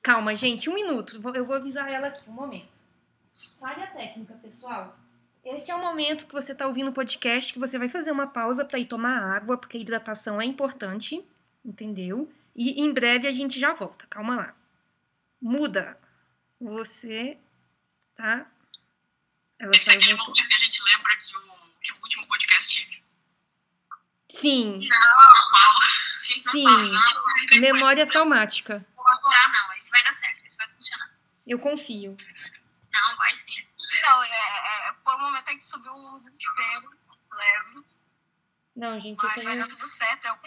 [0.00, 1.20] Calma, gente, um minuto.
[1.34, 2.68] Eu vou avisar ela aqui, um momento.
[3.60, 4.96] Falha técnica, pessoal.
[5.44, 8.28] Esse é o momento que você tá ouvindo o podcast, que você vai fazer uma
[8.28, 11.24] pausa para ir tomar água, porque a hidratação é importante,
[11.64, 12.30] entendeu?
[12.54, 14.06] E em breve a gente já volta.
[14.08, 14.54] Calma lá.
[15.40, 15.98] Muda.
[16.60, 17.38] Você
[18.16, 18.46] tá.
[19.58, 20.34] Ela Esse é saiu aquele voltou.
[20.34, 23.02] momento que a gente lembra que o, que o último podcast
[24.30, 25.74] Sim, mal.
[26.44, 26.64] Não Sim.
[26.64, 27.60] fala, não.
[27.60, 28.86] memória traumática.
[28.94, 29.74] Vou aturar, não.
[29.74, 31.10] Isso vai dar certo, isso vai funcionar.
[31.46, 32.16] Eu confio.
[32.92, 33.66] Não, vai sim.
[34.02, 36.88] Não, é, é, por um momento tem que subir um desespero,
[37.32, 37.84] leve,
[38.76, 40.26] Não, gente, eu mas vai tenho, dar tudo certo.
[40.26, 40.38] É o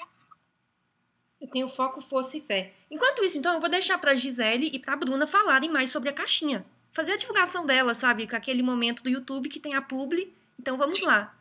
[1.42, 2.74] eu tenho foco, força e fé.
[2.90, 6.14] Enquanto isso, então, eu vou deixar pra Gisele e pra Bruna falarem mais sobre a
[6.14, 6.66] caixinha.
[6.94, 8.28] Fazer a divulgação dela, sabe?
[8.28, 10.34] Com aquele momento do YouTube que tem a publi.
[10.60, 11.34] Então vamos lá.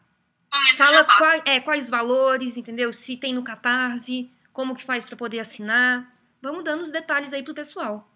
[0.52, 1.16] Momento Fala jabá.
[1.18, 2.92] qua- é, quais os valores, entendeu?
[2.92, 6.10] Se tem no Catarse, como que faz pra poder assinar.
[6.40, 8.08] Vamos dando os detalhes aí pro pessoal.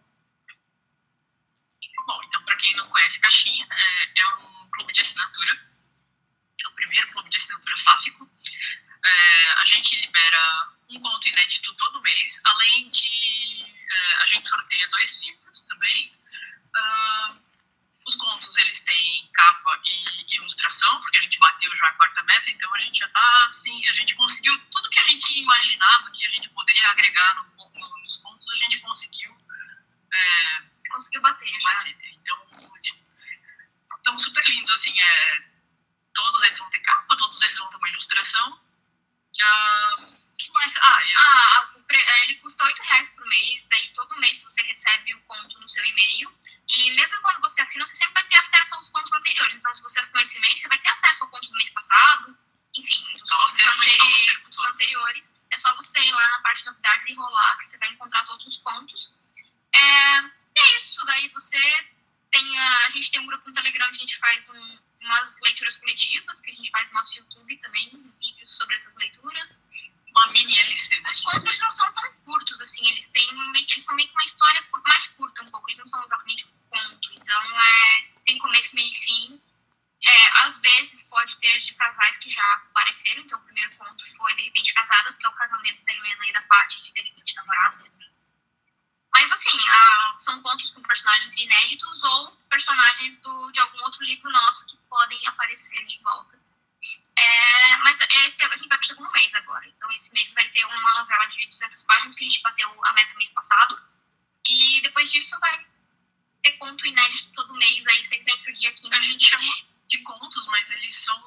[2.06, 5.52] Bom, então, para quem não conhece Caixinha, é, é um clube de assinatura.
[6.64, 8.28] É o primeiro clube de assinatura sáfico.
[9.04, 10.38] É, a gente libera
[10.96, 13.62] um conto inédito todo mês, além de.
[13.90, 16.12] é, a gente sorteia dois livros também.
[16.76, 17.36] Ah,
[18.06, 22.50] os contos, eles têm capa e ilustração, porque a gente bateu já a quarta meta,
[22.50, 26.12] então a gente já tá assim, a gente conseguiu tudo que a gente tinha imaginado
[26.12, 29.34] que a gente poderia agregar no- no- nos contos, a gente conseguiu.
[30.12, 31.74] É, Conseguiu bater já.
[31.74, 31.96] Bater.
[32.12, 32.46] Então,
[33.96, 35.42] estão super lindos, assim, é,
[36.14, 38.60] todos eles vão ter capa, todos eles vão ter uma ilustração.
[39.42, 39.96] Ah,
[40.36, 40.50] que?
[40.80, 44.62] Ah, Ah, o pre- eh, ele custa 8 reais por mês, daí todo mês você
[44.62, 46.34] recebe o conto no seu e-mail.
[46.68, 49.54] E mesmo quando você assina, você sempre vai ter acesso aos contos anteriores.
[49.56, 52.36] Então, se você assinou esse mês, você vai ter acesso ao conto do mês passado,
[52.74, 55.36] enfim, dos contos anteri- dos anteriores.
[55.50, 58.24] É só você ir lá na parte de novidades e rolar, que você vai encontrar
[58.24, 59.14] todos os contos.
[59.72, 60.18] É,
[60.56, 61.58] é isso, daí você
[62.30, 65.76] tem a, a gente tem um grupo no Telegram a gente faz um- umas leituras
[65.76, 67.90] coletivas, que a gente faz no nosso YouTube também,
[68.20, 69.62] vídeos sobre essas leituras.
[70.14, 71.02] Uma mini LC.
[71.08, 73.28] Os contos não são tão curtos, assim, eles têm
[73.68, 77.12] eles são meio que uma história mais curta um pouco, eles não são exatamente conto.
[77.12, 79.42] Então, é, tem começo, meio e fim.
[80.06, 84.34] É, às vezes pode ter de casais que já apareceram, então o primeiro conto foi
[84.36, 87.34] De Repente Casadas, que é o casamento da Helena e da Paty de De Repente
[87.36, 87.84] Namorada.
[89.14, 94.30] Mas, assim, a- são contos com personagens inéditos ou personagens do, de algum outro livro
[94.30, 96.38] nosso que podem aparecer de volta.
[97.24, 99.66] É, mas esse, a gente vai pro segundo mês agora.
[99.66, 102.92] Então, esse mês vai ter uma novela de 200 páginas, que a gente bateu a
[102.92, 103.80] meta mês passado.
[104.46, 105.66] E depois disso vai
[106.42, 109.42] ter conto inédito todo mês, aí sempre entre o dia 15 A gente 20.
[109.42, 111.18] chama de contos, mas eles são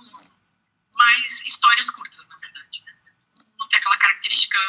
[0.93, 2.81] mais histórias curtas, na verdade.
[2.85, 2.93] né?
[3.57, 4.59] Não tem aquela característica,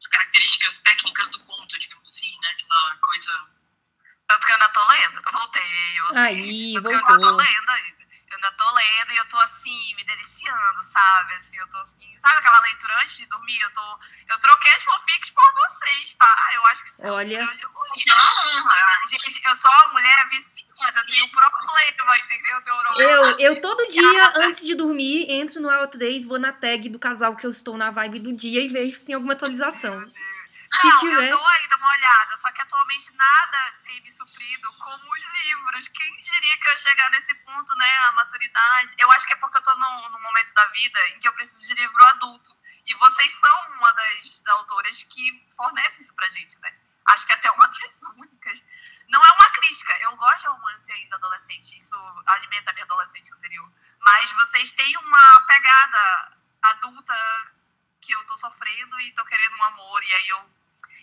[0.00, 2.48] as características técnicas do conto, digamos assim, né?
[2.50, 3.48] Aquela coisa
[4.26, 5.22] Tanto que eu ainda tô lendo.
[5.26, 5.98] Eu voltei.
[5.98, 7.36] Eu, Aí, tanto que eu ainda tô voltou.
[7.36, 8.03] lendo ainda.
[8.34, 11.34] Eu ainda tô lendo e eu tô assim, me deliciando, sabe?
[11.34, 12.18] Assim, eu tô assim.
[12.18, 13.60] Sabe aquela leitura antes de dormir?
[13.60, 13.98] Eu tô.
[14.28, 16.50] Eu troquei as fanfics por vocês, tá?
[16.54, 17.38] Eu acho que isso é Olha.
[17.38, 19.00] é uma honra.
[19.08, 22.62] Gente, eu sou uma mulher viciada, eu tenho problema, entendeu?
[22.66, 24.10] Eu, Eu, eu todo viciada.
[24.10, 27.76] dia, antes de dormir, entro no AO3, vou na tag do casal que eu estou
[27.76, 30.00] na vibe do dia e vejo se tem alguma atualização.
[30.06, 30.33] Se
[30.82, 31.30] Não, tiver.
[31.30, 35.88] eu dou ainda uma olhada, só que atualmente nada tem me suprido como os livros.
[35.88, 37.98] Quem diria que eu ia chegar nesse ponto, né?
[38.08, 38.94] A maturidade.
[38.98, 41.32] Eu acho que é porque eu tô num, num momento da vida em que eu
[41.32, 42.56] preciso de livro adulto.
[42.86, 46.74] E vocês são uma das autoras que fornecem isso pra gente, né?
[47.06, 48.64] Acho que até uma das únicas.
[49.08, 51.94] Não é uma crítica, eu gosto de romance ainda adolescente, isso
[52.26, 53.70] alimenta a minha adolescente anterior.
[54.00, 57.14] Mas vocês têm uma pegada adulta
[58.00, 60.53] que eu tô sofrendo e tô querendo um amor, e aí eu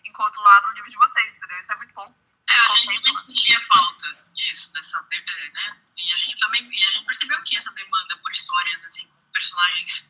[0.05, 1.57] encontro lá no livro de vocês, entendeu?
[1.59, 2.13] Isso é muito bom.
[2.49, 5.77] É, a gente também sentia falta disso, dessa, de- é, né?
[5.97, 9.05] E a gente também, e a gente percebeu que tinha essa demanda por histórias, assim,
[9.05, 10.05] com personagens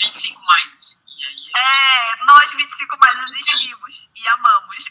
[0.00, 1.50] 25 mais, assim, e aí...
[1.56, 4.88] É, nós 25 mais existimos e amamos.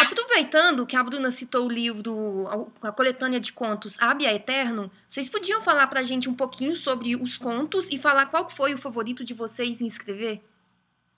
[0.00, 2.46] Aproveitando que a Bruna citou o livro,
[2.82, 7.38] a coletânea de contos Abia Eterno, vocês podiam falar pra gente um pouquinho sobre os
[7.38, 10.44] contos e falar qual foi o favorito de vocês em escrever?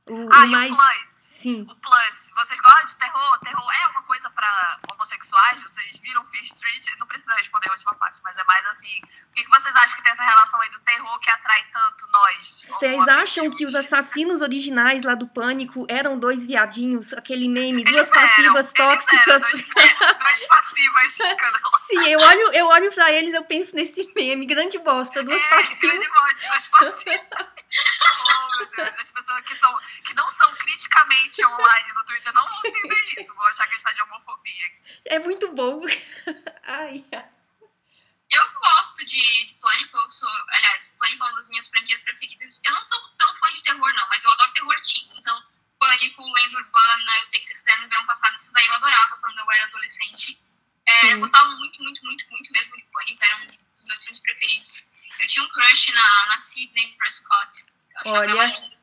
[0.06, 0.72] O, Ah, o e mais.
[0.72, 1.27] o Plus.
[1.40, 1.62] Sim.
[1.62, 2.32] O Plus.
[2.34, 3.38] Vocês gostam de terror?
[3.40, 5.62] Terror é uma coisa pra homossexuais?
[5.62, 6.84] Vocês viram Fear Street?
[6.98, 9.00] Não precisa responder a última parte, mas é mais assim.
[9.30, 12.64] O que vocês acham que tem essa relação aí do terror que atrai tanto nós?
[12.68, 18.08] Vocês acham que os assassinos originais lá do Pânico eram dois viadinhos, aquele meme, duas
[18.08, 19.42] Eles eram, passivas eram tóxicas?
[19.42, 21.18] Dois, duas passivas.
[21.86, 25.48] Sim, eu olho, eu olho pra eles eu penso nesse meme, grande bosta, duas É,
[25.48, 25.78] passivas.
[25.78, 27.20] grande voz, duas passivas.
[27.70, 28.98] oh, meu Deus.
[28.98, 33.34] As pessoas que, são, que não são criticamente online no Twitter não vão entender isso.
[33.34, 34.66] Vão achar que a gente tá de homofobia.
[35.04, 35.80] É muito bom.
[36.64, 37.28] Ai, ai.
[38.30, 42.60] Eu gosto de Pânico, eu sou, aliás, Pânico é uma das minhas franquias preferidas.
[42.62, 45.10] Eu não sou tão fã de terror, não, mas eu adoro terror teen.
[45.16, 45.42] Então,
[45.80, 49.16] Pânico, Lenda Urbana, eu sei que vocês fizeram no verão passado, esses aí eu adorava
[49.16, 50.42] quando eu era adolescente.
[50.86, 54.20] É, eu gostava muito, muito, muito, muito mesmo de Pânico, era um dos meus filmes
[54.20, 54.84] preferidos.
[55.20, 57.64] Eu tinha um crush na, na Sidney Prescott.
[57.94, 58.77] Eu achava Olha, ela linda.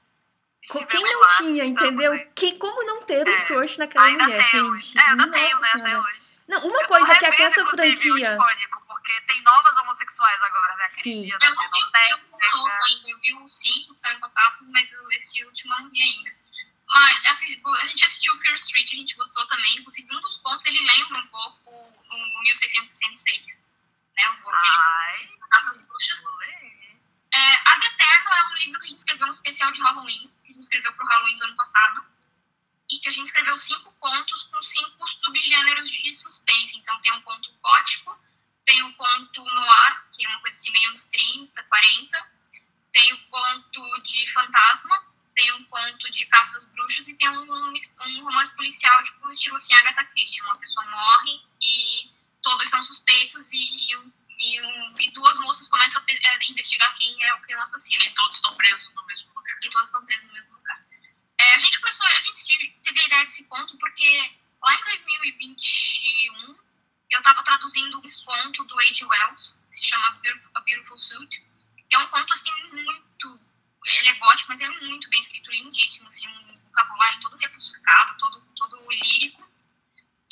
[0.89, 2.11] Quem não lá, tinha, entendeu?
[2.11, 2.25] aí.
[2.35, 4.81] Que, como não ter um É, crush naquela Ainda mulher, temos.
[4.83, 4.97] gente?
[4.97, 5.99] É, eu ainda Nossa tenho, né, até Senhora.
[6.01, 6.35] hoje.
[6.47, 8.37] Não, uma Eu coisa que é que essa inclusive, franquia.
[8.37, 10.85] Pânico, porque tem novas homossexuais agora, né?
[10.85, 11.27] Aquele Sim.
[11.27, 12.17] dia da Eu não vi o Genoteca.
[12.19, 15.79] 5 novo ainda, eu vi o 5 que saiu ano passado, mas esse último eu
[15.79, 16.31] não vi ainda.
[16.87, 19.75] Mas assim, a gente assistiu Fear Street, a gente gostou também.
[19.79, 23.65] Inclusive, um dos contos ele lembra um pouco o 1666.
[24.15, 24.23] Né?
[24.43, 26.23] O aquele Ai, Caças Bruxas.
[27.33, 30.34] É, Ad Eterno é um livro que a gente escreveu um especial de Halloween, a
[30.55, 32.05] gente escreveu pro Halloween do ano passado.
[32.89, 36.77] E que a gente escreveu cinco contos com cinco subgêneros de suspense.
[36.77, 38.17] Então tem um conto gótico,
[38.65, 42.31] tem um conto noir, que é uma coisa assim meio uns 30, 40.
[42.93, 45.03] Tem o conto de fantasma,
[45.35, 49.55] tem um conto de caças bruxas e tem um, um romance policial, tipo um estilo
[49.57, 50.41] assim Agatha Christie.
[50.41, 52.09] Uma pessoa morre e
[52.41, 57.33] todos são suspeitos e, um- e, um- e duas moças começam a investigar quem é
[57.33, 58.03] o que é o assassino.
[58.03, 59.57] E todos estão presos no mesmo lugar.
[59.63, 60.85] E todas estão presas no mesmo lugar.
[61.39, 66.55] É, a gente começou, a gente teve a ideia desse conto porque lá em 2021
[67.11, 69.05] eu estava traduzindo um conto do H.G.
[69.05, 70.19] Wells, que se chama
[70.55, 71.43] A Beautiful Suit,
[71.87, 73.39] que é um conto assim muito,
[73.85, 78.17] ele é gótico, mas ele é muito bem escrito, lindíssimo, assim, um vocabulário todo rebuscado,
[78.17, 79.47] todo, todo lírico.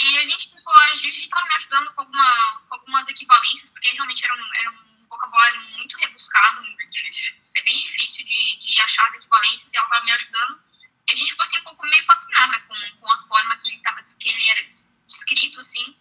[0.01, 3.89] E a gente tentou, a Gigi estava me ajudando com, alguma, com algumas equivalências, porque
[3.89, 7.33] realmente era um, era um vocabulário muito rebuscado, muito difícil.
[7.55, 10.63] É bem difícil de, de achar as equivalências e ela estava me ajudando.
[11.07, 13.81] E a gente ficou assim, um pouco meio fascinada com, com a forma que ele,
[13.81, 14.69] tava, que ele era
[15.07, 15.95] escrito, assim.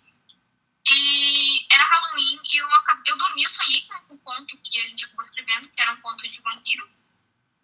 [0.89, 4.89] E era Halloween e eu, acabei, eu dormi, eu sonhei com o conto que a
[4.89, 6.89] gente acabou escrevendo, que era um conto de vampiro.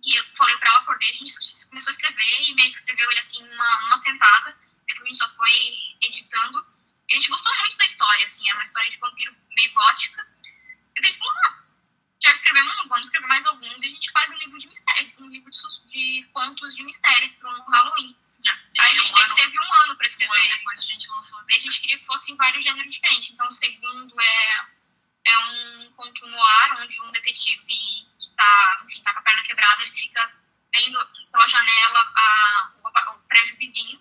[0.05, 1.33] E eu falei pra ela, acordei, a gente
[1.69, 4.57] começou a escrever e meio que escreveu ele assim, numa, numa sentada.
[4.89, 5.53] Depois a gente só foi
[6.03, 6.59] editando.
[7.11, 10.27] A gente gostou muito da história, assim, era uma história de vampiro meio gótica.
[10.97, 11.65] E daí falou, ah,
[12.23, 15.13] já escrevemos um, vamos escrever mais alguns e a gente faz um livro de mistério,
[15.19, 18.17] um livro de, de contos de mistério para um Halloween.
[18.79, 20.39] Aí a gente um teve, ano, teve um ano para um escrever.
[20.39, 21.45] ano depois a gente lançou.
[21.45, 23.31] Daí a gente queria que fosse em vários gêneros diferentes.
[23.31, 24.67] Então, o segundo é,
[25.27, 29.43] é um conto no ar, onde um detetive que tá, enfim, tá com a perna
[29.43, 30.33] quebrada, ele fica
[30.73, 34.01] vendo pela janela a, o, o prédio vizinho,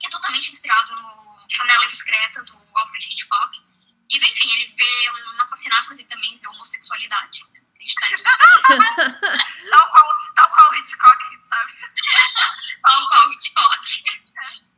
[0.00, 3.60] que é totalmente inspirado no Janela Discreta, do Alfred Hitchcock.
[4.08, 7.44] E, enfim, ele vê um assassinato, mas ele também vê homossexualidade.
[7.52, 7.60] né?
[7.98, 8.08] Tá.
[9.70, 11.72] Tal qual, tal qual Hitchcock, sabe?
[12.82, 14.04] tal qual Hitchcock.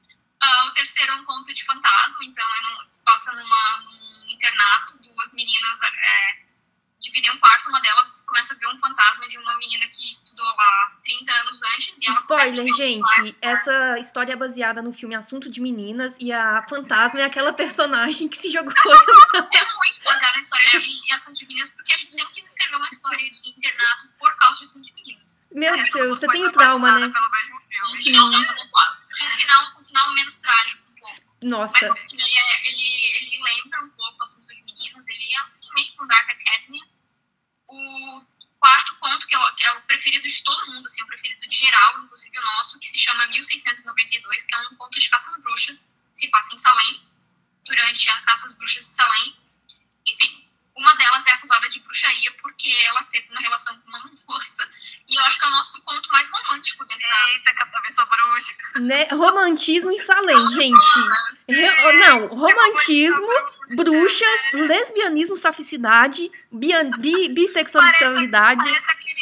[0.45, 4.27] Ah, o terceiro é um conto de fantasma, então é num- se passa numa, num
[4.29, 6.42] internato, duas meninas é,
[7.03, 10.45] dividem um quarto, uma delas começa a ver um fantasma de uma menina que estudou
[10.47, 13.37] lá 30 anos antes e ela começa a Spoiler, gente.
[13.43, 18.29] Essa história é baseada no filme Assunto de Meninas e a fantasma é aquela personagem
[18.29, 18.73] que se jogou.
[18.73, 22.77] É muito baseada na história de Ação de Meninas, porque a gente sempre quis escrever
[22.77, 25.41] uma história de internato por causa de Ação de Meninas.
[25.53, 27.09] Meu É, Deus, você tem o trauma, né?
[27.09, 27.61] pelo mesmo
[27.99, 28.37] filme.
[28.37, 28.99] Adequado.
[29.13, 31.21] Um final, um final menos trágico um pouco.
[31.43, 31.77] Mas Nossa.
[31.77, 35.91] assim, ele, é- ele, ele lembra um pouco o assunto de meninas, ele é meio
[35.93, 36.81] que um Dark Academy.
[37.73, 38.27] O
[38.61, 41.49] quarto ponto, que é, o, que é o preferido de todo mundo, assim, o preferido
[41.49, 45.41] de geral, inclusive o nosso, que se chama 1692, que é um conto de caças
[45.41, 47.01] bruxas, se passa em Salem,
[47.65, 49.37] durante a caça às bruxas de Salem.
[50.07, 50.42] Enfim,
[50.75, 54.67] uma delas é acusada de bruxaria porque ela teve uma relação com uma moça.
[55.09, 57.07] E eu acho que é o nosso conto mais romântico dessa.
[57.31, 58.55] Eita, que eu também sou bruxa.
[58.81, 59.05] Né?
[59.11, 61.01] Romantismo em Salem, gente.
[61.49, 63.29] Re- Não, romantismo,
[63.77, 68.63] bruxas, lesbianismo, saficidade, bia- bi- bissexualidade.
[68.65, 69.21] Parece aquele.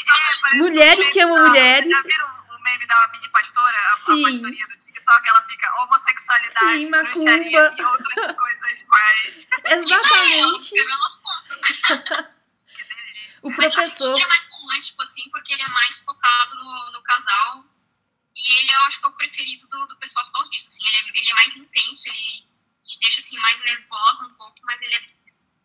[0.52, 1.88] É, Mulheres um que amam mulheres.
[1.90, 3.76] Já viram o meme da mini pastora?
[3.76, 4.22] A, a Sim.
[4.22, 9.36] pastorinha do TikTok, ela fica homossexualidade, Sim, bruxaria e outras coisas mais.
[9.48, 10.84] Isso aí, Exatamente.
[10.84, 12.30] nosso conto.
[12.70, 13.40] Que delícia.
[13.42, 14.14] O Mas assim, professor.
[14.14, 17.64] ele é mais romântico, assim, porque ele é mais focado no, no casal.
[18.36, 20.68] E ele, eu acho que é o preferido do, do pessoal por causa disso.
[20.68, 22.46] Assim, ele, é, ele é mais intenso, ele
[22.86, 25.02] te deixa assim, mais nervosa um pouco, mas ele é,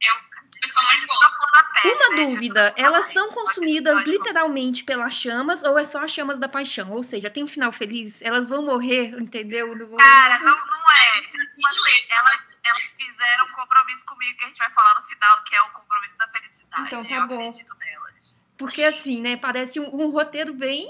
[0.06, 1.30] é o pessoal mais Da gosta.
[1.30, 5.84] flor da pele, Uma né, dúvida, elas são da consumidas literalmente pelas chamas ou é
[5.84, 6.91] só as chamas da paixão?
[6.91, 8.22] Ou seja, tem um final feliz?
[8.22, 9.76] Elas vão morrer, entendeu?
[9.76, 11.19] No- Cara, não, não é.
[11.19, 15.03] É Tipo assim, elas, elas fizeram um compromisso comigo que a gente vai falar no
[15.03, 16.88] final, que é o compromisso da felicidade.
[16.88, 17.36] Então tá eu bom.
[17.36, 18.40] acredito nelas.
[18.57, 19.36] Porque assim, né?
[19.38, 20.88] Parece um, um roteiro bem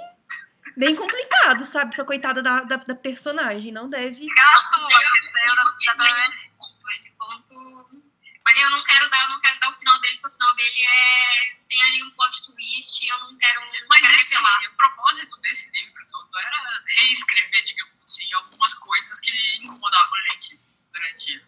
[0.78, 1.96] Bem complicado, sabe?
[1.96, 3.72] Pra coitada da, da, da personagem.
[3.72, 4.26] Não deve.
[4.28, 6.02] Gato, cidade.
[6.02, 6.92] muito desse ponto.
[6.94, 8.05] Esse ponto.
[8.46, 10.56] Mas eu não quero dar, eu não quero dar o final dele, porque o final
[10.56, 11.56] dele é.
[11.68, 14.60] Tem ali um plot twist eu não quero, não Mas quero esse, revelar.
[14.72, 19.32] o propósito desse livro todo era reescrever, digamos assim, algumas coisas que
[19.64, 20.60] incomodavam a gente
[20.94, 21.44] durante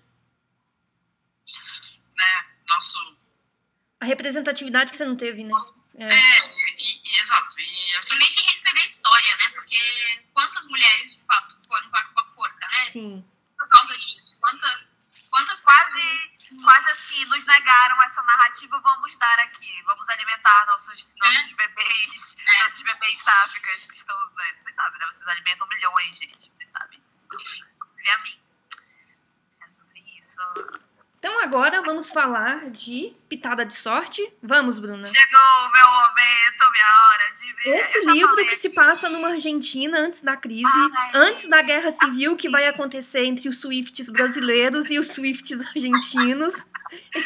[2.15, 3.17] né, nosso.
[3.99, 5.53] A representatividade que você não teve, né?
[5.97, 6.05] É.
[6.13, 7.59] É, e, e- exato.
[7.59, 9.49] E essa E meio que reescrever a história, né?
[9.49, 12.85] Porque quantas mulheres, de fato, foram para a forca, né?
[12.91, 13.25] Sim.
[13.57, 14.35] Por causa disso.
[14.39, 14.87] Quanta,
[15.31, 15.61] quantas.
[15.61, 19.81] Quase, quase assim, nos negaram essa narrativa, vamos dar aqui.
[19.85, 22.63] Vamos alimentar nossos, nossos bebês, É.
[22.63, 24.15] nossos bebês sáficas que estão.
[24.35, 24.53] Né?
[24.57, 25.05] Vocês sabem, né?
[25.05, 26.51] Vocês alimentam milhões, gente.
[26.51, 27.27] Vocês sabem disso.
[27.75, 28.41] Inclusive a mim.
[29.61, 30.39] É sobre isso.
[31.27, 34.33] Então agora vamos falar de Pitada de Sorte.
[34.41, 35.03] Vamos, Bruna.
[35.03, 37.75] Chegou o meu momento, minha hora de ver.
[37.81, 38.75] Esse livro que se aqui.
[38.77, 40.63] passa numa Argentina antes da crise,
[40.95, 41.11] Ai.
[41.13, 46.53] antes da guerra civil que vai acontecer entre os Swifts brasileiros e os Swifts argentinos.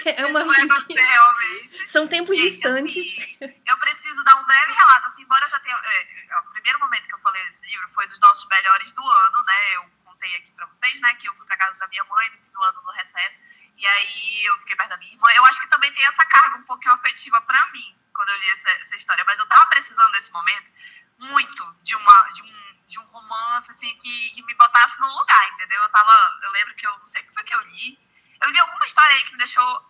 [0.06, 1.88] É uma Isso vai acontecer realmente.
[1.88, 3.06] São tempos Gente, distantes.
[3.06, 3.38] assim,
[3.68, 5.76] eu preciso dar um breve relato, assim, embora eu já tenha.
[5.76, 9.04] é, é, o primeiro momento que eu falei desse livro foi dos nossos melhores do
[9.08, 9.76] ano, né?
[9.76, 9.86] Eu
[10.22, 11.16] contei aqui pra vocês, né?
[11.16, 13.42] Que eu fui pra casa da minha mãe no fim do ano no recesso.
[13.76, 15.28] E aí eu fiquei perto da minha irmã.
[15.36, 18.52] Eu acho que também tem essa carga um pouquinho afetiva pra mim, quando eu li
[18.52, 19.24] essa, essa história.
[19.26, 20.72] Mas eu tava precisando nesse momento
[21.18, 22.30] muito de uma.
[22.34, 25.82] De um, de um romance, assim, que, que me botasse no lugar, entendeu?
[25.82, 26.40] Eu tava.
[26.44, 27.98] Eu lembro que eu não sei o que foi que eu li.
[28.44, 29.88] Eu li alguma história aí que me deixou,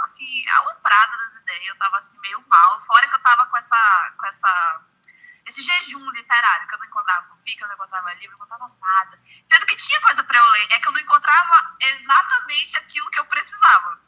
[0.00, 1.68] assim, alombrada das ideias.
[1.68, 2.80] Eu tava, assim, meio mal.
[2.80, 4.82] Fora que eu tava com essa, com essa,
[5.46, 8.76] esse jejum literário, que eu não encontrava fanfic, eu não encontrava livro, eu não encontrava
[8.80, 9.20] nada.
[9.42, 13.18] Sendo que tinha coisa pra eu ler, é que eu não encontrava exatamente aquilo que
[13.18, 14.00] eu precisava.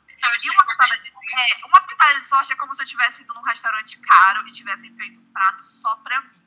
[0.43, 3.35] E uma pitada de, é, uma pitada de sorte é como se eu tivesse ido
[3.35, 6.45] num restaurante caro e tivessem feito um prato só pra mim.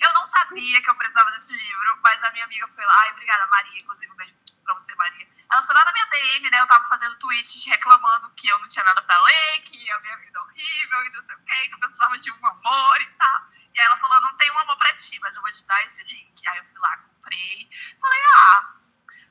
[0.00, 3.10] Eu não sabia que eu precisava desse livro, mas a minha amiga foi lá, ai,
[3.10, 4.34] obrigada, Maria, inclusive, um beijo
[4.64, 5.28] pra você, Maria.
[5.52, 6.60] Ela foi lá na minha DM, né?
[6.60, 10.16] Eu tava fazendo tweets reclamando que eu não tinha nada pra ler, que a minha
[10.16, 13.06] vida é horrível e não sei o quê, que eu precisava de um amor e
[13.06, 13.42] tal.
[13.74, 15.82] E aí ela falou: não tem um amor pra ti, mas eu vou te dar
[15.84, 16.48] esse link.
[16.48, 17.68] Aí eu fui lá, comprei.
[18.00, 18.74] Falei: ah,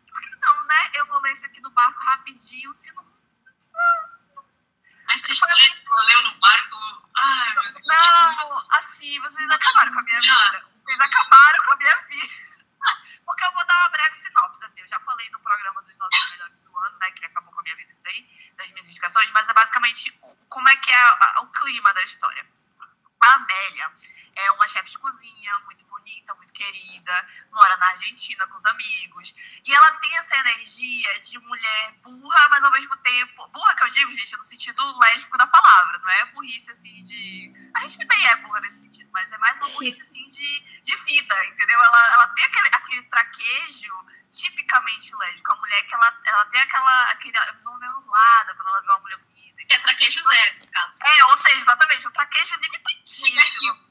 [0.07, 0.91] por que não, né?
[0.93, 3.07] Eu vou ler isso aqui no barco rapidinho, se não.
[5.11, 7.09] Essa história que ela leu no barco.
[7.15, 7.81] Ai, meu Deus.
[7.85, 10.65] Não, assim, vocês acabaram com a minha vida.
[10.75, 12.49] Vocês acabaram com a minha vida.
[13.25, 14.81] Porque eu vou dar uma breve sinopse, assim.
[14.81, 17.11] Eu já falei no programa dos nossos melhores do ano, né?
[17.11, 20.11] Que acabou com a minha vida isso daí, das minhas indicações, mas é basicamente
[20.47, 22.45] como é que é a- a- o clima da história.
[23.21, 23.91] A Amélia
[24.35, 29.35] é uma chefe de cozinha, muito bonita, muito querida, mora na Argentina com os amigos.
[29.65, 33.47] E ela tem essa energia de mulher burra, mas ao mesmo tempo.
[33.49, 37.68] Burra que eu digo, gente, no sentido lésbico da palavra, não é burrice assim de.
[37.73, 40.95] A gente também é burra nesse sentido, mas é mais uma burrice assim de, de
[40.95, 41.81] vida, entendeu?
[41.81, 45.51] Ela, ela tem aquele, aquele traquejo tipicamente lésbico.
[45.51, 49.17] A mulher que ela, ela tem aquela, aquela visão meio quando ela vê uma mulher
[49.17, 49.65] bonita.
[49.65, 50.99] Que é traquejo zero, no caso.
[51.05, 53.89] É, ou seja, exatamente, um traquejo limitadíssimo.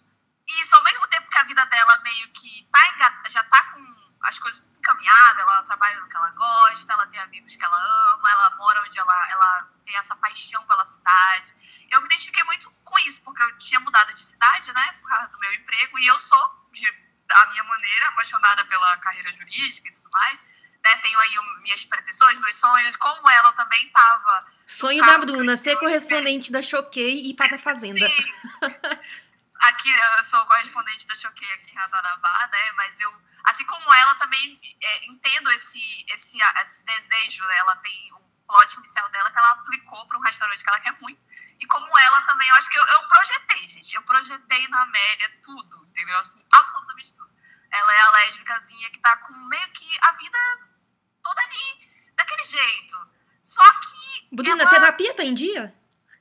[0.48, 4.38] Isso, ao mesmo tempo que a vida dela meio que tá já tá com as
[4.38, 7.76] coisas tudo encaminhadas, ela trabalha no que ela gosta, ela tem amigos que ela
[8.14, 11.54] ama, ela mora onde ela, ela tem essa paixão pela cidade.
[11.90, 15.28] Eu me identifiquei muito com isso, porque eu tinha mudado de cidade, né, por causa
[15.28, 16.90] do meu emprego, e eu sou, de,
[17.26, 20.40] da minha maneira, apaixonada pela carreira jurídica e tudo mais.
[20.84, 25.76] Né, tenho aí minhas pretensões, meus sonhos, como ela também estava Sonho da Bruna, ser
[25.76, 28.06] correspondente da Choquei e para a Fazenda.
[28.06, 28.22] Sim.
[29.60, 32.72] Aqui, eu sou correspondente da Choquei aqui em Ratanabá, né?
[32.72, 33.10] Mas eu,
[33.44, 37.58] assim como ela, também é, entendo esse, esse, esse desejo, né?
[37.58, 40.96] Ela tem o plot inicial dela que ela aplicou para um restaurante que ela quer
[41.00, 41.20] muito.
[41.60, 43.94] E como ela também, eu acho que eu, eu projetei, gente.
[43.94, 46.16] Eu projetei na Amélia tudo, entendeu?
[46.18, 47.30] Assim, absolutamente tudo.
[47.70, 50.38] Ela é a lésbicazinha que tá com meio que a vida
[51.22, 52.96] toda ali, daquele jeito.
[53.42, 54.28] Só que.
[54.32, 55.74] Bruna, ela- terapia tá em dia?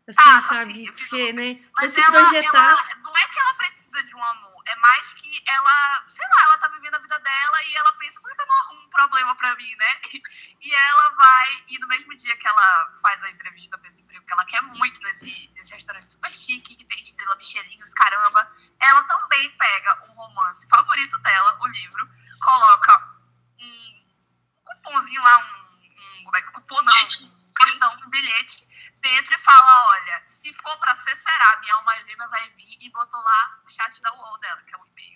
[0.07, 0.73] Assim, tá sabe?
[0.73, 1.59] sim, eu fiz Porque, um- né?
[1.75, 2.69] Mas ela, projetar.
[2.69, 6.43] ela- não é que ela precisa de um amor, é mais que ela, sei lá,
[6.43, 8.89] ela tá vivendo a vida dela e ela pensa, por que eu não arrumo um
[8.89, 9.95] problema pra mim, né?
[10.59, 14.25] E ela vai, e no mesmo dia que ela faz a entrevista pra esse emprego,
[14.25, 18.49] que ela quer muito nesse, nesse restaurante super chique, que tem estrela Michelin, os caramba,
[18.79, 22.09] ela também pega o romance favorito dela, o livro,
[22.41, 23.17] coloca
[23.59, 28.67] um, um cupomzinho lá, um, um, como é que- cupom não, um cartão, um bilhete,
[29.01, 32.89] dentro e fala, olha, se for pra ser, será, minha alma gêmea vai vir e
[32.89, 35.15] botou lá o chat da UOL dela, que é o e-mail.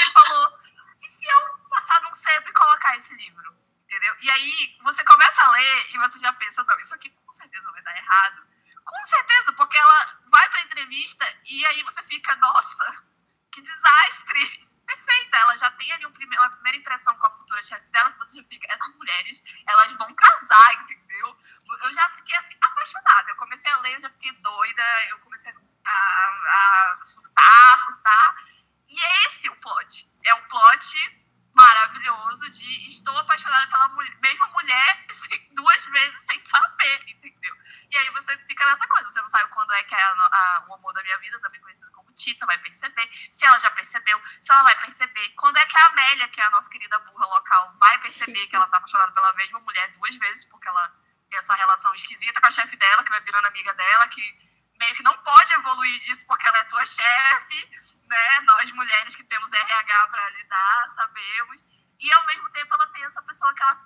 [0.00, 0.58] Ele falou,
[1.02, 3.56] e se eu passar num sebo e colocar esse livro?
[3.84, 4.16] Entendeu?
[4.20, 7.70] E aí você começa a ler e você já pensa, não, isso aqui com certeza
[7.72, 8.46] vai dar errado.
[8.84, 13.04] Com certeza, porque ela vai pra entrevista e aí você fica, nossa,
[13.52, 14.69] que desastre.
[14.90, 15.36] Perfeita.
[15.36, 18.18] Ela já tem ali um prime uma primeira impressão com a futura chefe dela, que
[18.18, 21.36] você já fica, essas mulheres, elas vão casar, entendeu?
[21.82, 23.30] Eu já fiquei assim, apaixonada.
[23.30, 25.52] Eu comecei a ler, eu já fiquei doida, eu comecei
[25.84, 28.44] a, a surtar, surtar.
[28.88, 30.10] E é esse o plot.
[30.24, 31.20] É o plot
[31.54, 35.06] maravilhoso de estou apaixonada pela mulher, mesma mulher
[35.52, 37.56] duas vezes sem saber, entendeu?
[37.90, 40.64] E aí você fica nessa coisa, você não sabe quando é que é a, a,
[40.68, 44.20] o amor da minha vida, também conhecido como Tita, vai perceber, se ela já percebeu,
[44.40, 47.26] se ela vai perceber, quando é que a Amélia, que é a nossa querida burra
[47.26, 48.48] local, vai perceber Sim.
[48.48, 50.88] que ela tá apaixonada pela mesma mulher duas vezes, porque ela
[51.28, 54.49] tem essa relação esquisita com a chefe dela, que vai virando amiga dela, que
[54.80, 57.70] meio que não pode evoluir disso porque ela é tua chefe,
[58.08, 58.40] né?
[58.40, 61.64] Nós mulheres que temos RH para lidar, sabemos.
[62.00, 63.78] E ao mesmo tempo ela tem essa pessoa que ela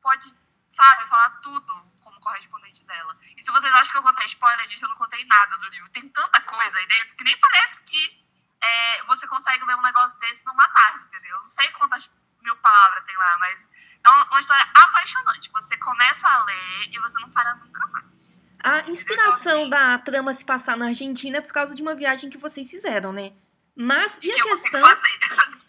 [0.00, 0.26] pode,
[0.68, 3.18] sabe, falar tudo como correspondente dela.
[3.36, 5.90] E se vocês acham que eu contei spoiler, que eu não contei nada do livro.
[5.90, 8.24] Tem tanta coisa aí dentro que nem parece que
[8.62, 11.34] é, você consegue ler um negócio desse numa tarde, entendeu?
[11.34, 12.08] Eu não sei quantas
[12.40, 13.68] mil palavras tem lá, mas
[14.04, 15.50] é uma, uma história apaixonante.
[15.50, 18.40] Você começa a ler e você não para nunca mais.
[18.62, 22.38] A inspiração da trama se passar na Argentina é por causa de uma viagem que
[22.38, 23.32] vocês fizeram, né?
[23.76, 24.82] Mas e a questão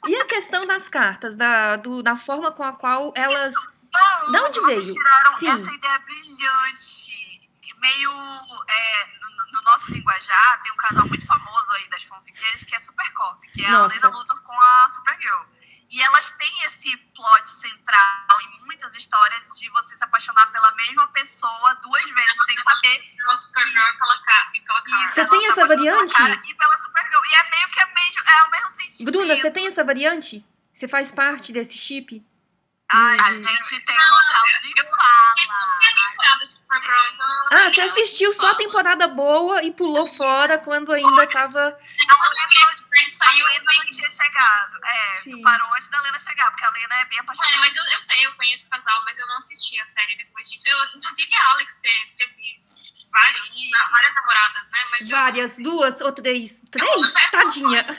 [0.08, 4.32] e a questão das cartas, da, do, da forma com a qual elas Isso, não,
[4.32, 4.94] da onde veio?
[4.94, 5.50] tiraram Sim.
[5.50, 7.50] essa ideia brilhante,
[7.80, 12.76] meio é, no, no, nosso linguajar tem um casal muito famoso aí das fanfiqueiras que
[12.76, 13.98] é Supercorp, que é Nossa.
[13.98, 15.44] a Lena Luthor com a Supergirl.
[15.90, 21.08] E elas têm esse plot central em muitas histórias de você se apaixonar pela mesma
[21.08, 23.00] pessoa duas vezes, sem saber.
[23.18, 24.52] Pela Supergirl e pela cara.
[25.14, 26.14] Você tem essa variante?
[26.50, 27.22] e pela Supergirl.
[27.26, 29.12] E é meio que é, mesmo, é o mesmo sentido.
[29.12, 30.46] Bruna, você tem essa variante?
[30.74, 32.24] Você faz parte desse chip?
[32.90, 35.38] Ai, a gente tem um local de fala.
[37.52, 41.78] Ah, você assistiu só a temporada boa e pulou fora quando ainda tava.
[43.28, 44.86] Saiu a Lena não tinha chegado.
[44.86, 45.32] É, Sim.
[45.32, 47.56] tu parou antes da Lena chegar, porque a Lena é bem apaixonada.
[47.56, 50.16] É, mas eu, eu sei, eu conheço o casal, mas eu não assisti a série
[50.18, 50.70] depois disso.
[50.70, 52.62] Eu, inclusive a Alex teve, teve
[53.12, 53.56] várias,
[53.92, 54.88] várias namoradas, né?
[54.92, 55.64] Mas várias, eu...
[55.64, 56.62] duas ou três.
[56.72, 57.14] Três?
[57.32, 57.86] Tadinha.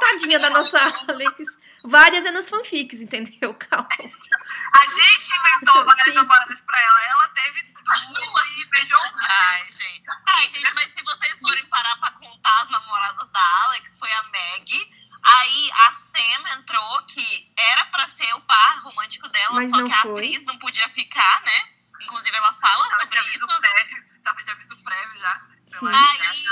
[0.00, 0.78] Tadinha da nossa
[1.08, 1.57] Alex.
[1.84, 3.54] Várias é nas fanfics, entendeu?
[3.58, 3.88] Calma.
[3.88, 7.04] A gente inventou várias namoradas pra ela.
[7.04, 8.98] Ela teve duas e beijou
[9.28, 10.02] Ai, gente.
[10.26, 14.22] Ai, gente, mas se vocês forem parar pra contar as namoradas da Alex, foi a
[14.24, 14.98] Meg.
[15.22, 19.92] Aí a Sam entrou, que era pra ser o par romântico dela, mas só que
[19.92, 20.12] a foi.
[20.12, 21.68] atriz não podia ficar, né?
[22.00, 23.46] Inclusive, ela fala tava sobre isso.
[23.46, 25.42] Prévio, tava de aviso prévio já.
[25.82, 26.44] Aí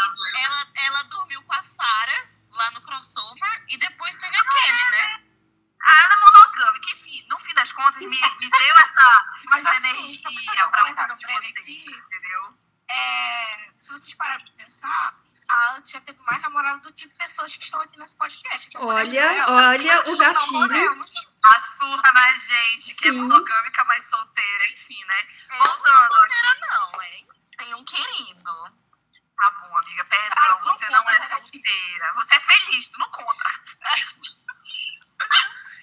[0.43, 5.23] ela, ela dormiu com a Sarah lá no crossover e depois teve a Kelly, né?
[5.83, 9.27] A Ana monogâmica, enfim, no fim das contas, me, me deu essa,
[9.57, 12.59] essa assim, energia pra um de vocês, aqui, entendeu?
[12.89, 15.15] É, se vocês pararem pra pensar,
[15.49, 18.69] a Ana já teve mais namorado do que pessoas que estão aqui nesse podcast.
[18.69, 21.05] Tipo, olha, olha o gatilho.
[21.45, 23.19] A surra na gente, que é Sim.
[23.19, 25.21] é monogâmica, mas solteira, enfim, né?
[25.53, 26.61] Eu Voltando não solteira aqui.
[26.69, 27.29] não, hein?
[27.59, 28.86] Tem um querido.
[29.37, 32.13] Tá bom, amiga, perdão, você não é solteira.
[32.15, 33.45] Você é feliz, tu não conta.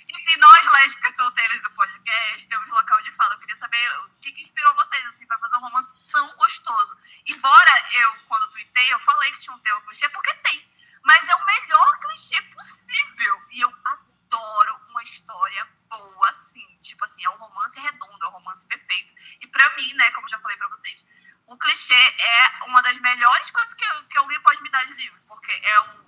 [0.10, 3.36] Enfim, nós lésbicas solteiras do podcast temos local de fala.
[3.36, 6.98] Eu queria saber o que, que inspirou vocês, assim, pra fazer um romance tão gostoso.
[7.28, 10.72] Embora eu, quando tuitei, eu falei que tinha um teu clichê, porque tem.
[11.04, 13.42] Mas é o melhor clichê possível.
[13.52, 16.78] E eu adoro uma história boa, assim.
[16.80, 19.14] Tipo assim, é um romance redondo, é um romance perfeito.
[19.42, 21.06] E pra mim, né, como já falei pra vocês,
[21.46, 25.20] o clichê é uma das melhores coisas que, que alguém pode me dar de livro,
[25.28, 26.04] porque é um.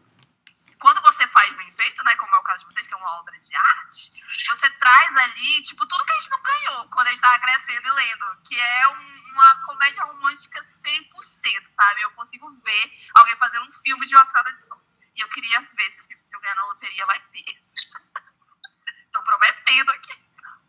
[0.80, 3.20] Quando você faz bem feito, né, como é o caso de vocês, que é uma
[3.20, 4.12] obra de arte,
[4.48, 7.88] você traz ali, tipo, tudo que a gente não ganhou quando a gente estava crescendo
[7.88, 12.02] e lendo, que é um, uma comédia romântica 100%, sabe?
[12.02, 14.95] Eu consigo ver alguém fazendo um filme de uma pitada de sons.
[15.16, 17.45] E eu queria ver se, se eu ganhar na loteria vai ter.
[19.14, 20.14] Tô prometendo aqui,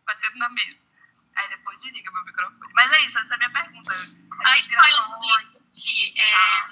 [0.05, 0.85] batendo na mesa.
[1.37, 2.73] Aí depois desliga meu microfone.
[2.75, 3.95] Mas é isso, essa é a minha pergunta.
[4.47, 5.61] A história do livro,
[6.17, 6.71] é,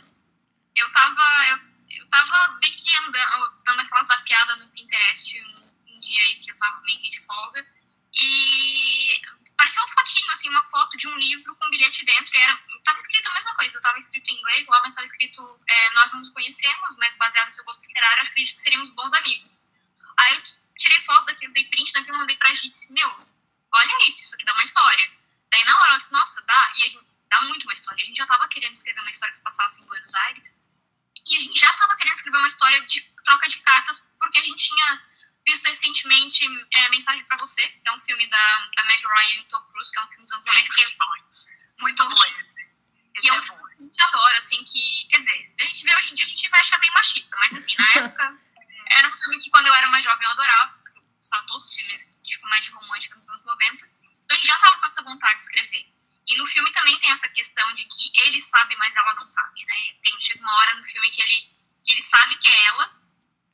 [0.77, 1.59] eu tava, eu,
[1.91, 6.53] eu tava meio que andando, dando aquela zapiada no Pinterest um, um dia aí que
[6.53, 7.67] eu tava meio que de folga.
[8.15, 9.21] E
[9.57, 12.33] parecia uma fotinho, assim, uma foto de um livro com um bilhete dentro.
[12.37, 15.61] E era, tava escrito a mesma coisa, tava escrito em inglês lá, mas tava escrito
[15.69, 19.13] é, nós não nos conhecemos, mas baseado no seu gosto literário, acredito que seríamos bons
[19.15, 19.59] amigos.
[20.17, 20.43] Aí eu
[20.79, 23.09] tirei foto daquilo, dei print daquilo, mandei pra gente e disse, meu,
[23.73, 25.11] olha isso, isso aqui dá uma história.
[25.51, 26.73] Daí na hora eu disse, nossa, dá.
[26.77, 28.03] E a gente, dá muito uma história.
[28.03, 30.57] A gente já tava querendo escrever uma história que se passasse em Buenos Aires.
[31.27, 34.45] E a gente já tava querendo escrever uma história de troca de cartas, porque a
[34.45, 35.03] gente tinha
[35.47, 39.45] visto recentemente é, Mensagem para Você, que é um filme da, da Meg Ryan e
[39.45, 40.61] Tom Cruise, que é um filme dos anos 90.
[40.61, 42.65] É muito bom esse.
[43.17, 45.85] Que é um filme que a gente adora, assim, que, quer dizer, se a gente
[45.85, 48.39] vê hoje em dia, a gente vai achar bem machista, mas enfim, na época
[48.91, 51.75] era, filme que quando eu era mais jovem eu adorava, porque eu gostava todos os
[51.75, 53.87] filmes de comédia romântica nos anos 90.
[53.87, 55.94] Então a gente já tava com essa vontade de escrever.
[56.27, 59.65] E no filme também tem essa questão de que ele sabe, mas ela não sabe,
[59.65, 59.75] né?
[60.03, 61.53] Tem chega uma hora no filme que ele,
[61.85, 63.05] que ele sabe que é ela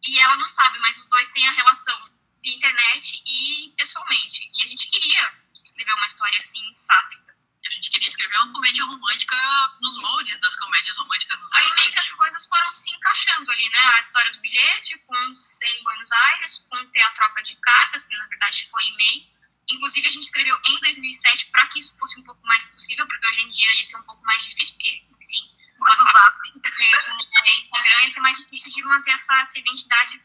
[0.03, 1.99] e ela não sabe, mas os dois têm a relação
[2.43, 4.49] via internet e pessoalmente.
[4.55, 7.31] E a gente queria escrever uma história assim, sáfica.
[7.67, 9.37] A gente queria escrever uma comédia romântica
[9.81, 12.17] nos moldes das comédias românticas dos Aí meio que as 2000.
[12.17, 13.81] coisas foram se encaixando ali, né?
[13.95, 18.05] A história do bilhete, com ser em Buenos Aires, com ter a troca de cartas,
[18.05, 19.40] que na verdade foi e-mail.
[19.73, 23.27] Inclusive, a gente escreveu em 2007 para que isso fosse um pouco mais possível, porque
[23.27, 26.39] hoje em dia ia ser um pouco mais difícil, porque, enfim, WhatsApp.
[27.47, 30.23] é, Instagram ia ser mais difícil de manter essa, essa identidade.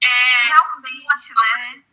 [0.00, 1.62] É, Realmente, né?
[1.64, 1.84] né?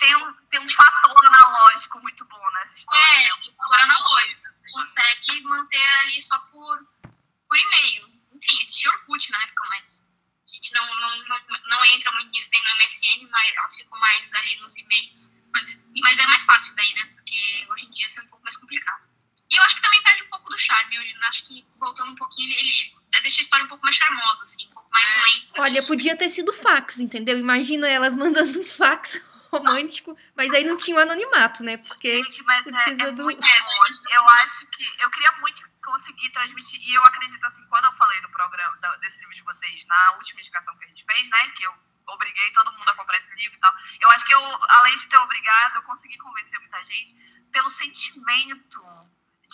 [0.00, 3.02] Tem um, tem um fator analógico muito bom nessa história.
[3.02, 3.30] É, né?
[3.58, 4.36] agora na loja.
[4.72, 8.06] Consegue manter ali só por, por e-mail.
[8.32, 12.48] Enfim, existia Orkut na época, mas a gente não, não, não, não entra muito nisso
[12.50, 15.41] nem no MSN, mas elas ficam mais ali nos e-mails.
[15.52, 17.06] Mas, mas é mais fácil daí, né?
[17.14, 19.02] Porque hoje em dia isso é um pouco mais complicado.
[19.50, 20.96] E eu acho que também perde um pouco do charme.
[20.96, 24.42] Eu acho que voltando um pouquinho, ele, ele deixa a história um pouco mais charmosa,
[24.42, 25.22] assim, um pouco mais É.
[25.24, 25.60] lenta.
[25.62, 25.88] Olha, Isso.
[25.88, 27.38] podia ter sido fax, entendeu?
[27.38, 29.20] Imagina elas mandando um fax
[29.52, 31.76] romântico, mas aí não tinha o anonimato, né?
[31.76, 34.14] Porque Gente, mas é, é do- muito bom.
[34.14, 38.18] Eu acho que eu queria muito conseguir transmitir, e eu acredito assim, quando eu falei
[38.22, 41.64] do programa, desse livro de vocês, na última indicação que a gente fez, né, que
[41.64, 41.74] eu
[42.12, 45.08] obriguei todo mundo a comprar esse livro e tal, eu acho que eu, além de
[45.08, 47.14] ter obrigado, eu consegui convencer muita gente
[47.50, 48.80] pelo sentimento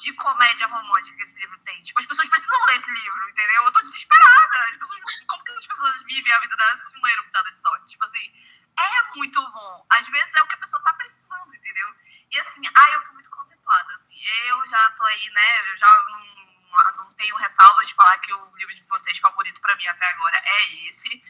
[0.02, 1.82] de comédia romântica que esse livro tem.
[1.82, 3.64] Tipo, as pessoas precisam ler esse livro, entendeu?
[3.64, 4.68] Eu tô desesperada.
[4.70, 7.90] As pessoas, como que as pessoas vivem a vida delas se não leram de Sorte?
[7.90, 8.32] Tipo assim,
[8.78, 9.86] é muito bom.
[9.90, 11.94] Às vezes é o que a pessoa tá precisando, entendeu?
[12.30, 14.14] E assim, ai, eu fui muito contemplada, assim.
[14.47, 15.70] Eu já tô aí, né?
[15.72, 19.74] Eu já não, não tenho ressalvas de falar que o livro de vocês favorito pra
[19.74, 21.20] mim até agora é esse.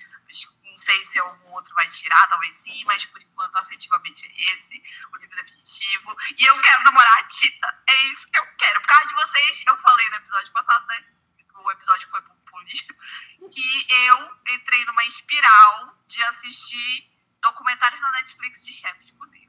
[0.78, 4.80] Não sei se algum outro vai tirar, talvez sim, mas por enquanto afetivamente é esse,
[5.12, 6.16] o livro definitivo.
[6.38, 7.82] E eu quero namorar a Tita.
[7.88, 8.80] É isso que eu quero.
[8.80, 11.04] Por causa de vocês, eu falei no episódio passado, né?
[11.52, 12.86] O episódio que foi pro, lixo,
[13.52, 17.10] que eu entrei numa espiral de assistir
[17.42, 19.48] documentários na Netflix de chefes de cozinha.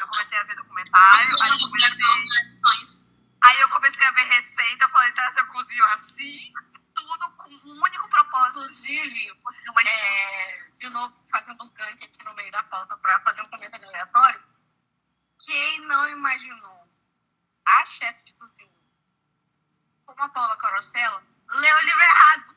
[0.00, 3.06] Eu comecei a ver documentário, aí eu comecei, Sonhos.
[3.40, 6.52] aí eu comecei a ver receita, eu falei, será que eu cozinho assim?
[7.06, 8.62] Tudo com um único propósito.
[8.62, 13.20] Inclusive, Conseguir uma é, de novo, fazendo um gank aqui no meio da pauta para
[13.20, 14.42] fazer um comentário aleatório.
[15.44, 16.88] Quem não imaginou
[17.64, 18.70] a chefe de cozinha
[20.04, 22.56] como a Paula Carosella leu o livro errado.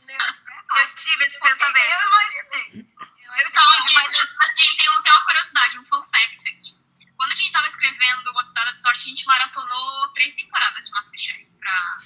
[0.00, 0.78] Leu o livro errado.
[0.78, 1.92] Eu tive esse Porque pensamento.
[1.92, 2.94] Eu imaginei.
[3.22, 6.84] Eu Eu Tava assim, tem, um- tem uma curiosidade, um fun fact aqui.
[7.16, 10.90] Quando a gente tava escrevendo uma pitada de sorte, a gente maratonou três temporadas de
[10.92, 11.98] Masterchef pra,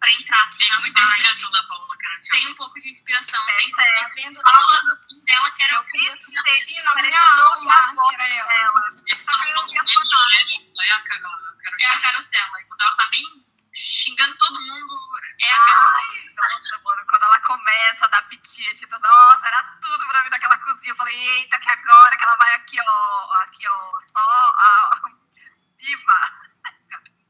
[0.00, 1.10] pra entrar assim Tem muita vibe.
[1.10, 2.20] inspiração da Paula, cara.
[2.30, 3.42] Tem um pouco de inspiração.
[3.48, 4.08] É, Tem sério.
[4.14, 6.52] vendo falando assim dela que era eu pensei.
[6.62, 8.48] Sim, na minha que eu aula, vi a foto que era ela.
[8.48, 8.80] dela.
[9.06, 10.40] Eles falam falar.
[10.74, 11.38] Ela é a Carol.
[11.80, 12.60] é a Carocela.
[12.60, 14.94] E quando ela tá bem xingando todo mundo,
[15.40, 16.28] é a Carocela.
[16.36, 20.58] Nossa, mano, quando ela começa a dar piti, tipo, nossa, era tudo pra mim daquela
[20.58, 20.92] cozinha.
[20.92, 25.00] Eu falei, eita, que agora que ela vai aqui, ó, aqui, ó, só a
[25.78, 26.47] viva.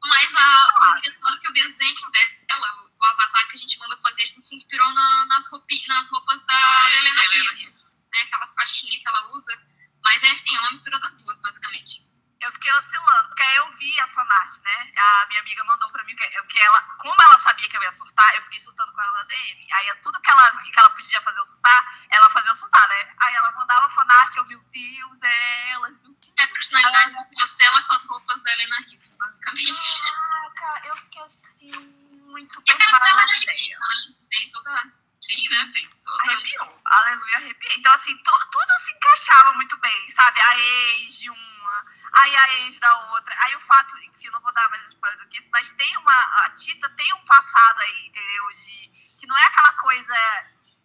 [0.09, 2.67] Mas a, o engraçado é que o desenho dela,
[2.99, 6.09] o avatar que a gente mandou fazer, a gente se inspirou na- nas, roupi, nas
[6.11, 8.21] roupas da Ah, Helena Rizzo, né?
[8.23, 9.61] Aquela faixinha que ela usa.
[10.03, 12.03] Mas é assim, é uma mistura das duas, basicamente.
[12.41, 14.93] Eu fiquei oscilando, porque aí eu vi a fanart, né?
[14.97, 18.35] A minha amiga mandou pra mim que, ela, como ela sabia que eu ia surtar,
[18.37, 19.67] eu fiquei surtando com ela na DM.
[19.73, 23.15] Aí tudo que ela que ela podia fazer eu surtar, ela fazia eu surtar, né?
[23.19, 26.35] Aí ela mandava fanart, eu, meu Deus, é elas, meu Deus.
[26.39, 30.01] É a personalidade da Carocela com as roupas da Helena Rizzo, basicamente.
[30.01, 31.71] Caraca, eu fiquei assim,
[32.29, 34.15] muito E a Carocela é perturbada argentina, né?
[34.31, 35.08] Tem toda...
[35.21, 35.71] Sim, né?
[35.73, 35.85] Tem.
[36.05, 37.77] toda Arrepiou, aleluia, arrepiei.
[37.77, 40.41] Então, assim, tu- tudo se encaixava muito bem, sabe?
[40.41, 43.35] A ex de uma, aí a ex da outra.
[43.41, 46.45] Aí o fato, enfim, não vou dar mais spoiler do que isso, mas tem uma.
[46.45, 48.49] A Tita tem um passado aí, entendeu?
[48.53, 49.15] De.
[49.19, 50.15] Que não é aquela coisa.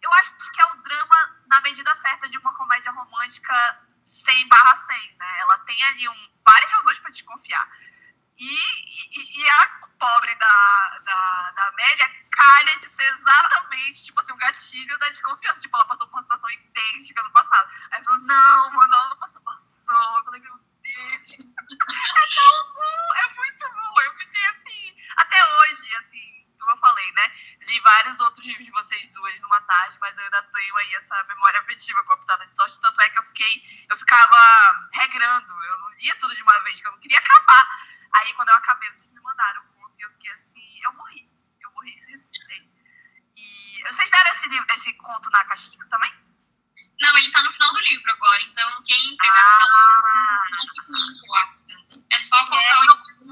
[0.02, 4.76] Eu acho que é o drama na medida certa de uma comédia romântica sem barra
[4.76, 5.40] sem, né?
[5.40, 7.66] Ela tem ali um, várias razões pra desconfiar.
[8.40, 9.68] E, e, e a
[10.00, 15.62] pobre da, da, da Amélia calha de ser exatamente, tipo assim, o gatilho da desconfiança.
[15.62, 17.70] Tipo, ela passou por uma situação idêntica no passado.
[17.92, 20.18] Aí falou, não, mano, ela não passou, passou.
[20.18, 20.64] Eu falei, meu Deus.
[21.74, 24.02] É tão bom, é muito bom.
[24.02, 27.32] Eu fiquei assim, até hoje, assim, como eu falei, né?
[27.68, 31.24] Li vários outros livros de vocês duas numa tarde, mas eu ainda tenho aí essa
[31.24, 32.80] memória afetiva com a pitada de sorte.
[32.80, 35.54] Tanto é que eu fiquei, eu ficava regrando.
[35.66, 37.68] Eu não lia tudo de uma vez, que eu não queria acabar.
[38.16, 41.30] Aí quando eu acabei, vocês me mandaram o conto e eu fiquei assim, eu morri.
[41.62, 42.84] Eu morri sem resistência.
[43.36, 46.12] E vocês deram esse, livro, esse conto na caixinha também?
[47.02, 50.44] Não, ele tá no final do livro agora, então quem pegar Ah.
[52.10, 52.84] É só É, colocar o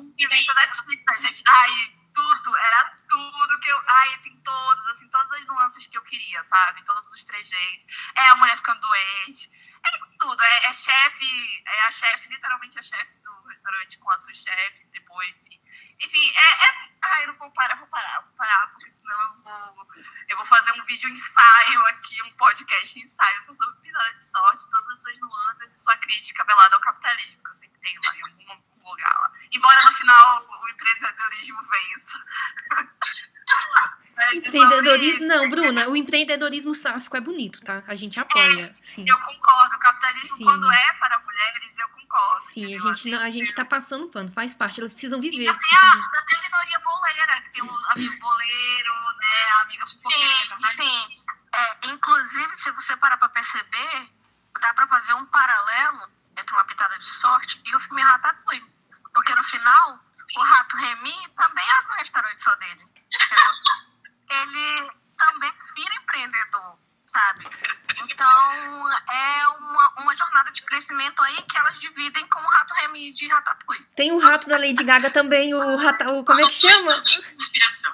[0.01, 1.43] link e daí Revista da Tita, gente.
[1.47, 3.81] Ai, tudo, era tudo que eu.
[3.87, 6.83] Ai, tem todos, assim, todas as nuances que eu queria, sabe?
[6.83, 7.85] Todos os trejeitos.
[8.15, 9.51] É a mulher ficando doente.
[9.85, 10.43] É tudo.
[10.43, 13.20] É, é chefe, é a chefe, literalmente a chefe
[13.61, 15.59] restaurante com a sua chefe, depois de.
[15.99, 16.65] Enfim, é.
[16.65, 16.91] é...
[17.03, 19.87] Ai, eu não vou parar, vou parar, vou parar, porque senão eu vou.
[20.29, 24.69] Eu vou fazer um vídeo ensaio aqui, um podcast ensaio só sobre pitada de sorte,
[24.69, 28.15] todas as suas nuances e sua crítica velada ao capitalismo, que eu sempre tenho lá
[28.15, 29.31] em algum lugar lá.
[29.51, 32.25] Embora no final o empreendedorismo vença.
[34.17, 37.83] É Empreendedorismo, não, Bruna, o empreendedorismo sáfico é bonito, tá?
[37.87, 39.05] A gente apoia, sim.
[39.07, 40.43] Eu concordo, o capitalismo, Sim.
[40.43, 42.45] quando é para mulheres, eu concordo.
[42.45, 45.47] Sim, a gente, não, a gente tá passando pano, faz parte, elas precisam viver.
[45.47, 49.51] Ainda tem a, tem a minoria boleira, que tem o amigo boleiro, né?
[49.57, 51.33] A amiga fofoqueira, Sim, jornalista.
[51.53, 54.09] É, inclusive, se você parar pra perceber,
[54.59, 58.71] dá pra fazer um paralelo entre uma pitada de sorte e o filme Ratatouille.
[59.13, 59.99] Porque no final,
[60.37, 62.83] o rato Remy também abre um restaurante só dele.
[62.83, 63.51] entendeu?
[64.29, 66.79] Ele também vira empreendedor,
[67.11, 67.45] sabe?
[68.03, 73.11] Então, é uma, uma jornada de crescimento aí que elas dividem com o rato Remy
[73.11, 73.85] de Ratatouille.
[73.95, 77.03] Tem o rato da Lady Gaga também, o rata, o, como é que chama?
[77.37, 77.93] Inspiração.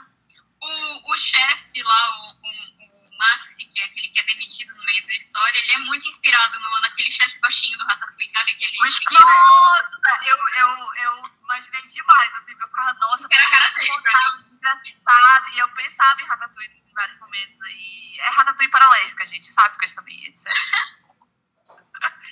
[0.62, 2.77] O, o chefe lá, o
[3.18, 6.60] Maxi, que é aquele que é demitido no meio da história, ele é muito inspirado
[6.60, 8.52] no, naquele chefe baixinho do Ratatouille, sabe?
[8.52, 9.22] Aquele O Skinner.
[9.22, 14.38] Nossa, eu, eu, eu imaginei demais, assim, porque eu ficava, nossa, Era cara dele, portado
[14.40, 15.50] desgraçado.
[15.50, 18.18] E eu pensava em Ratatouille em vários momentos aí.
[18.20, 20.52] É Ratatouille para lésbicas, gente, sáficas também, etc.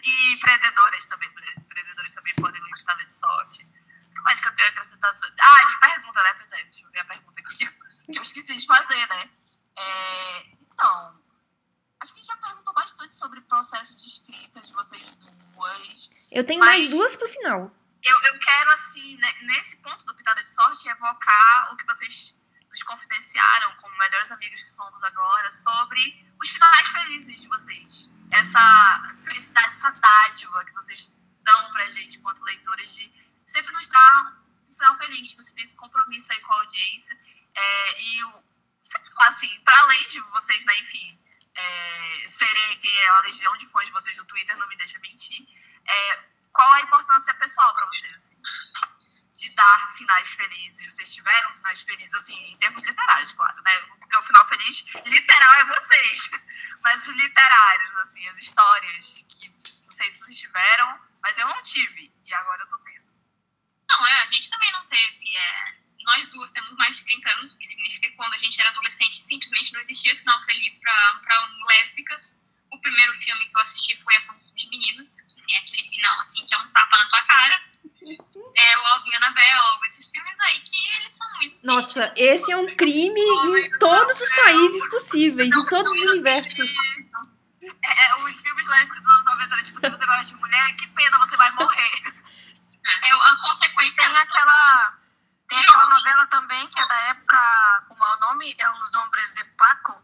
[0.04, 3.64] e empreendedoras também, mulheres empreendedoras também podem ler pitada de sorte.
[3.64, 5.12] O que mais que eu tenho a acrescentar?
[5.42, 6.34] Ah, de pergunta, né?
[6.36, 7.66] Pois é, deixa eu ver a pergunta aqui que
[8.18, 9.30] eu esqueci de fazer, né?
[9.78, 10.46] É,
[10.76, 11.22] então,
[12.00, 16.10] acho que a gente já perguntou bastante sobre o processo de escrita de vocês duas.
[16.32, 17.72] Eu tenho mais duas pro final.
[18.04, 22.38] Eu, eu quero, assim, né, nesse ponto do Pitada de Sorte, evocar o que vocês
[22.70, 28.12] nos confidenciaram como melhores amigos que somos agora sobre os finais felizes de vocês.
[28.32, 33.12] Essa felicidade, essa dádiva que vocês dão pra gente enquanto leitores de
[33.46, 35.34] sempre nos dar um final feliz.
[35.34, 37.18] Você tem esse compromisso aí com a audiência.
[37.56, 38.20] É, e,
[38.84, 41.18] sei lá, assim, para além de vocês, né, enfim,
[41.56, 45.00] é, serem quem é a legião de fãs de vocês no Twitter, não me deixa
[45.00, 45.48] mentir.
[45.88, 48.38] É, qual a importância pessoal para vocês, assim,
[49.34, 50.94] de dar finais felizes?
[50.94, 53.82] Vocês tiveram finais felizes, assim, em termos literários, claro, né?
[54.00, 56.30] Porque o final feliz literal é vocês,
[56.84, 59.50] mas os literários, assim, as histórias que
[59.84, 63.06] não sei se vocês tiveram, mas eu não tive, e agora eu tô tendo.
[63.90, 65.38] Não, é, a gente também não teve.
[65.38, 68.60] É, nós duas temos mais de 30 anos, o que significa que quando a gente
[68.60, 72.40] era adolescente simplesmente não existia final feliz para lésbicas.
[72.72, 76.46] O primeiro filme que eu assisti foi Assunto de Meninas, que tem aquele final assim,
[76.46, 77.62] que é um tapa na tua cara.
[78.58, 81.60] É Love e Annabelle, esses filmes aí que eles são muito.
[81.62, 86.72] Nossa, esse é um crime em todos os países possíveis, em todos os universos.
[87.62, 89.64] É, é, os filmes lésbicos dos anos 90, né?
[89.64, 92.02] tipo, se você gosta de mulher, que pena, você vai morrer.
[92.88, 95.00] É a consequência Tem aquela,
[95.50, 98.54] tem aquela novela também, que é da época, como é o nome?
[98.58, 100.02] É Os Hombres de Paco.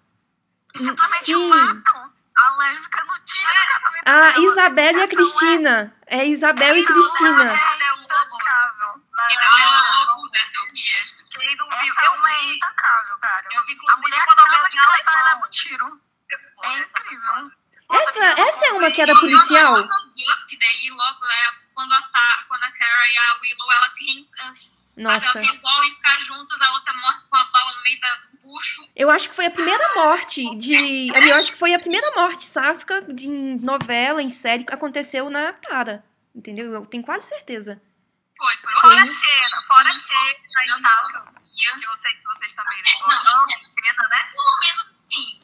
[0.71, 1.49] Que simplesmente Sim.
[1.49, 4.39] matam a lésbica no dia do casamento A dela.
[4.39, 5.95] Isabela e a Cristina.
[6.07, 7.43] É Isabel e Essa Cristina.
[7.51, 9.01] É intacável.
[9.13, 10.61] Lá- é lá- uma lá- loucura, essa eu.
[11.41, 13.47] Quem não viu, Essa eu uma é intacável, cara.
[13.51, 15.45] Eu vi, A mulher uma novela de de casar e leva alemão.
[15.45, 16.01] um tiro.
[16.63, 17.51] É incrível.
[17.91, 19.75] Essa, essa é uma que era policial?
[19.77, 21.51] ela Buffy, daí logo é
[21.81, 26.19] quando a, Ta- quando a Tara e a Willow elas, re, sabe, elas resolvem ficar
[26.19, 28.87] juntas, a outra morre com a bala no meio da, do bucho.
[28.95, 31.07] Eu acho que foi a primeira morte de.
[31.09, 35.29] Eu acho que foi a primeira morte sáfica de em novela, em série, que aconteceu
[35.29, 36.03] na Tara.
[36.35, 36.71] Entendeu?
[36.71, 37.81] Eu tenho quase certeza.
[38.37, 39.13] Foi, foi Fora a horrível.
[39.13, 41.07] Xena, fora a Xena e tal,
[41.53, 44.29] que eu sei que vocês também É, não, gostam de Xena, né?
[44.31, 45.41] pelo menos assim,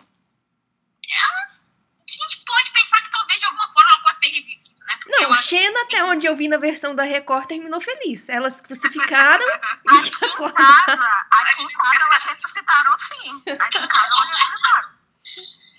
[1.10, 1.72] elas.
[2.08, 4.98] A gente pode pensar que talvez de alguma forma ela pode ter revivido, né?
[5.04, 8.28] Porque Não, Xena, até onde eu vi na versão da Record, terminou feliz.
[8.30, 10.86] Elas crucificaram Aqui e em acordaram.
[10.86, 13.44] casa, aqui em casa elas ressuscitaram sim.
[13.60, 14.90] Aqui em casa elas ressuscitaram.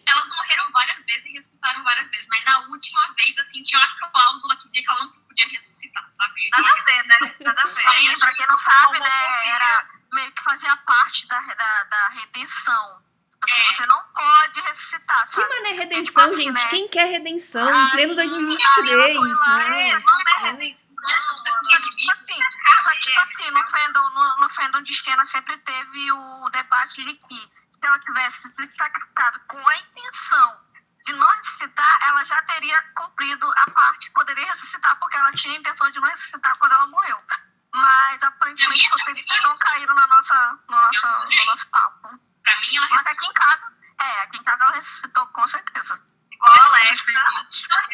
[0.06, 4.10] elas morreram várias vezes e ressuscitaram várias vezes, mas na última vez, assim, tinha uma
[4.10, 6.48] cláusula que dizia que ela não podia ressuscitar, sabe?
[6.50, 7.18] Nada a ver, né?
[7.40, 8.18] Nada a ver.
[8.18, 13.02] Pra quem não sabe, né, era meio que fazia parte da, da, da redenção.
[13.40, 13.72] Assim, É.
[13.72, 15.48] você não pode ressuscitar, Que sabe?
[15.48, 16.60] mané Tipo redenção, assim, gente?
[16.62, 16.68] né?
[16.70, 17.68] Quem quer redenção?
[17.68, 19.88] Ah, Em pleno ela 2023, foi lá, né?
[19.90, 20.96] É, não é redenção.
[20.96, 27.14] Que, tipo assim, no fandom, no, no fandom de Xena sempre teve o debate de
[27.14, 30.60] que se ela tivesse se sacrificado com a intenção
[31.06, 35.58] de não ressuscitar, ela já teria cumprido a parte, poderia ressuscitar porque ela tinha a
[35.60, 37.22] intenção de não ressuscitar quando ela morreu.
[37.72, 42.18] Mas aparentemente os roteiristas não caíram na nossa, no, nosso, no nosso papo.
[42.48, 46.02] Pra mim, ela Mas aqui em casa, é, aqui em casa ela ressuscitou com certeza.
[46.32, 47.12] Igual a Todos Alexa.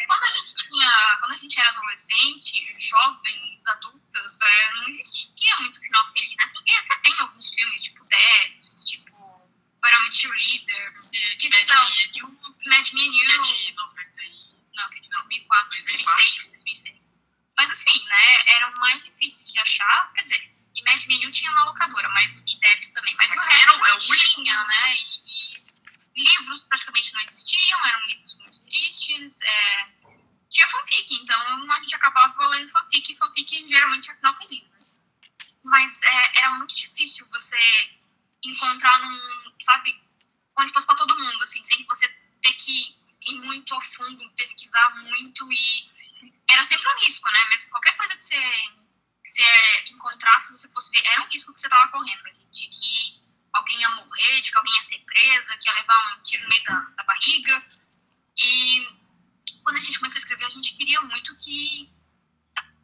[0.07, 5.81] Quando a gente tinha, quando a gente era adolescente, jovens, adultas, é, não existia muito
[5.81, 6.51] final feliz, né?
[6.63, 9.51] Tem, até tem alguns filmes, tipo Debs, tipo
[9.81, 11.01] Barão Cheerleader,
[11.37, 11.91] que Mad estão
[12.67, 14.05] Mad Men é You, de 90
[14.75, 16.15] não, que é de 2004, 2004.
[16.15, 17.05] 2006, 2006.
[17.57, 21.51] Mas assim, né, eram mais difíceis de achar, quer dizer, e Mad Men You tinha
[21.51, 25.61] na locadora, mas, e Debs também, mas o o- é o tinha, né, e,
[26.15, 29.87] e livros praticamente não existiam, eram livros muito tristes, é,
[30.49, 34.79] tinha fanfic, então a gente acabava lendo fanfic, e fanfic geralmente tinha final feliz, né?
[35.63, 37.57] Mas é, era muito difícil você
[38.43, 39.99] encontrar num, sabe,
[40.57, 42.07] onde fosse pra todo mundo, assim, sem você
[42.41, 42.95] ter que
[43.27, 45.79] ir muito a fundo, pesquisar muito e
[46.49, 47.45] era sempre um risco, né?
[47.49, 48.39] Mesmo qualquer coisa que você,
[49.25, 49.43] você
[49.89, 53.79] encontrasse, você fosse ver, era um risco que você tava correndo ali, de que alguém
[53.79, 56.63] ia morrer, de que alguém ia ser presa, que ia levar um tiro no meio
[56.63, 57.65] da, da barriga.
[58.37, 58.87] E
[59.63, 61.89] quando a gente começou a escrever, a gente queria muito que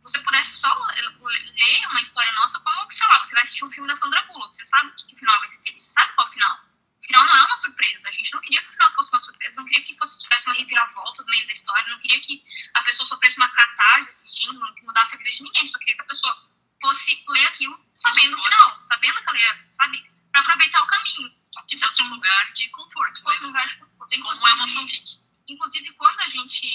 [0.02, 3.88] você pudesse só ler uma história nossa como, sei lá, você vai assistir um filme
[3.88, 6.30] da Sandra Bullock, você sabe que o final vai ser feliz, você sabe qual é
[6.30, 6.60] o final.
[7.02, 9.20] O final não é uma surpresa, a gente não queria que o final fosse uma
[9.20, 12.44] surpresa, não queria que fosse, tivesse uma reviravolta no meio da história, não queria que
[12.76, 15.72] a pessoa sofresse uma catarse assistindo, não que mudasse a vida de ninguém, a gente
[15.72, 16.52] só queria que a pessoa
[16.82, 21.42] fosse ler aquilo sabendo o final, sabendo que ela ia, sabe, pra aproveitar o caminho.
[21.68, 23.22] Que fosse um lugar de conforto.
[23.22, 24.22] Fosse um lugar de conforto.
[24.22, 25.20] Como é uma fanfic.
[25.48, 26.68] Inclusive, quando a gente.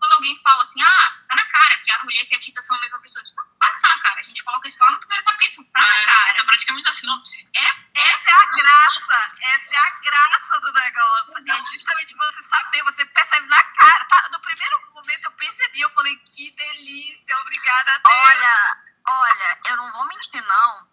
[0.00, 2.74] Quando alguém fala assim, ah, tá na cara que a Julieta e a Tita são
[2.74, 4.20] a mesma pessoa, eu disse, não, tá na cara.
[4.20, 6.34] A gente coloca isso lá no primeiro capítulo, tá na É, cara.
[6.36, 7.50] tá praticamente na sinopse.
[7.54, 11.34] Essa é a graça, essa é a graça do negócio.
[11.46, 14.04] É justamente você saber, você percebe na cara.
[14.06, 14.28] Tá?
[14.32, 18.30] No primeiro momento eu percebi, eu falei, que delícia, obrigada a Deus.
[18.30, 20.88] Olha, olha, eu não vou mentir, não.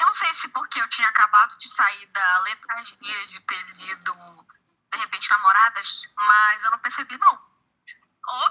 [0.00, 4.46] Eu não sei se porque eu tinha acabado de sair da letargia de ter lido
[4.92, 7.47] De repente Namoradas, mas eu não percebi, não.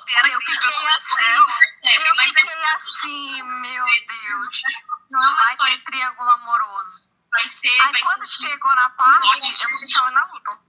[0.05, 4.61] Piera, Eu fiquei assim, eu é, fiquei assim, meu Deus.
[5.09, 7.11] não é uma Vai ter triângulo amoroso.
[7.31, 7.69] vai ser.
[7.69, 10.59] Aí vai quando ser chegou na parte, eu me senti na luta.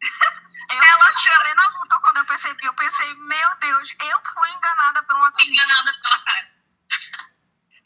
[0.70, 1.08] Eu Ela
[1.40, 2.66] ali na luta quando eu percebi.
[2.66, 6.50] Eu pensei, meu Deus, eu fui enganada por uma enganada pela cara.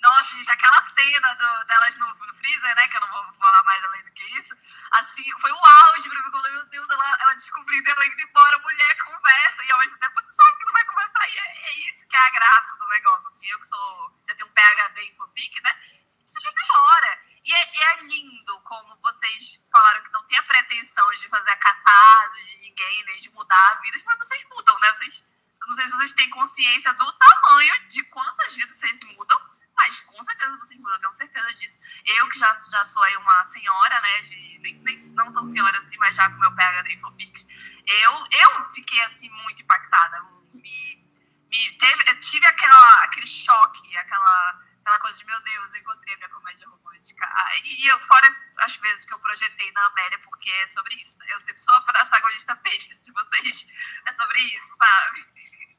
[0.02, 2.88] Nossa, gente, aquela cena do- delas no, no freezer, né?
[2.88, 4.52] Que eu não vou falar mais além do que isso.
[4.90, 6.30] Assim, foi um auge pra mim.
[6.30, 9.64] Quando, eu, meu Deus, ela, ela descobrindo ela indo embora, mulher conversa.
[9.64, 11.28] E ao mesmo tempo você sabe que não vai conversar.
[11.30, 13.28] E é, é isso que é a graça do negócio.
[13.28, 14.20] Assim, eu que sou.
[14.28, 15.80] Já tenho um PHD em fanfic, né?
[16.20, 17.20] Isso já demora.
[17.44, 21.50] E é, e é lindo como vocês falaram que não tem a pretensão de fazer
[21.50, 24.92] a catarse de ninguém, nem de mudar a vida, mas vocês mudam, né?
[24.92, 25.30] Vocês.
[25.64, 29.51] Não sei se vocês têm consciência do tamanho de quantas vidas vocês mudam.
[29.84, 31.80] Mas com certeza vocês mudam, eu tenho certeza disso.
[32.06, 34.20] Eu que já, já sou aí uma senhora, né?
[34.20, 37.46] De, nem, nem- não tão senhora assim, mas já com meu PHD fanfics.
[37.86, 40.22] Eu, eu fiquei assim muito impactada.
[40.54, 41.04] Me,
[41.50, 46.14] me teve, eu tive aquela, aquele choque, aquela, aquela coisa de meu Deus, eu encontrei
[46.14, 47.28] a minha comédia romântica.
[47.64, 51.18] E eu, fora as vezes que eu projetei na Amélia, porque é sobre isso.
[51.18, 51.26] né?
[51.30, 53.66] Eu sempre sou a protagonista besta de vocês.
[54.06, 55.26] É sobre isso, sabe?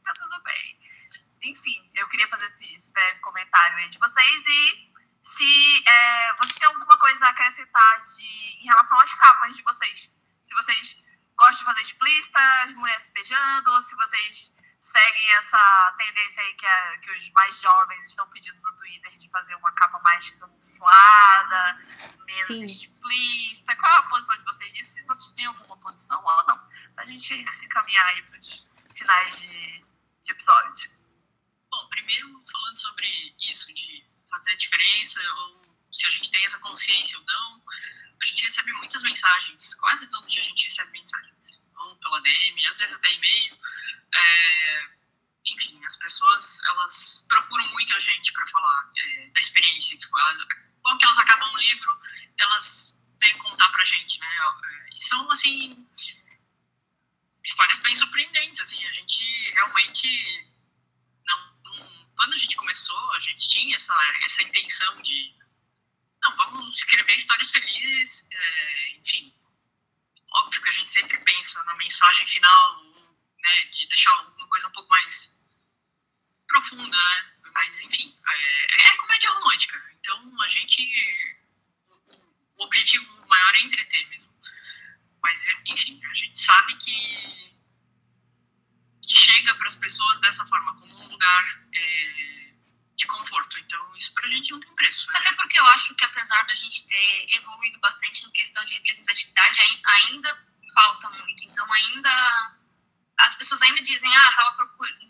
[0.04, 0.80] Tá tudo bem.
[1.44, 6.58] Enfim, eu queria fazer esse, esse breve comentário aí de vocês e se é, vocês
[6.58, 10.12] têm alguma coisa a acrescentar de, em relação às capas de vocês.
[10.42, 10.98] Se vocês
[11.36, 16.54] gostam de fazer explícita, as mulheres se beijando, ou se vocês seguem essa tendência aí
[16.56, 20.30] que, é- que os mais jovens estão pedindo no Twitter de fazer uma capa mais
[20.32, 21.78] camuflada,
[22.26, 22.66] menos Sim.
[22.66, 23.76] explícita.
[23.78, 24.94] Qual é a posição de vocês disso?
[24.94, 26.70] Se vocês têm alguma posição ou não.
[26.96, 29.86] Pra gente se encaminhar aí pros finais de,
[30.24, 30.90] de episódio.
[31.70, 36.58] Bom, primeiro falando sobre isso, de fazer a diferença, ou se a gente tem essa
[36.60, 37.64] consciência ou não,
[38.22, 42.68] a gente recebe muitas mensagens, quase todo dia a gente recebe mensagens, ou pela DM,
[42.68, 43.58] às vezes até e-mail.
[44.16, 44.90] É,
[45.46, 50.22] enfim, as pessoas, elas procuram muito a gente para falar é, da experiência que foi.
[50.82, 52.00] Quando que elas acabam um livro,
[52.38, 54.28] elas vêm contar pra gente, né?
[54.28, 55.88] É, E são, assim,
[57.44, 60.48] histórias bem surpreendentes, assim, a gente realmente
[61.26, 63.94] não, não- quando a gente começou, a gente tinha essa,
[64.24, 65.34] essa intenção de
[66.24, 69.34] não, vamos escrever histórias felizes, é, enfim.
[70.36, 72.84] Óbvio que a gente sempre pensa na mensagem final,
[73.38, 75.38] né, de deixar alguma coisa um pouco mais
[76.48, 77.34] profunda, né?
[77.54, 79.84] Mas, enfim, é, é comédia romântica.
[80.00, 81.38] Então, a gente.
[81.90, 81.94] O,
[82.58, 84.34] o objetivo maior é entreter mesmo.
[85.22, 87.44] Mas, enfim, a gente sabe que
[89.94, 91.44] pessoas dessa forma, como um lugar
[91.74, 92.54] é,
[92.96, 93.60] de conforto.
[93.60, 95.12] Então, isso pra gente não tem preço.
[95.12, 95.18] É.
[95.18, 99.60] Até porque eu acho que apesar da gente ter evoluído bastante em questão de representatividade,
[99.62, 101.44] ai- ainda falta muito.
[101.44, 102.56] Então ainda
[103.20, 105.04] as pessoas ainda dizem, ah, tava procurando.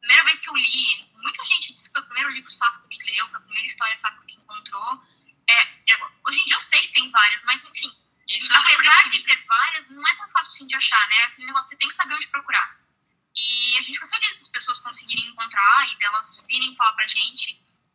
[0.00, 3.02] Primeira vez que eu li, muita gente disse que foi o primeiro livro sáfico que
[3.10, 5.02] leu, foi a primeira história sáfica que encontrou.
[5.48, 7.90] É, é, hoje em dia eu sei que tem várias, mas enfim,
[8.28, 11.24] Isso é apesar de ter várias, não é tão fácil assim de achar, né?
[11.24, 12.85] Aquele negócio, você tem que saber onde procurar.
[13.36, 17.50] E a gente foi feliz das pessoas conseguirem encontrar e delas virem falar pra gente.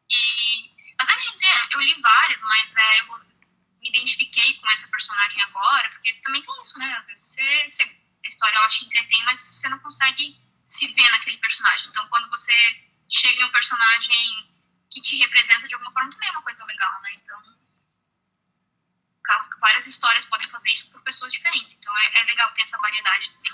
[0.10, 3.06] E às vezes a gente dizia, eu li várias, mas é, eu
[3.82, 6.96] me identifiquei com essa personagem agora, porque também tem isso, né?
[6.98, 7.84] Às vezes você, você-
[8.24, 11.90] a história ela te entretém, mas você não consegue se ver naquele personagem.
[11.90, 12.54] Então quando você
[13.10, 14.50] chega em um personagem
[14.92, 17.14] que te representa de alguma forma, também é uma coisa legal, né?
[17.14, 17.42] Então
[19.60, 21.76] várias histórias podem fazer isso por pessoas diferentes.
[21.76, 23.52] Então é, é legal ter essa variedade também.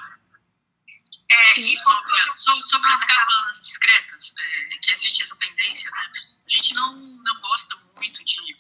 [1.30, 6.12] É, e sobre, sobre, sobre as capas discretas, é, que existe essa tendência, né?
[6.46, 8.58] A gente não, não gosta muito de.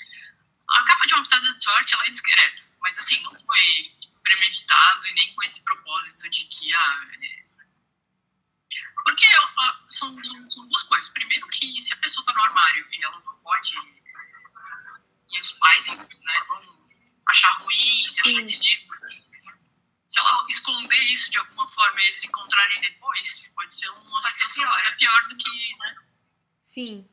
[0.69, 3.91] A capa de uma pitada de sorte ela é discreta, mas assim, não foi
[4.21, 6.73] premeditado e nem com esse propósito de que.
[6.73, 7.47] Ah, é...
[9.05, 11.09] Porque ah, são, são, são duas coisas.
[11.09, 13.73] Primeiro, que se a pessoa tá no armário e ela não pode.
[15.31, 15.95] E os pais né,
[16.49, 16.69] vão
[17.29, 18.97] achar ruim, se achar esse livro
[20.07, 24.23] se ela esconder isso de alguma forma e eles encontrarem depois, pode ser uma Pode
[24.27, 24.85] ser situação pior.
[24.85, 25.77] é pior do que.
[25.77, 25.95] Né?
[26.61, 27.09] Sim.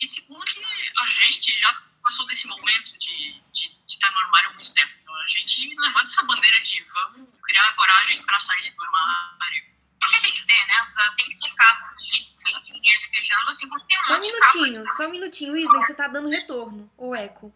[0.00, 0.60] E segundo, que
[0.98, 4.92] a gente já passou desse momento de, de, de estar no armário há muito tempo.
[5.00, 9.64] Então a gente levanta essa bandeira de vamos criar coragem para sair do armário.
[9.98, 10.84] Porque tem que ter, né?
[10.86, 14.20] Só Tem que ter capa de gente de mulheres esquejando, assim, porque Só um capa.
[14.20, 15.52] minutinho, só um minutinho.
[15.54, 16.92] Wesley, você tá dando retorno.
[16.96, 17.52] Ou eco.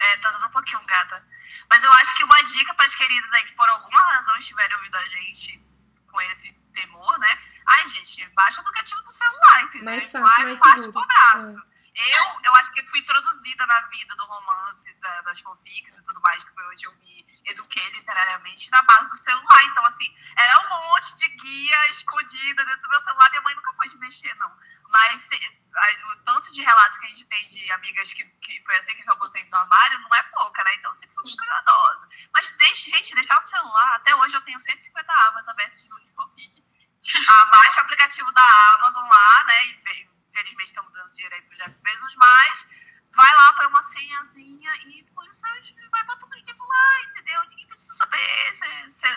[0.00, 1.26] É, tá dando um pouquinho, gata.
[1.74, 4.76] Mas eu acho que uma dica para as queridas aí que por alguma razão estiverem
[4.76, 5.60] ouvindo a gente
[6.06, 7.36] com esse temor, né?
[7.66, 9.86] Ai, gente, baixa o aplicativo do celular, entendeu?
[9.86, 11.04] Mais fácil, mais fácil seguro.
[11.04, 11.06] É.
[11.08, 11.66] pro braço.
[11.94, 16.20] Eu, eu acho que fui introduzida na vida do romance, da- das fanfics e tudo
[16.20, 19.64] mais, que foi onde eu me eduquei literariamente na base do celular.
[19.64, 23.30] Então, assim, era um monte de guia escondida dentro do meu celular.
[23.30, 24.52] Minha mãe nunca foi de mexer, não.
[24.88, 25.28] Mas
[26.04, 29.02] o tanto de relatos que a gente tem de amigas que, que foi assim que
[29.02, 30.74] acabou saindo do armário não é pouca, né?
[30.74, 32.08] Então, eu sempre fui muito cuidadosa.
[32.32, 33.94] Mas deixe, gente, deixar o celular.
[33.96, 36.64] Até hoje eu tenho 150 abas abertas de de fanfic.
[37.52, 39.66] Baixa o aplicativo da Amazon lá, né?
[39.66, 42.66] E, infelizmente estamos dando dinheiro aí pro Jeff Bezos, mas
[43.14, 45.74] vai lá, põe uma senhazinha e põe os seus.
[45.92, 47.40] Vai botando o livro lá, entendeu?
[47.50, 48.52] Ninguém precisa saber.
[48.52, 49.08] Você, você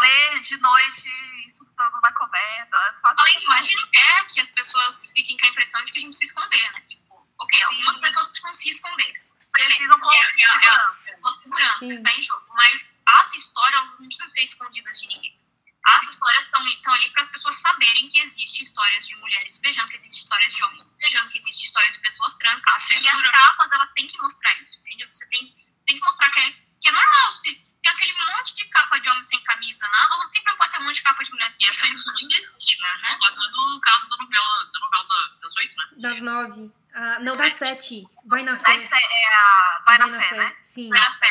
[0.00, 1.10] lê de noite
[1.48, 2.76] surtando na coberta.
[3.18, 5.98] Além do mais, a gente quer que as pessoas fiquem com a impressão de que
[5.98, 6.80] a gente se esconder, né?
[6.82, 7.64] Tipo, ok, Sim.
[7.64, 9.26] algumas pessoas precisam se esconder.
[9.52, 11.10] precisam pôr É, é, é, segurança.
[11.24, 11.96] a segurança Sim.
[11.96, 12.44] que tá em jogo.
[12.54, 15.45] Mas as histórias elas não precisam ser escondidas de ninguém.
[15.86, 16.60] As histórias estão
[16.94, 20.52] ali para as pessoas saberem que existem histórias de mulheres se beijando, que existem histórias
[20.54, 22.60] de homens se beijando, que existem histórias de pessoas trans.
[22.66, 25.06] A E as capas, elas têm que mostrar isso, entende?
[25.06, 25.54] Você tem,
[25.86, 26.50] tem que mostrar que é,
[26.80, 27.32] que é normal.
[27.34, 30.56] Se tem aquele monte de capa de homem sem camisa na Amazon, por que não
[30.56, 31.86] pode ter um monte de capa de mulher sem E a camisa?
[31.94, 32.88] censura ainda existe, né?
[32.88, 35.84] A gente tá dando o caso da novela, da novela da- das oito, né?
[35.98, 36.72] Das nove.
[36.94, 38.04] Ah, não, das Sete.
[38.24, 38.72] Vai na fé.
[38.74, 39.82] É a.
[39.86, 40.56] Vai, na, fé, né?
[40.62, 40.88] Sim.
[40.88, 41.28] Vai na fé.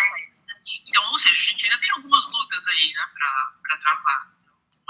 [0.87, 4.34] Então, ou seja, a gente ainda tem algumas lutas aí, né, pra, pra travar.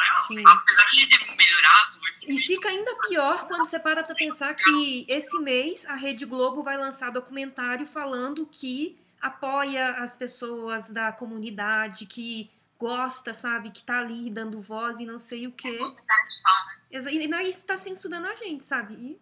[0.01, 0.43] É- Sim.
[0.45, 1.95] Apesar de ter melhorado,
[2.27, 6.63] E fica ainda pior quando você para pra pensar que esse mês a Rede Globo
[6.63, 13.99] vai lançar documentário falando que apoia as pessoas da comunidade, que gosta, sabe, que tá
[13.99, 15.77] ali dando voz e não sei o quê.
[15.77, 17.13] Pau, né?
[17.13, 18.95] E daí está censurando a gente, sabe?
[18.95, 19.19] E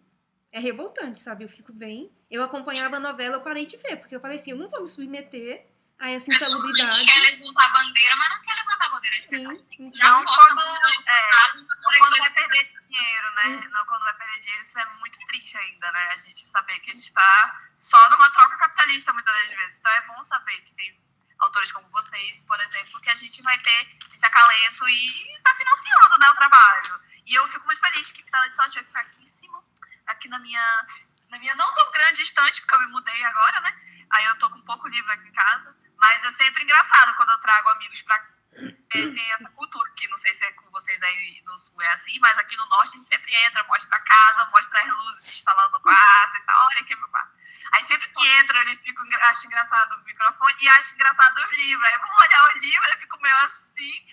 [0.52, 1.44] é revoltante, sabe?
[1.44, 2.10] Eu fico bem.
[2.30, 4.80] Eu acompanhava a novela, eu parei de ver, porque eu falei assim, eu não vou
[4.82, 5.66] me submeter
[5.98, 7.04] a essa A gente insalubridade.
[7.04, 9.66] quer levantar a bandeira, mas não quer levantar a bandeira de Sim.
[9.78, 10.60] Então, Não quando.
[11.06, 13.46] É, não quando vai perder dinheiro, né?
[13.46, 13.70] Hum.
[13.70, 16.08] Não quando vai perder dinheiro, isso é muito triste ainda, né?
[16.12, 19.78] A gente saber que ele está só numa troca capitalista muitas das vezes.
[19.78, 21.04] Então é bom saber que tem
[21.38, 26.18] autores como vocês, por exemplo, que a gente vai ter esse acalento e tá financiando
[26.18, 27.00] né, o trabalho.
[27.26, 29.62] E eu fico muito feliz que Pitala de Sorte vai ficar aqui em cima,
[30.06, 30.86] aqui na minha,
[31.30, 33.74] na minha não tão grande estante, porque eu me mudei agora, né?
[34.10, 35.83] Aí eu tô com pouco livro aqui em casa.
[35.96, 40.16] Mas é sempre engraçado quando eu trago amigos pra é, tem essa cultura, que não
[40.16, 42.92] sei se é com vocês aí no sul é assim, mas aqui no norte a
[42.92, 46.40] gente sempre entra, mostra a casa, mostra as luzes que está lá no quarto e
[46.42, 47.32] tal, olha aqui é meu quarto.
[47.72, 51.88] Aí sempre que entra, eles ficam, acham engraçado o microfone e acham engraçado os livros.
[51.88, 54.06] Aí vamos olhar os livros, eu fico meio assim,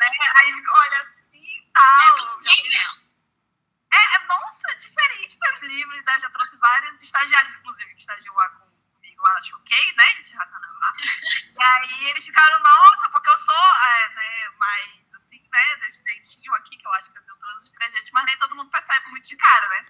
[0.00, 0.10] né?
[0.40, 2.14] aí fica, olha assim e É tal.
[2.16, 3.10] tudo bem mesmo.
[3.92, 6.18] É, é, nossa, diferente dos livros, né?
[6.20, 8.34] Já trouxe vários estagiários, inclusive, que estagiam
[9.20, 10.22] lá carnaval, choquei, né?
[10.22, 10.70] De carnaval.
[11.60, 16.54] E aí eles ficaram, nossa, porque eu sou, é, né, mais assim, né, desse jeitinho
[16.54, 18.70] aqui, que eu acho que eu tenho todos os três jeitos, mas nem todo mundo
[18.70, 19.86] percebe muito de cara, né?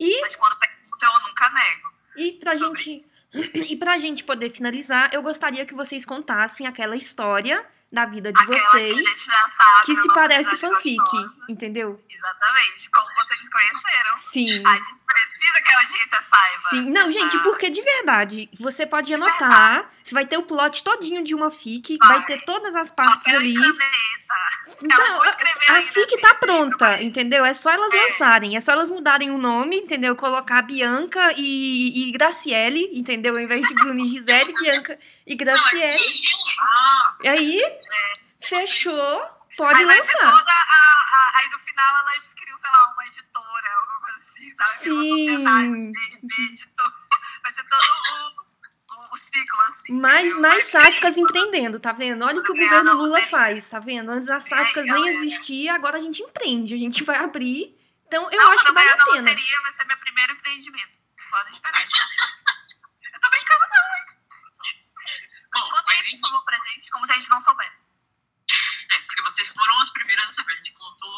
[0.00, 1.94] E, Mas quando perguntam, eu nunca nego.
[2.16, 2.82] e pra Sobre.
[2.82, 3.12] gente.
[3.72, 8.40] E pra gente poder finalizar, eu gostaria que vocês contassem aquela história da vida de
[8.40, 9.04] Aquela que a vocês
[9.84, 11.30] que da se parece fanfic, gostosa.
[11.48, 12.02] entendeu?
[12.08, 14.16] Exatamente, como vocês se conheceram.
[14.16, 14.62] Sim.
[14.66, 16.70] A gente precisa que a audiência saiba.
[16.70, 20.42] Sim, não, dessa- gente, porque de verdade, você pode De anotar, você vai ter o
[20.42, 22.08] plot todinho de uma fic, Vai.
[22.08, 23.54] vai ter todas as partes Papel ali.
[23.54, 23.82] caneta.
[24.82, 27.44] Então, a ainda fic assim, tá livro, pronta, mas- entendeu?
[27.44, 27.96] É só elas É.
[27.96, 30.16] lançarem, é só elas mudarem o nome, entendeu?
[30.16, 33.34] Colocar Bianca e, e Graciele, entendeu?
[33.34, 36.04] Ao invés de Bruno e Gisele, Bianca e Não, é Graciele.
[36.58, 37.62] Ah, E aí,
[38.40, 39.20] fechou,
[39.56, 40.38] pode Aí vai ser lançar.
[40.38, 44.50] toda a, a- Aí no final elas criam, sei lá, uma editora, alguma coisa assim,
[44.52, 44.78] sabe?
[44.80, 45.26] Cria Uma Sim.
[45.26, 46.92] sociedade de, de editor.
[47.42, 47.82] Vai ser todo
[48.90, 49.92] o, o, ciclo, assim.
[50.00, 52.24] Mais, mais sáficas empreendendo, tá vendo?
[52.24, 54.10] Olha o que o governo Lula faz, tá vendo?
[54.10, 55.14] Antes as sáficas nem galera.
[55.16, 57.76] existia, agora a gente empreende, a gente vai abrir.
[58.06, 59.16] Então, eu Não, acho que vale a na pena.
[59.30, 60.98] loteria, vai ser meu primeiro empreendimento.
[61.30, 61.92] Podem esperar, gente.
[63.14, 64.11] Eu tô brincando, não, hein?
[65.52, 66.20] Mas Bom, conta mas aí, por enfim.
[66.20, 67.88] favor, pra gente, como se a gente não soubesse.
[68.90, 70.52] é, porque vocês foram as primeiras a saber.
[70.52, 71.14] A gente contou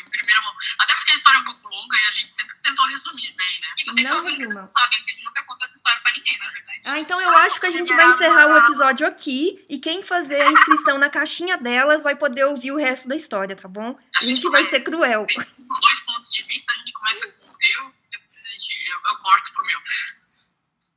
[0.00, 0.54] em primeira mão.
[0.78, 3.60] Até porque a história é um pouco longa e a gente sempre tentou resumir bem,
[3.60, 3.68] né?
[3.78, 6.00] e vocês Não são os únicos que sabem, porque a gente nunca contou essa história
[6.00, 6.80] pra ninguém, na verdade.
[6.84, 10.40] Ah, então eu acho que a gente vai encerrar o episódio aqui e quem fazer
[10.40, 13.98] a inscrição na caixinha delas vai poder ouvir o resto da história, tá bom?
[14.20, 15.26] A gente vai ser cruel.
[15.26, 19.00] Com dois pontos de vista, a gente começa com o meu, depois a gente, eu,
[19.10, 19.80] eu corto pro meu.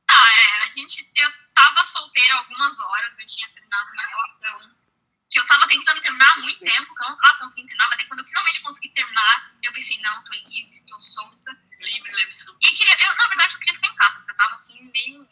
[0.06, 1.30] Tá, é, a gente, eu
[1.60, 4.80] tava solteira algumas horas, eu tinha terminado uma relação
[5.28, 7.98] que eu tava tentando terminar há muito tempo, que eu não tava conseguindo terminar, mas
[7.98, 11.56] daí quando eu finalmente consegui terminar, eu pensei, não, tô livre, tô solta.
[11.78, 12.58] Livre, leve solto.
[12.60, 15.26] E queria, eu, na verdade, eu queria ficar em casa, porque eu tava assim, meio.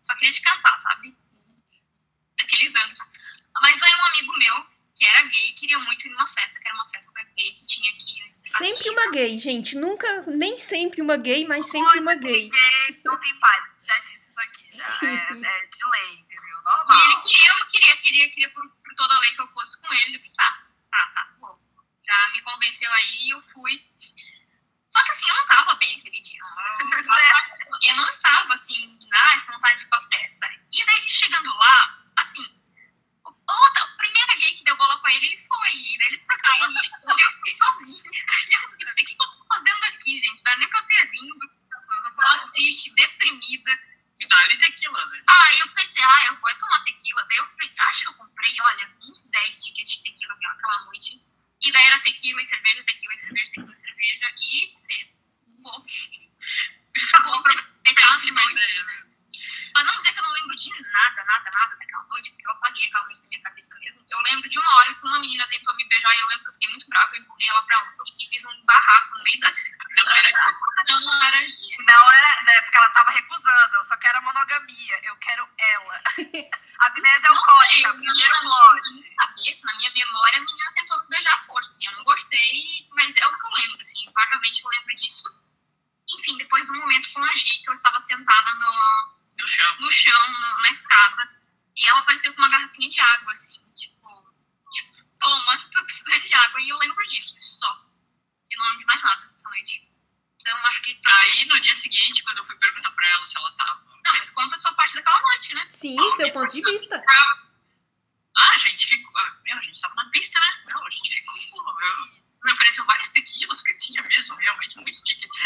[0.00, 1.16] Só queria descansar, sabe?
[2.38, 3.00] Daqueles anos.
[3.60, 4.66] Mas aí um amigo meu,
[4.96, 7.90] que era gay, queria muito ir numa festa, que era uma festa gay que tinha
[7.92, 8.32] aqui.
[8.42, 8.90] Sempre aqui.
[8.90, 9.76] uma gay, gente.
[9.76, 12.50] Nunca, nem sempre uma gay, mas sempre uma gay.
[12.50, 13.70] Ninguém não tem paz.
[13.80, 14.21] Já disse.
[14.82, 15.06] Sim.
[15.06, 15.32] É,
[15.62, 16.42] é de lei, entendeu?
[16.42, 17.22] E ele Normal.
[17.22, 20.16] queria, eu queria, queria, queria por, por toda a lei que eu fosse com ele.
[20.16, 21.58] Eu disse, tá, tá, tá, bom.
[22.04, 23.72] Já me convenceu aí e eu fui.
[24.90, 26.40] Só que assim, eu não tava bem aquele dia.
[26.40, 30.46] Eu, eu não estava assim, ah, com vontade de ir pra festa.
[30.70, 32.44] E daí chegando lá, assim,
[33.24, 35.72] o, outra, a primeira gay que deu bola pra ele, ele foi.
[35.74, 38.22] E daí eles ficaram eu fiquei sozinha.
[38.52, 40.36] Eu pensei, o que eu tô fazendo aqui, gente?
[40.36, 41.50] Não dá nem pra ter vindo.
[42.16, 43.80] Tava triste, deprimida.
[44.22, 45.22] E dá-lhe tequila, né?
[45.26, 47.24] Aí eu pensei, ah, eu vou tomar tequila.
[47.28, 47.46] Daí eu
[47.88, 51.20] acho que eu comprei, olha, uns 10 tickets de tequila aquela noite.
[51.60, 54.34] E daí era tequila e cerveja, tequila e cerveja, tequila e cerveja.
[54.36, 55.12] E pensei,
[55.62, 55.84] vou.
[57.24, 58.12] Vou aproveitar
[58.52, 59.02] ideia, né?
[59.72, 62.50] Pra não dizer que eu não lembro de nada, nada, nada daquela noite, porque eu
[62.52, 64.04] apaguei aquela noite da minha cabeça mesmo.
[64.10, 66.50] Eu lembro de uma hora que uma menina tentou me beijar e eu lembro que
[66.50, 69.40] eu fiquei muito brava, eu empurrei ela pra longe e fiz um barraco no meio
[69.40, 69.50] da.
[69.96, 70.30] Não era
[70.88, 71.76] Não, não era Gia.
[71.86, 72.62] Não era, né?
[72.62, 73.74] Porque ela tava recusando.
[73.76, 75.00] Eu só quero a monogamia.
[75.04, 76.02] Eu quero ela.
[76.80, 78.50] Amnésia Não sei, alcoólica, eu primeiro na minha
[78.80, 79.14] plot.
[79.16, 82.86] cabeça, na minha memória, a menina tentou me beijar à força, assim, eu não gostei,
[82.92, 85.42] mas é o que eu lembro, assim, vagamente eu lembro disso.
[86.18, 89.76] Enfim, depois de um momento com a Gi, que eu estava sentada no, no chão.
[89.78, 91.30] no chão, no- na escada,
[91.76, 92.42] e ela apareceu com
[93.02, 94.34] água, assim, tipo,
[94.72, 97.86] tipo, toma, tô precisando de água, e eu lembro disso, só.
[98.50, 99.88] E não lembro de mais nada essa noite.
[100.40, 101.00] Então, acho que...
[101.06, 103.80] Aí no dia seguinte, quando eu fui perguntar pra ela se ela tava.
[104.04, 105.64] Não, mas conta a sua parte daquela noite, né?
[105.68, 106.96] Sim, seu ponto de vista.
[108.36, 109.16] Ah, a gente ficou.
[109.20, 110.62] ah, meu, a gente tava na pista, né?
[110.72, 111.74] Não, a gente ficou.
[111.76, 111.96] Meu,
[112.44, 115.36] me ofereceu vários tequilas, porque tinha mesmo realmente muitos tickets.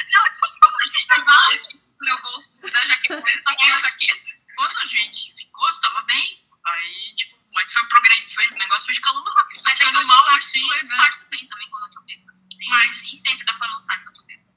[0.86, 4.30] Vocês pegaram tipo, no meu bolso da jaqueta, da jaqueta.
[4.54, 6.48] Quando a gente ficou, estava bem.
[6.64, 9.60] Aí, tipo, mas foi um programa, foi, o negócio foi escalando rápido.
[9.62, 10.82] Mas Foi é que eu ficando mal disfarço, assim, eu né?
[10.82, 12.38] disfarço bem também quando eu tô bêbada.
[12.70, 14.54] Mas nem sempre dá pra notar que eu tô bêbada.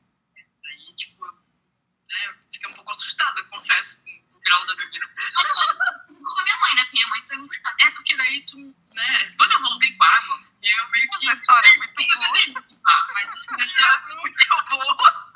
[0.66, 5.08] Aí, tipo, eu, né, eu fiquei um pouco assustada, confesso, com o grau da bebida.
[5.18, 6.84] Mas eu não com a minha mãe, né?
[6.84, 7.76] Porque minha mãe foi me buscar.
[7.80, 8.58] É, porque daí tu,
[8.94, 11.28] né, quando eu voltei com a água, eu meio que.
[11.30, 12.20] Essa história é muito eu boa.
[12.34, 15.32] tentei me esquivar, mas isso daí era Muito boa.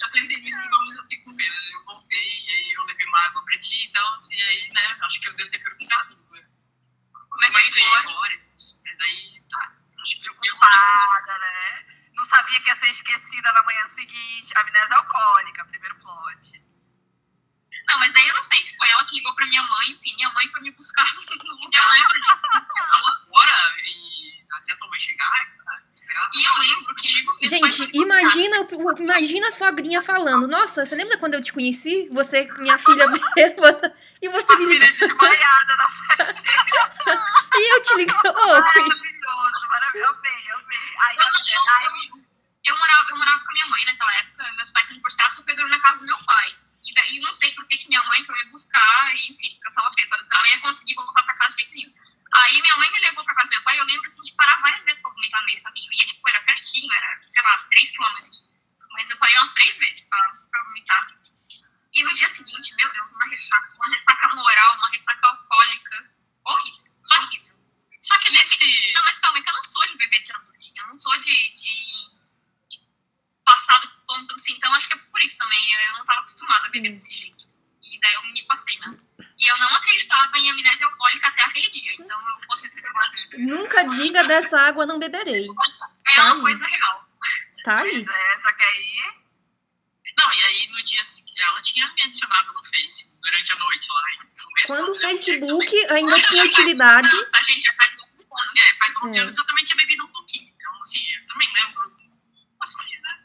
[0.00, 1.54] Eu tentei me esquivar, mas eu fiquei com medo.
[1.72, 4.98] Eu voltei, e aí eu levei uma água pra ti e tal, e aí, né,
[5.02, 6.16] acho que eu devo ter perguntado.
[6.16, 6.44] né,
[7.12, 8.00] Como é Como é que que tu ia foi?
[8.12, 8.40] embora?
[8.84, 9.72] Mas daí, tá,
[10.02, 11.86] acho que eu eu Preocupada, né?
[12.14, 14.52] Não sabia que ia ser esquecida na manhã seguinte.
[14.56, 16.62] Amnésia alcoólica, primeiro plot.
[17.88, 19.90] Não, mas daí eu não sei se foi ela que ligou pra minha mãe.
[19.90, 21.82] Enfim, minha mãe foi me buscar no lugar.
[21.84, 25.30] Eu lembro de, ficar lá fora e até tua mãe chegar,
[25.90, 26.30] esperar.
[26.34, 28.20] E eu lembro que, tipo, meus pais Gente, foram buscar.
[28.20, 28.98] imagina, o-
[30.00, 30.46] falando.
[30.48, 32.08] Nossa, você lembra quando eu te conheci?
[32.12, 35.08] Você, minha filha bêbada, e você A me filha ligou.
[35.08, 36.92] desmaiada na festinha.
[37.54, 38.14] E eu te liguei.
[38.14, 38.88] Ô, Cris.
[38.88, 40.12] Maravilhoso, maravilhoso.
[40.18, 40.78] Amei, amei.
[41.02, 42.24] Aí, Eu, eu, aí, eu,
[42.64, 45.44] eu morava, eu morava com a minha mãe naquela época, meus pais sendo divorciados, eu
[45.44, 46.56] peguei na casa do meu pai.
[46.84, 49.68] E daí não sei por que, que minha mãe foi me buscar, e, enfim, porque
[49.68, 52.02] eu tava bêbada, porque eu não ia conseguir voltar pra casa de jeito nenhum.
[52.34, 54.58] Aí minha mãe me levou pra casa do meu pai, eu lembro assim de parar
[54.62, 55.90] várias vezes pra vomitar no meio do caminho.
[55.92, 58.46] E tipo, era pertinho, era, sei lá, 3 quilômetros.
[58.92, 60.18] Mas eu parei umas três vezes pra,
[60.50, 61.08] pra vomitar.
[61.94, 66.10] E no dia seguinte, meu Deus, uma ressaca, uma ressaca moral, uma ressaca alcoólica.
[66.44, 67.52] Horrível, horrível.
[68.00, 68.92] Só que nesse.
[68.94, 70.72] Não, mas calma, é que eu não sou de beber tanto assim.
[70.76, 71.24] Eu não sou de,
[71.54, 72.10] de,
[72.70, 72.80] de
[73.44, 74.52] passar do ponto assim.
[74.54, 75.72] Então acho que é por isso também.
[75.86, 76.94] Eu não tava acostumada a beber Sim.
[76.94, 77.52] desse jeito.
[77.82, 79.00] E daí eu me passei mesmo.
[79.38, 81.94] E eu não acreditava em amnésia alcoólica até aquele dia.
[81.94, 82.82] Então eu posso dizer
[83.30, 84.22] que Nunca diga
[84.52, 85.46] dessa água não beberei.
[85.46, 86.40] é Tá uma aí.
[86.42, 87.08] coisa real.
[87.64, 87.90] Tá aí.
[87.90, 89.22] pois é, só que aí.
[90.18, 93.88] Não, e aí no dia seguinte, ela tinha me adicionado no Face durante a noite
[93.88, 94.02] lá.
[94.12, 97.08] e meio Quando o Facebook ainda tinha utilidade.
[97.08, 97.62] Anos, tá, gente?
[97.62, 98.52] Já faz um ano.
[98.58, 99.22] É, faz 11 É.
[99.22, 100.52] anos eu também tinha bebido um pouquinho.
[100.54, 101.92] Então, assim, eu também lembro.
[102.60, 103.24] Nossa, né?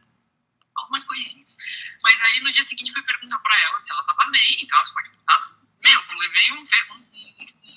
[0.78, 1.58] Algumas coisinhas.
[2.04, 4.86] Mas aí no dia seguinte fui perguntar pra ela se ela tava bem e tal,
[4.86, 5.58] se pode contar.
[5.84, 7.07] Meu, eu levei um, um,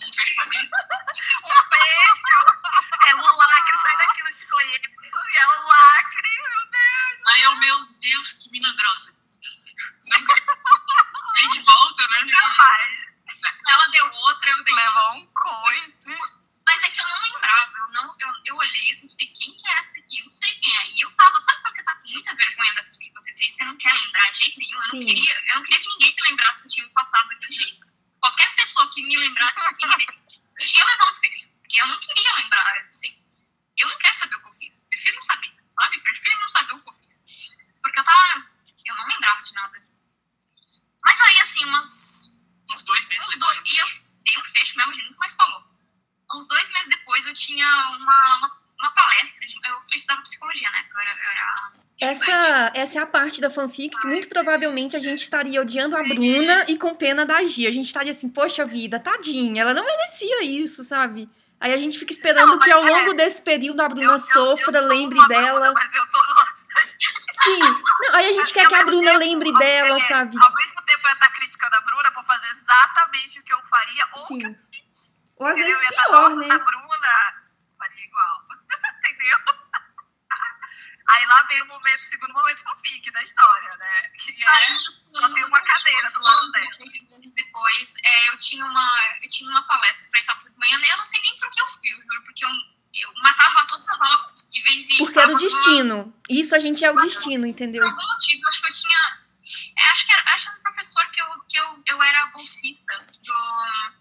[0.06, 0.48] um,
[1.68, 2.36] beijo!
[3.06, 4.90] É um lacre, sai daqui, não te conheço.
[5.32, 7.32] E é um lacre, meu Deus.
[7.32, 9.14] Aí eu, meu Deus, que mina grossa.
[11.36, 12.28] Aí de volta, né?
[12.28, 13.10] Jamais.
[13.68, 16.18] Ela deu outra, eu dei Levou um coice.
[16.66, 19.68] Mas é que eu não lembrava, eu, não, eu, eu olhei assim, pensei, quem que
[19.68, 20.20] é essa aqui?
[20.20, 20.88] Eu não sei quem é.
[20.88, 23.64] E eu tava, sabe quando você tá com muita vergonha daquilo que você fez, você
[23.64, 24.78] não quer lembrar de jeito nenhum?
[24.78, 24.98] Eu Sim.
[25.00, 27.54] não queria, eu não queria que ninguém me lembrasse que eu tinha me passado daquele
[27.54, 27.89] jeito.
[28.20, 31.48] Qualquer pessoa que me lembrasse eu ia levar um fecho.
[31.60, 33.18] Porque eu não queria lembrar, pensei,
[33.78, 34.82] eu não quero saber o que eu fiz.
[34.88, 36.00] Prefiro não saber, sabe?
[36.00, 37.20] Prefiro não saber o que eu fiz.
[37.82, 38.46] Porque eu tava,
[38.84, 39.82] eu não lembrava de nada.
[41.02, 42.30] Mas aí, assim, umas
[42.72, 43.56] Uns dois meses uns depois.
[43.56, 43.86] dois, e eu
[44.24, 45.64] dei um fecho mesmo, a gente nunca mais falou.
[46.32, 50.84] Uns dois meses depois eu tinha uma, uma, uma palestra, de, eu estudava psicologia, né?
[50.92, 52.30] Eu era, eu era estudante.
[52.30, 56.02] Essa, essa é a parte da fanfic que muito provavelmente a gente estaria odiando a
[56.02, 57.68] Bruna e com pena da Gia.
[57.68, 61.28] A gente estaria assim, poxa vida, tadinha, ela não merecia isso, sabe?
[61.60, 64.72] Aí a gente fica esperando Não, que ao é, longo desse período a Bruna sofra,
[64.72, 65.60] sou lembre uma dela.
[65.60, 67.44] Bruna, mas eu tô longe da gente.
[67.44, 67.82] Sim.
[68.00, 70.38] Não, aí a gente quer que a Bruna lembre dela, é, sabe?
[70.40, 73.62] Ao mesmo tempo eu ia estar criticando a Bruna por fazer exatamente o que eu
[73.64, 74.46] faria ou o que Sim.
[74.46, 75.22] eu fiz.
[75.36, 75.58] Ou às?
[75.58, 76.64] Eu vezes pior, nossa, né?
[81.12, 84.10] Aí lá veio o momento, o segundo momento fanfic da história, né?
[84.10, 84.74] Que é, Aí,
[85.10, 86.70] só tem uma cadeira do lado dela.
[87.34, 91.04] Depois, é, eu, tinha uma, eu tinha uma palestra para sábado de manhã, eu não
[91.04, 92.48] sei nem por que eu fui, eu juro, porque eu,
[92.94, 96.14] eu matava todas as aulas possíveis e Porque era o destino.
[96.28, 97.82] Isso a gente é o destino, entendeu?
[97.82, 99.20] Por algum motivo, acho que eu tinha.
[99.78, 102.26] é, acho que era, acho que era um professor que eu, que eu, eu era
[102.26, 103.99] bolsista do.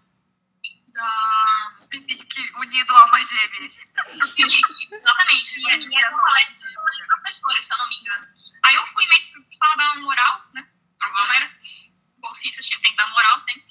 [0.92, 1.76] Da.
[1.90, 3.78] Que unido almas gêmeas.
[4.38, 5.60] exatamente.
[5.60, 8.28] E aí era uma palestra de professores, se eu não me engano.
[8.64, 10.68] Aí eu fui meio que precisava dar uma moral, né?
[11.00, 11.50] Não era
[12.18, 13.70] bolsista, tinha tem que dar moral sempre.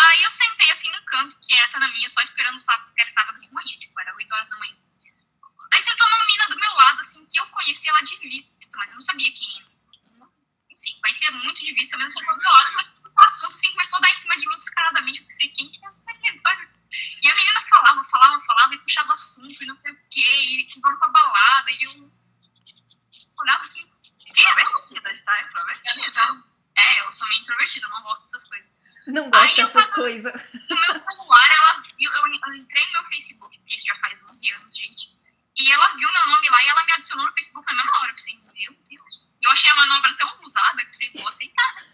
[0.00, 3.10] Aí eu sentei assim no canto, quieta na minha, só esperando o sábado, que era
[3.10, 4.76] sábado de manhã, tipo, era 8 horas da manhã.
[5.72, 8.88] Aí sentou uma mina do meu lado, assim, que eu conhecia ela de vista, mas
[8.88, 9.70] eu não sabia quem era.
[10.70, 13.98] Enfim, conhecia muito de vista, mas não sentou do meu lado, mas assunto, assim, começou
[13.98, 16.40] a dar em cima de mim descaradamente, eu pensei, quem que é essa aqui?
[17.22, 20.64] E a menina falava, falava, falava, e puxava assunto, e não sei o quê, e
[20.66, 22.12] que vamos pra balada, e eu
[23.36, 23.88] olhava assim,
[24.30, 25.42] Introvertidas, tá?
[25.42, 26.08] Introvertidas.
[26.08, 26.44] então,
[26.76, 28.70] é, eu sou meio introvertida, eu não gosto dessas coisas.
[29.06, 30.52] Não gosto eu dessas coisas.
[30.52, 34.22] No meu celular, ela viu, eu, eu entrei no meu Facebook, porque isso já faz
[34.22, 35.18] 11 anos, gente.
[35.56, 38.10] E ela viu meu nome lá e ela me adicionou no Facebook na mesma hora.
[38.10, 39.28] Eu pensei, meu Deus.
[39.42, 41.86] Eu achei a manobra tão usada que eu pensei, vou aceitar.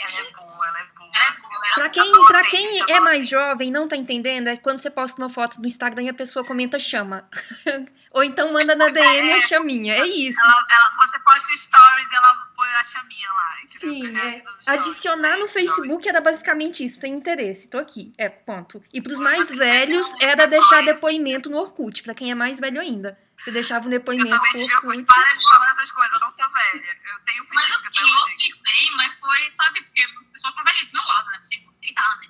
[0.00, 1.10] Ela é boa, ela é boa.
[1.14, 3.88] Ela é boa, ela Pra quem, Adorei, pra quem gente, é mais jovem e não
[3.88, 7.28] tá entendendo, é quando você posta uma foto no Instagram e a pessoa comenta chama.
[8.12, 9.94] Ou então manda na DM a chaminha.
[9.94, 10.38] É isso.
[10.40, 13.56] Ela, você posta stories e ela põe a chaminha lá.
[13.70, 14.32] Sim, é.
[14.32, 15.46] stories, Adicionar no.
[15.46, 17.00] Facebook era basicamente isso.
[17.00, 18.12] Tem interesse, tô aqui.
[18.16, 18.82] É, ponto.
[18.92, 22.02] E pros Pô, mais velhos esse é era deixar depoimento no Orkut.
[22.02, 23.18] Pra quem é mais velho ainda.
[23.38, 25.04] Você deixava um Eu depoimento também no tive Orkut.
[25.04, 27.00] Para de falar essas coisas, eu não sou velha.
[27.12, 30.92] Eu tenho Mas assim, eu aceitei, mas foi, sabe, porque a pessoa tava ali do
[30.92, 31.38] meu lado, né?
[31.38, 32.28] Pensei, vou aceitar, né?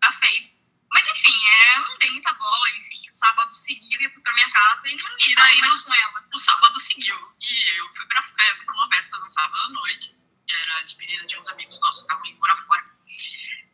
[0.00, 0.52] Tá feio.
[0.92, 3.01] Mas enfim, é, eu não dei muita bola, enfim.
[3.12, 5.94] O sábado seguiu e eu fui pra minha casa e não daí daí mais com
[5.94, 6.28] ela.
[6.32, 7.36] O sábado seguiu.
[7.40, 8.32] E eu fui pra, fe-
[8.64, 10.16] pra uma festa no sábado à noite.
[10.48, 12.84] Que era a despedida de uns amigos nossos que estavam indo morar fora.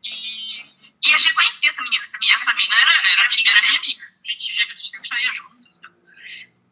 [0.05, 0.61] E,
[1.07, 2.35] E eu já conhecia essa menina, essa e menina.
[2.35, 4.05] essa mina era, era, amiga, era minha amiga.
[4.25, 5.75] A gente, a gente sempre saía juntas.
[5.77, 5.95] sabe?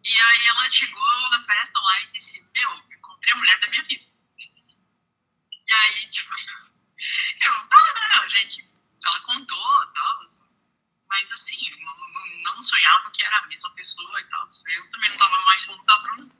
[0.04, 3.82] E aí ela chegou na festa lá e disse, meu, encontrei a mulher da minha
[3.84, 4.04] vida.
[5.68, 6.32] E aí, tipo,
[7.40, 8.68] eu, não, não, gente,
[9.04, 10.45] ela contou e tal.
[11.08, 14.46] Mas assim, eu não, não, não sonhava que era a mesma pessoa e tal.
[14.74, 16.30] Eu também não tava mais falando da Bruna.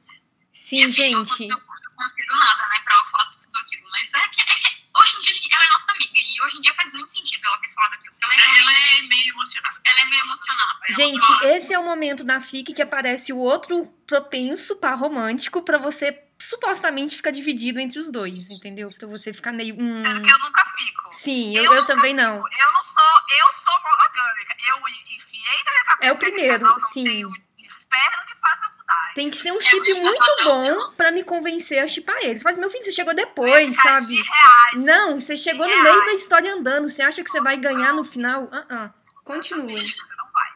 [0.52, 1.48] Sim, assim, gente.
[1.50, 1.60] Eu
[1.96, 3.88] consegui do nada, né, pra ela falar tudo aquilo.
[3.90, 6.12] Mas é que, é que hoje em dia ela é nossa amiga.
[6.14, 8.14] E hoje em dia faz muito sentido ela ter falado aquilo.
[8.14, 9.80] Porque ela é, Ela realmente- é meio emocionada.
[9.84, 10.80] ela é meio emocionada.
[10.88, 14.98] Ela Gente, fala- esse é o momento da FIC que aparece o outro propenso par
[14.98, 18.90] romântico pra você supostamente ficar dividido entre os dois, entendeu?
[18.98, 19.74] Pra você ficar meio.
[19.78, 21.05] Hum, Sendo que eu nunca fico.
[21.26, 22.36] Sim, eu, eu nunca também não.
[22.36, 23.02] Eu não sou,
[23.38, 24.56] eu sou monogâmica.
[24.66, 24.76] Eu
[25.14, 27.04] enfiei na minha cabeça É o primeiro, casal não sim.
[27.04, 29.12] tem o inferno que faça mudar.
[29.14, 32.42] Tem que ser um É chip muito muito bom pra me convencer a chipar eles.
[32.42, 34.06] Mas, meu filho, você chegou depois, sabe?
[34.06, 34.84] de reais.
[34.84, 35.82] Não, você chegou no reais.
[35.84, 36.88] meio da história andando.
[36.88, 38.40] Você acha que você vai ganhar no final?
[38.52, 38.90] Ah, ah.
[39.24, 39.72] Continue.
[39.80, 40.50] Exatamente, Você não vai.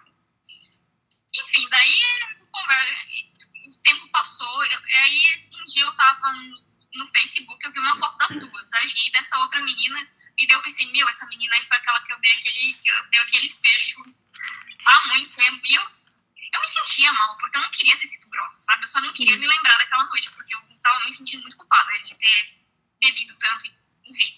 [1.35, 2.01] Enfim, daí
[3.69, 6.55] o tempo passou, eu- e aí um dia eu tava no,
[6.95, 10.07] no Facebook, eu vi uma foto das duas, da Gi e dessa outra menina,
[10.41, 12.91] e daí eu pensei, meu, essa menina aí foi aquela que eu dei aquele, que
[12.91, 14.03] eu dei aquele fecho
[14.87, 18.31] há muito tempo, e eu, eu me sentia mal, porque eu não queria ter sido
[18.31, 18.83] grossa, sabe?
[18.83, 21.93] Eu só não queria me lembrar daquela noite, porque eu tava me sentindo muito culpada
[22.01, 22.57] de ter
[22.99, 23.67] bebido tanto,
[24.07, 24.37] enfim,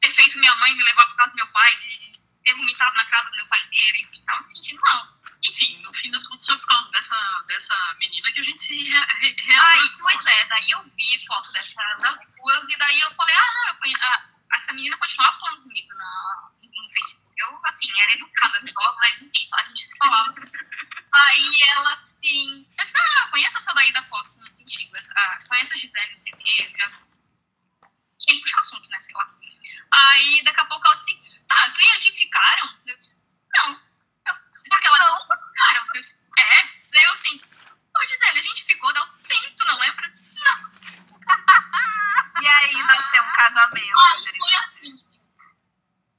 [0.00, 2.12] ter feito minha mãe me levar por causa do meu pai, de
[2.44, 5.20] ter vomitado na casa do meu pai inteiro, enfim, tava me sentindo mal.
[5.42, 8.76] Enfim, no fim das contas foi por causa dessa, dessa menina que a gente se
[8.76, 10.10] re, re, reaproximou.
[10.10, 13.68] pois é, daí eu vi foto dessa, das duas e daí eu falei, ah, não,
[13.68, 13.94] eu conhe...
[13.96, 17.30] ah, essa menina continuava falando comigo na, no Facebook.
[17.38, 18.58] Eu, assim, era educada,
[19.00, 20.34] mas enfim, a gente se falava.
[21.12, 25.38] Aí ela, assim, eu disse, não, não, eu conheço essa daí da foto contigo, ah,
[25.48, 26.90] conheço a Gisele, não sei o quê, já
[28.18, 29.34] tinha que puxar assunto, né, sei lá.
[29.92, 31.18] Aí, daqui a pouco ela disse,
[31.48, 32.78] tá, tu e a Gi ficaram?
[32.86, 33.18] Eu disse,
[33.54, 33.72] não.
[33.72, 34.34] Eu,
[34.70, 35.20] porque ela Não.
[35.20, 35.86] ficaram?
[35.94, 36.62] Eu disse, é.
[36.92, 37.40] Daí eu assim,
[37.96, 38.90] ô Gisele, a gente ficou?
[38.90, 40.08] Ela, sim, tu não lembra?
[40.08, 40.69] Não.
[42.42, 44.38] E aí nasceu um casamento, gente.
[44.38, 45.04] foi assim,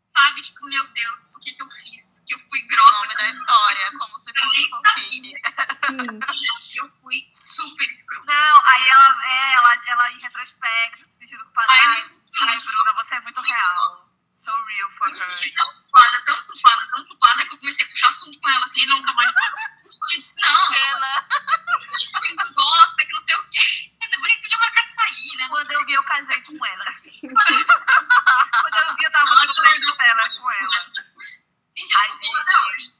[0.07, 2.22] sabe, tipo, meu Deus, o que que eu fiz?
[2.27, 2.91] Que eu fui O grossa.
[2.93, 5.41] nome da com- história, como se fosse sabia.
[5.81, 6.19] Sim.
[6.81, 8.34] Eu fui super escrota.
[8.34, 12.93] Não, aí ela, é, ela, ela em retrospecto, se sentindo me Ai, senti, ai, Bruna,
[12.93, 14.10] você é muito real.
[14.31, 15.37] So real for eu me her.
[15.37, 18.65] senti tão culpada, tão culpada, tão culpada, que eu comecei a puxar assunto com ela,
[18.65, 19.29] assim, e nunca mais.
[19.29, 21.27] Eu disse, não, Ela,
[21.75, 23.91] isso que a gente gosta, que não sei o quê.
[24.01, 25.47] Eu deveria podia marcar de sair, né?
[25.49, 26.85] quando eu vi, eu casei com ela.
[27.21, 30.91] quando eu vi, eu tava muito best-seller com ela.
[31.69, 32.43] Senti Ai, culpa
[32.77, 32.93] gente.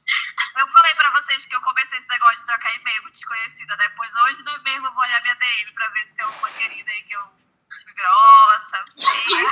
[0.58, 3.88] Eu falei pra vocês que eu comecei esse negócio de trocar e-mail desconhecida, né?
[3.96, 6.90] Pois hoje é mesmo, eu vou olhar minha DM pra ver se tem alguma querida
[6.90, 7.42] aí que eu
[7.94, 9.46] grossa, não sei.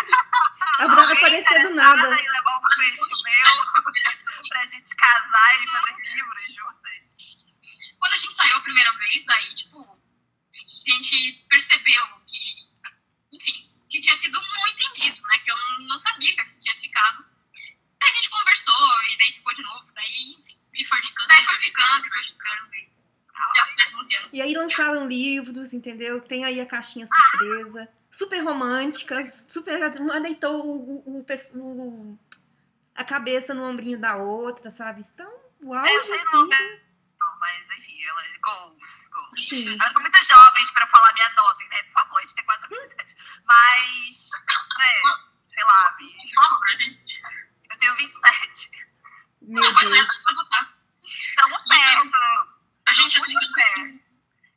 [0.78, 2.22] A Bruna apareceu do interessada nada.
[2.22, 3.46] em levar um peixe meu
[4.48, 7.36] pra gente casar e fazer livros juntas.
[7.98, 14.00] Quando a gente saiu a primeira vez, daí, tipo, a gente percebeu que, enfim, que
[14.00, 15.38] tinha sido um entendido, né?
[15.44, 15.56] Que eu
[15.86, 17.24] não sabia que a gente tinha ficado.
[18.02, 20.58] Aí a gente conversou e daí ficou de novo, daí, enfim.
[20.74, 21.28] E foi ficando.
[21.28, 22.74] Daí foi ficando, foi ficando.
[22.74, 22.90] E
[23.56, 24.28] já fez 11 anos.
[24.32, 26.20] E aí lançaram livros, entendeu?
[26.20, 27.88] Tem aí a caixinha surpresa.
[28.10, 29.78] Super românticas, super.
[30.00, 31.24] Uma deitou o, o,
[31.54, 32.18] o,
[32.94, 35.02] a cabeça no ombrinho da outra, sabe?
[35.02, 35.30] Então,
[35.86, 36.50] É, eu sei não, assim.
[36.50, 36.80] né?
[37.20, 39.48] Não, mas enfim, ela goals, goals.
[39.48, 39.74] Sim.
[39.74, 41.82] Elas são muito jovens pra falar, me adotem, né?
[41.84, 43.14] Por favor, a gente tem quase a minha idade.
[43.44, 44.30] Mas,
[44.78, 45.02] né,
[45.46, 47.22] sei lá, gente.
[47.70, 48.70] Eu tenho 27.
[49.42, 50.08] Meu é Deus.
[51.36, 52.18] Tamo perto.
[52.88, 54.09] A gente muito perto.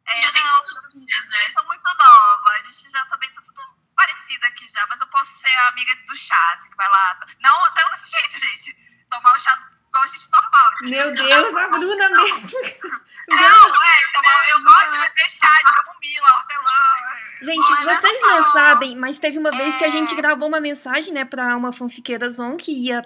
[0.05, 1.37] É, Já tem não, quantos dias, né?
[1.39, 2.49] vocês são muito nova.
[2.49, 3.61] A gente já também tá tudo
[3.95, 7.19] parecido aqui já, mas eu posso ser a amiga do chá, assim, que vai lá.
[7.41, 8.75] Não, não desse jeito, gente.
[9.09, 9.57] Tomar o chá
[9.87, 10.69] igual a gente normal.
[10.81, 12.59] Meu Deus, a Bruna mesmo.
[13.29, 16.93] Não, é, tomar, eu gosto de beber chá de camomila, hortelã.
[17.41, 18.27] Gente, Olha vocês só.
[18.27, 19.91] não sabem, mas teve uma vez que a É.
[19.91, 23.01] gente gravou uma mensagem, né, pra uma fanfiqueira Zon que ia,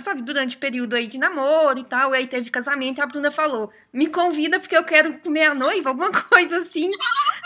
[0.00, 3.06] sabe, durante o período aí de namoro e tal, e aí teve casamento, e a
[3.06, 6.90] Bruna falou, me convida porque eu quero comer a noiva, alguma coisa assim,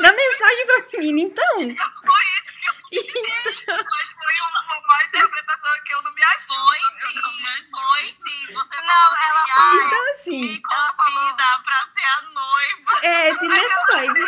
[0.00, 1.20] na mensagem pra menina.
[1.28, 3.20] Então, Foi isso que eu disse.
[3.66, 6.54] Mas foi uma, uma interpretação que eu não me ajudo.
[6.54, 8.54] Foi sim, não- foi sim.
[8.54, 13.06] Você Não, falou ela assim, então assim, me convida pra ser a noiva.
[13.06, 14.24] é, tem nessa vibe.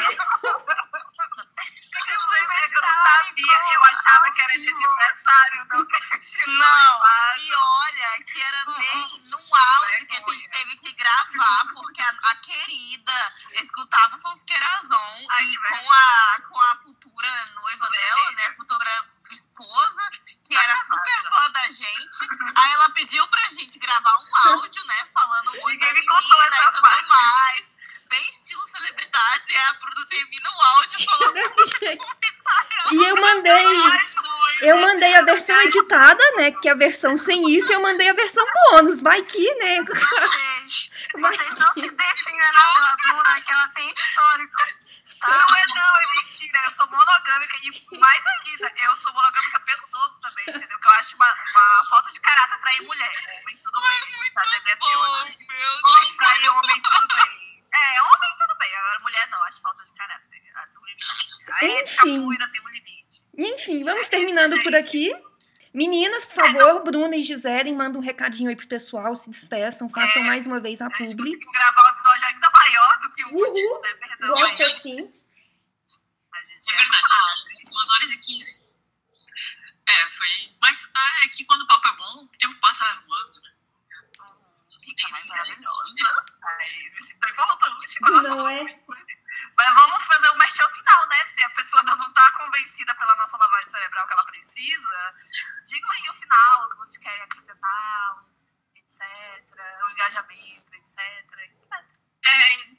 [2.73, 3.61] Eu não sabia.
[3.73, 6.01] Eu achava que era de aniversário, não que
[6.47, 7.01] Não,
[7.39, 12.09] e olha que era bem num áudio que a gente teve que gravar, porque a,
[12.31, 19.05] a querida escutava o Fosqueirazon e com a, com a futura noiva dela, né, futura
[19.31, 20.11] esposa,
[20.45, 22.29] que era super fã da gente.
[22.57, 25.53] Aí ela pediu pra gente gravar um áudio, né, falando
[28.11, 32.07] oi termina o áudio falando Desse jeito.
[32.93, 33.67] E eu mandei.
[34.63, 36.51] Eu mandei a versão editada, né?
[36.53, 39.01] Que é a versão sem isso, e eu mandei a versão bônus.
[39.01, 39.83] Vai que, né?
[39.83, 41.81] Vocês, Vai vocês não que.
[41.81, 44.53] se deixem enganar pela Bruna, que ela tem histórico.
[45.21, 45.29] Tá?
[45.29, 46.61] Não é não, é mentira.
[46.65, 50.79] Eu sou monogâmica e mais ainda, eu sou monogâmica pelos outros também, entendeu?
[50.79, 53.41] Que eu acho uma, uma falta de caráter atrair mulher.
[53.43, 54.31] Homem, tudo bem.
[54.35, 54.99] Tá debatendo.
[55.49, 57.50] meu Homem trair homem, tudo bem.
[57.73, 58.75] É, homem, tudo bem.
[58.77, 60.43] Agora, mulher não, acho falta de caráter.
[60.57, 61.31] Ah, tem um limite.
[61.51, 62.21] A ética Enfim.
[62.23, 63.25] fluida tem um limite.
[63.39, 64.87] Enfim, vamos É isso, terminando por gente.
[64.87, 65.13] aqui.
[65.73, 70.21] Meninas, por favor, Bruna e Gisele, mandem um recadinho aí pro pessoal, se despeçam, façam
[70.25, 71.31] mais uma vez a A gente publi.
[71.31, 73.47] conseguiu gravar um episódio ainda maior do que o Uhul.
[73.47, 73.95] último, né?
[73.95, 74.29] Perdão.
[74.35, 75.01] Gosto assim.
[76.33, 78.61] A gente É verdade, 2 horas e 15.
[79.89, 80.29] É, foi.
[80.61, 83.50] Mas ah, é que quando o papo é bom, o tempo passa voando, né?
[85.03, 85.95] Mais maravilhosa.
[86.43, 88.81] Ai, me sinto importante quando Não é?
[89.57, 91.27] Mas vamos fazer o merchan final, né?
[91.27, 95.15] Se a pessoa ainda não tá convencida pela nossa lavagem cerebral que ela precisa,
[95.67, 98.25] digam aí o final, o que vocês querem acrescentar,
[98.75, 99.01] etc.
[99.85, 100.99] O engajamento, etc.
[101.39, 101.85] etc.
[102.27, 102.75] É,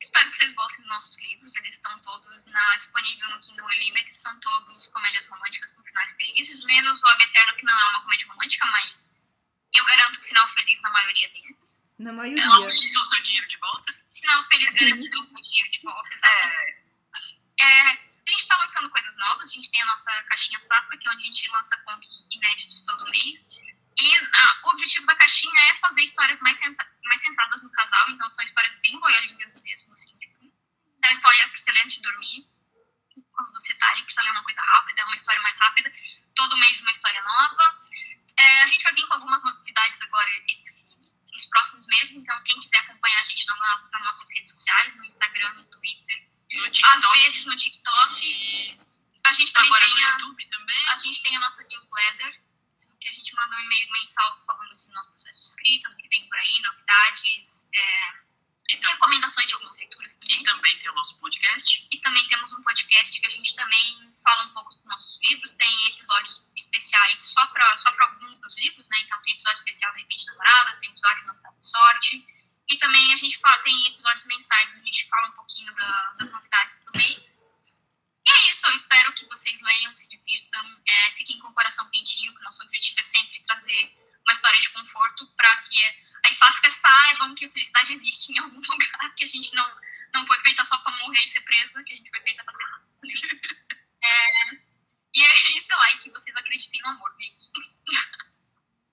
[0.00, 1.54] espero que vocês gostem dos nossos livros.
[1.56, 4.16] Eles estão todos na, disponível no Kindle Unlimited.
[4.16, 8.02] São todos comédias românticas com finais felizes, menos o Ab Eterno, que não é uma
[8.02, 9.10] comédia romântica, mas
[9.74, 11.92] eu garanto final feliz na maioria deles.
[11.98, 12.60] Na Não maioria.
[12.68, 13.92] utilizam o seu dinheiro de volta.
[14.12, 14.74] Final feliz Sim.
[14.88, 16.08] garantido o dinheiro de volta.
[16.14, 16.78] exatamente.
[17.60, 19.50] É, É, a gente está lançando coisas novas.
[19.50, 22.82] A gente tem a nossa caixinha sáfica, que é onde a gente lança contos inéditos
[22.84, 23.48] todo mês.
[24.00, 28.08] E ah, o objetivo da caixinha é fazer histórias mais, centra- mais centradas no casal.
[28.10, 30.16] Então, são histórias bem boiolinhas mesmo, assim.
[30.18, 30.52] Tipo,
[31.00, 32.46] da história pra você ler antes de dormir.
[33.32, 35.92] Quando você tá ali, precisa ler uma coisa rápida, é uma história mais rápida.
[36.36, 37.88] Todo mês uma história nova.
[38.38, 40.86] É, a gente vai vir com algumas novidades agora esse,
[41.32, 42.14] nos próximos meses.
[42.14, 45.64] Então, quem quiser acompanhar a gente nas, nossas- nas nossas redes sociais, no Instagram, no
[45.64, 48.20] Twitter, No às vezes no TikTok.
[48.24, 48.78] E
[49.24, 50.88] A gente também agora no tem a, YouTube também.
[50.88, 52.42] a gente tem a nossa newsletter,
[52.72, 55.88] assim, que a gente manda um e-mail mensal falando assim, do nosso processo de escrita,
[55.90, 58.12] do que vem por aí, novidades, é,
[58.70, 60.42] Então, recomendações de algumas leituras e também.
[60.44, 61.88] também tem o nosso podcast.
[61.90, 65.52] E também temos um podcast que a gente também fala um pouco dos nossos livros,
[65.54, 68.98] tem episódios especiais só para só pra alguns dos livros, né?
[69.00, 72.26] Então tem episódio especial da Repente Namoradas, tem episódio do Nota de Sorte.
[72.70, 76.14] E também a gente fala, tem episódios mensais onde a gente fala um pouquinho da-
[76.18, 77.40] das novidades pro mês.
[78.26, 81.88] E é isso, eu espero que vocês leiam, se divirtam, é, fiquem com o coração
[81.88, 83.96] quentinho, que o nosso objetivo é sempre trazer
[84.28, 85.82] uma história de conforto para que
[86.24, 89.80] as sáficas saibam que a felicidade existe em algum lugar, que a gente não,
[90.12, 92.52] não foi feita só para morrer e ser presa, que a gente foi feita para
[92.52, 92.64] ser.
[94.00, 94.54] É,
[95.12, 97.50] e é isso lá, e que vocês acreditem no amor, é isso.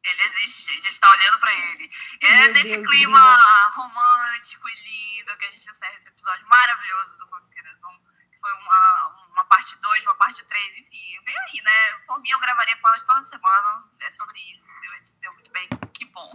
[0.04, 0.88] ele existe, gente.
[0.88, 1.90] A gente tá olhando pra ele.
[2.22, 3.70] É Meu nesse Deus, clima Bruna.
[3.76, 8.02] romântico e lindo que a gente encerra esse episódio maravilhoso do Fanfiqueiração.
[8.46, 11.20] Foi uma, uma parte 2, uma parte 3, enfim.
[11.26, 11.94] Vem aí, né?
[12.06, 13.84] Por mim, eu gravaria com elas toda semana.
[14.00, 15.00] É sobre isso, entendeu?
[15.00, 15.68] Isso deu muito bem.
[15.92, 16.32] Que bom.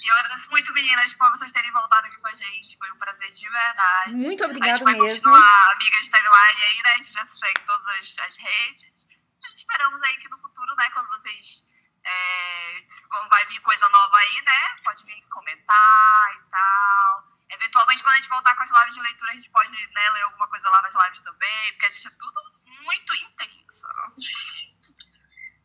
[0.00, 2.78] E eu agradeço muito, meninas, por vocês terem voltado aqui com a gente.
[2.78, 4.12] Foi um prazer de verdade.
[4.12, 5.08] Muito a gente obrigada vai mesmo.
[5.08, 6.92] continuar amigas de timeline aí, né?
[6.92, 9.08] A gente já segue todas as, as redes.
[9.42, 11.68] Nós esperamos aí que no futuro, né, quando vocês.
[12.04, 12.84] É,
[13.28, 14.76] vai vir coisa nova aí, né?
[14.84, 17.29] Pode vir comentar e tal.
[17.50, 20.22] Eventualmente, quando a gente voltar com as lives de leitura, a gente pode né, ler
[20.22, 23.88] alguma coisa lá nas lives também, porque a gente é tudo muito intensa.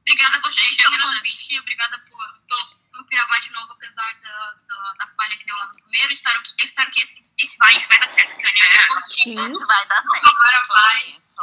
[0.02, 4.94] Obrigada a vocês pelo convite, obrigada por, por, por gravar de novo, apesar da, da,
[5.00, 6.12] da falha que deu lá no primeiro.
[6.12, 8.64] Espero que, eu espero que esse, esse vai, esse vai dar certo, Tânia.
[8.64, 9.34] É.
[9.34, 10.28] Esse vai dar certo.
[10.28, 10.98] Agora vai.
[11.10, 11.42] isso.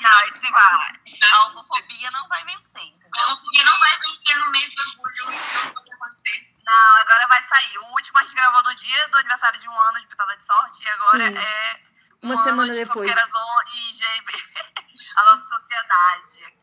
[0.00, 1.00] Não, esse vai.
[1.32, 3.26] A homofobia não vai vencer, A entendeu?
[3.26, 6.54] homofobia não vai vencer no mês do orgulho, isso não pode acontecer.
[6.64, 7.78] Não, agora vai sair.
[7.78, 10.44] O último a gente gravou no dia do aniversário de um ano de Pitada de
[10.44, 11.38] Sorte, e agora Sim.
[11.38, 11.80] é
[12.22, 13.10] um Uma ano semana de depois.
[13.10, 14.32] Fofoqueirazon e GB,
[15.16, 16.60] a nossa sociedade.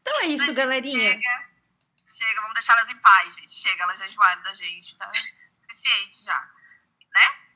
[0.00, 1.12] Então é isso, Gente, galerinha.
[1.12, 1.49] Chega,
[2.10, 3.50] chega, vamos deixar elas em paz, gente.
[3.50, 5.10] Chega, elas já enjoaram da gente, tá?
[5.62, 6.52] Suficiente já.
[7.12, 7.49] Né?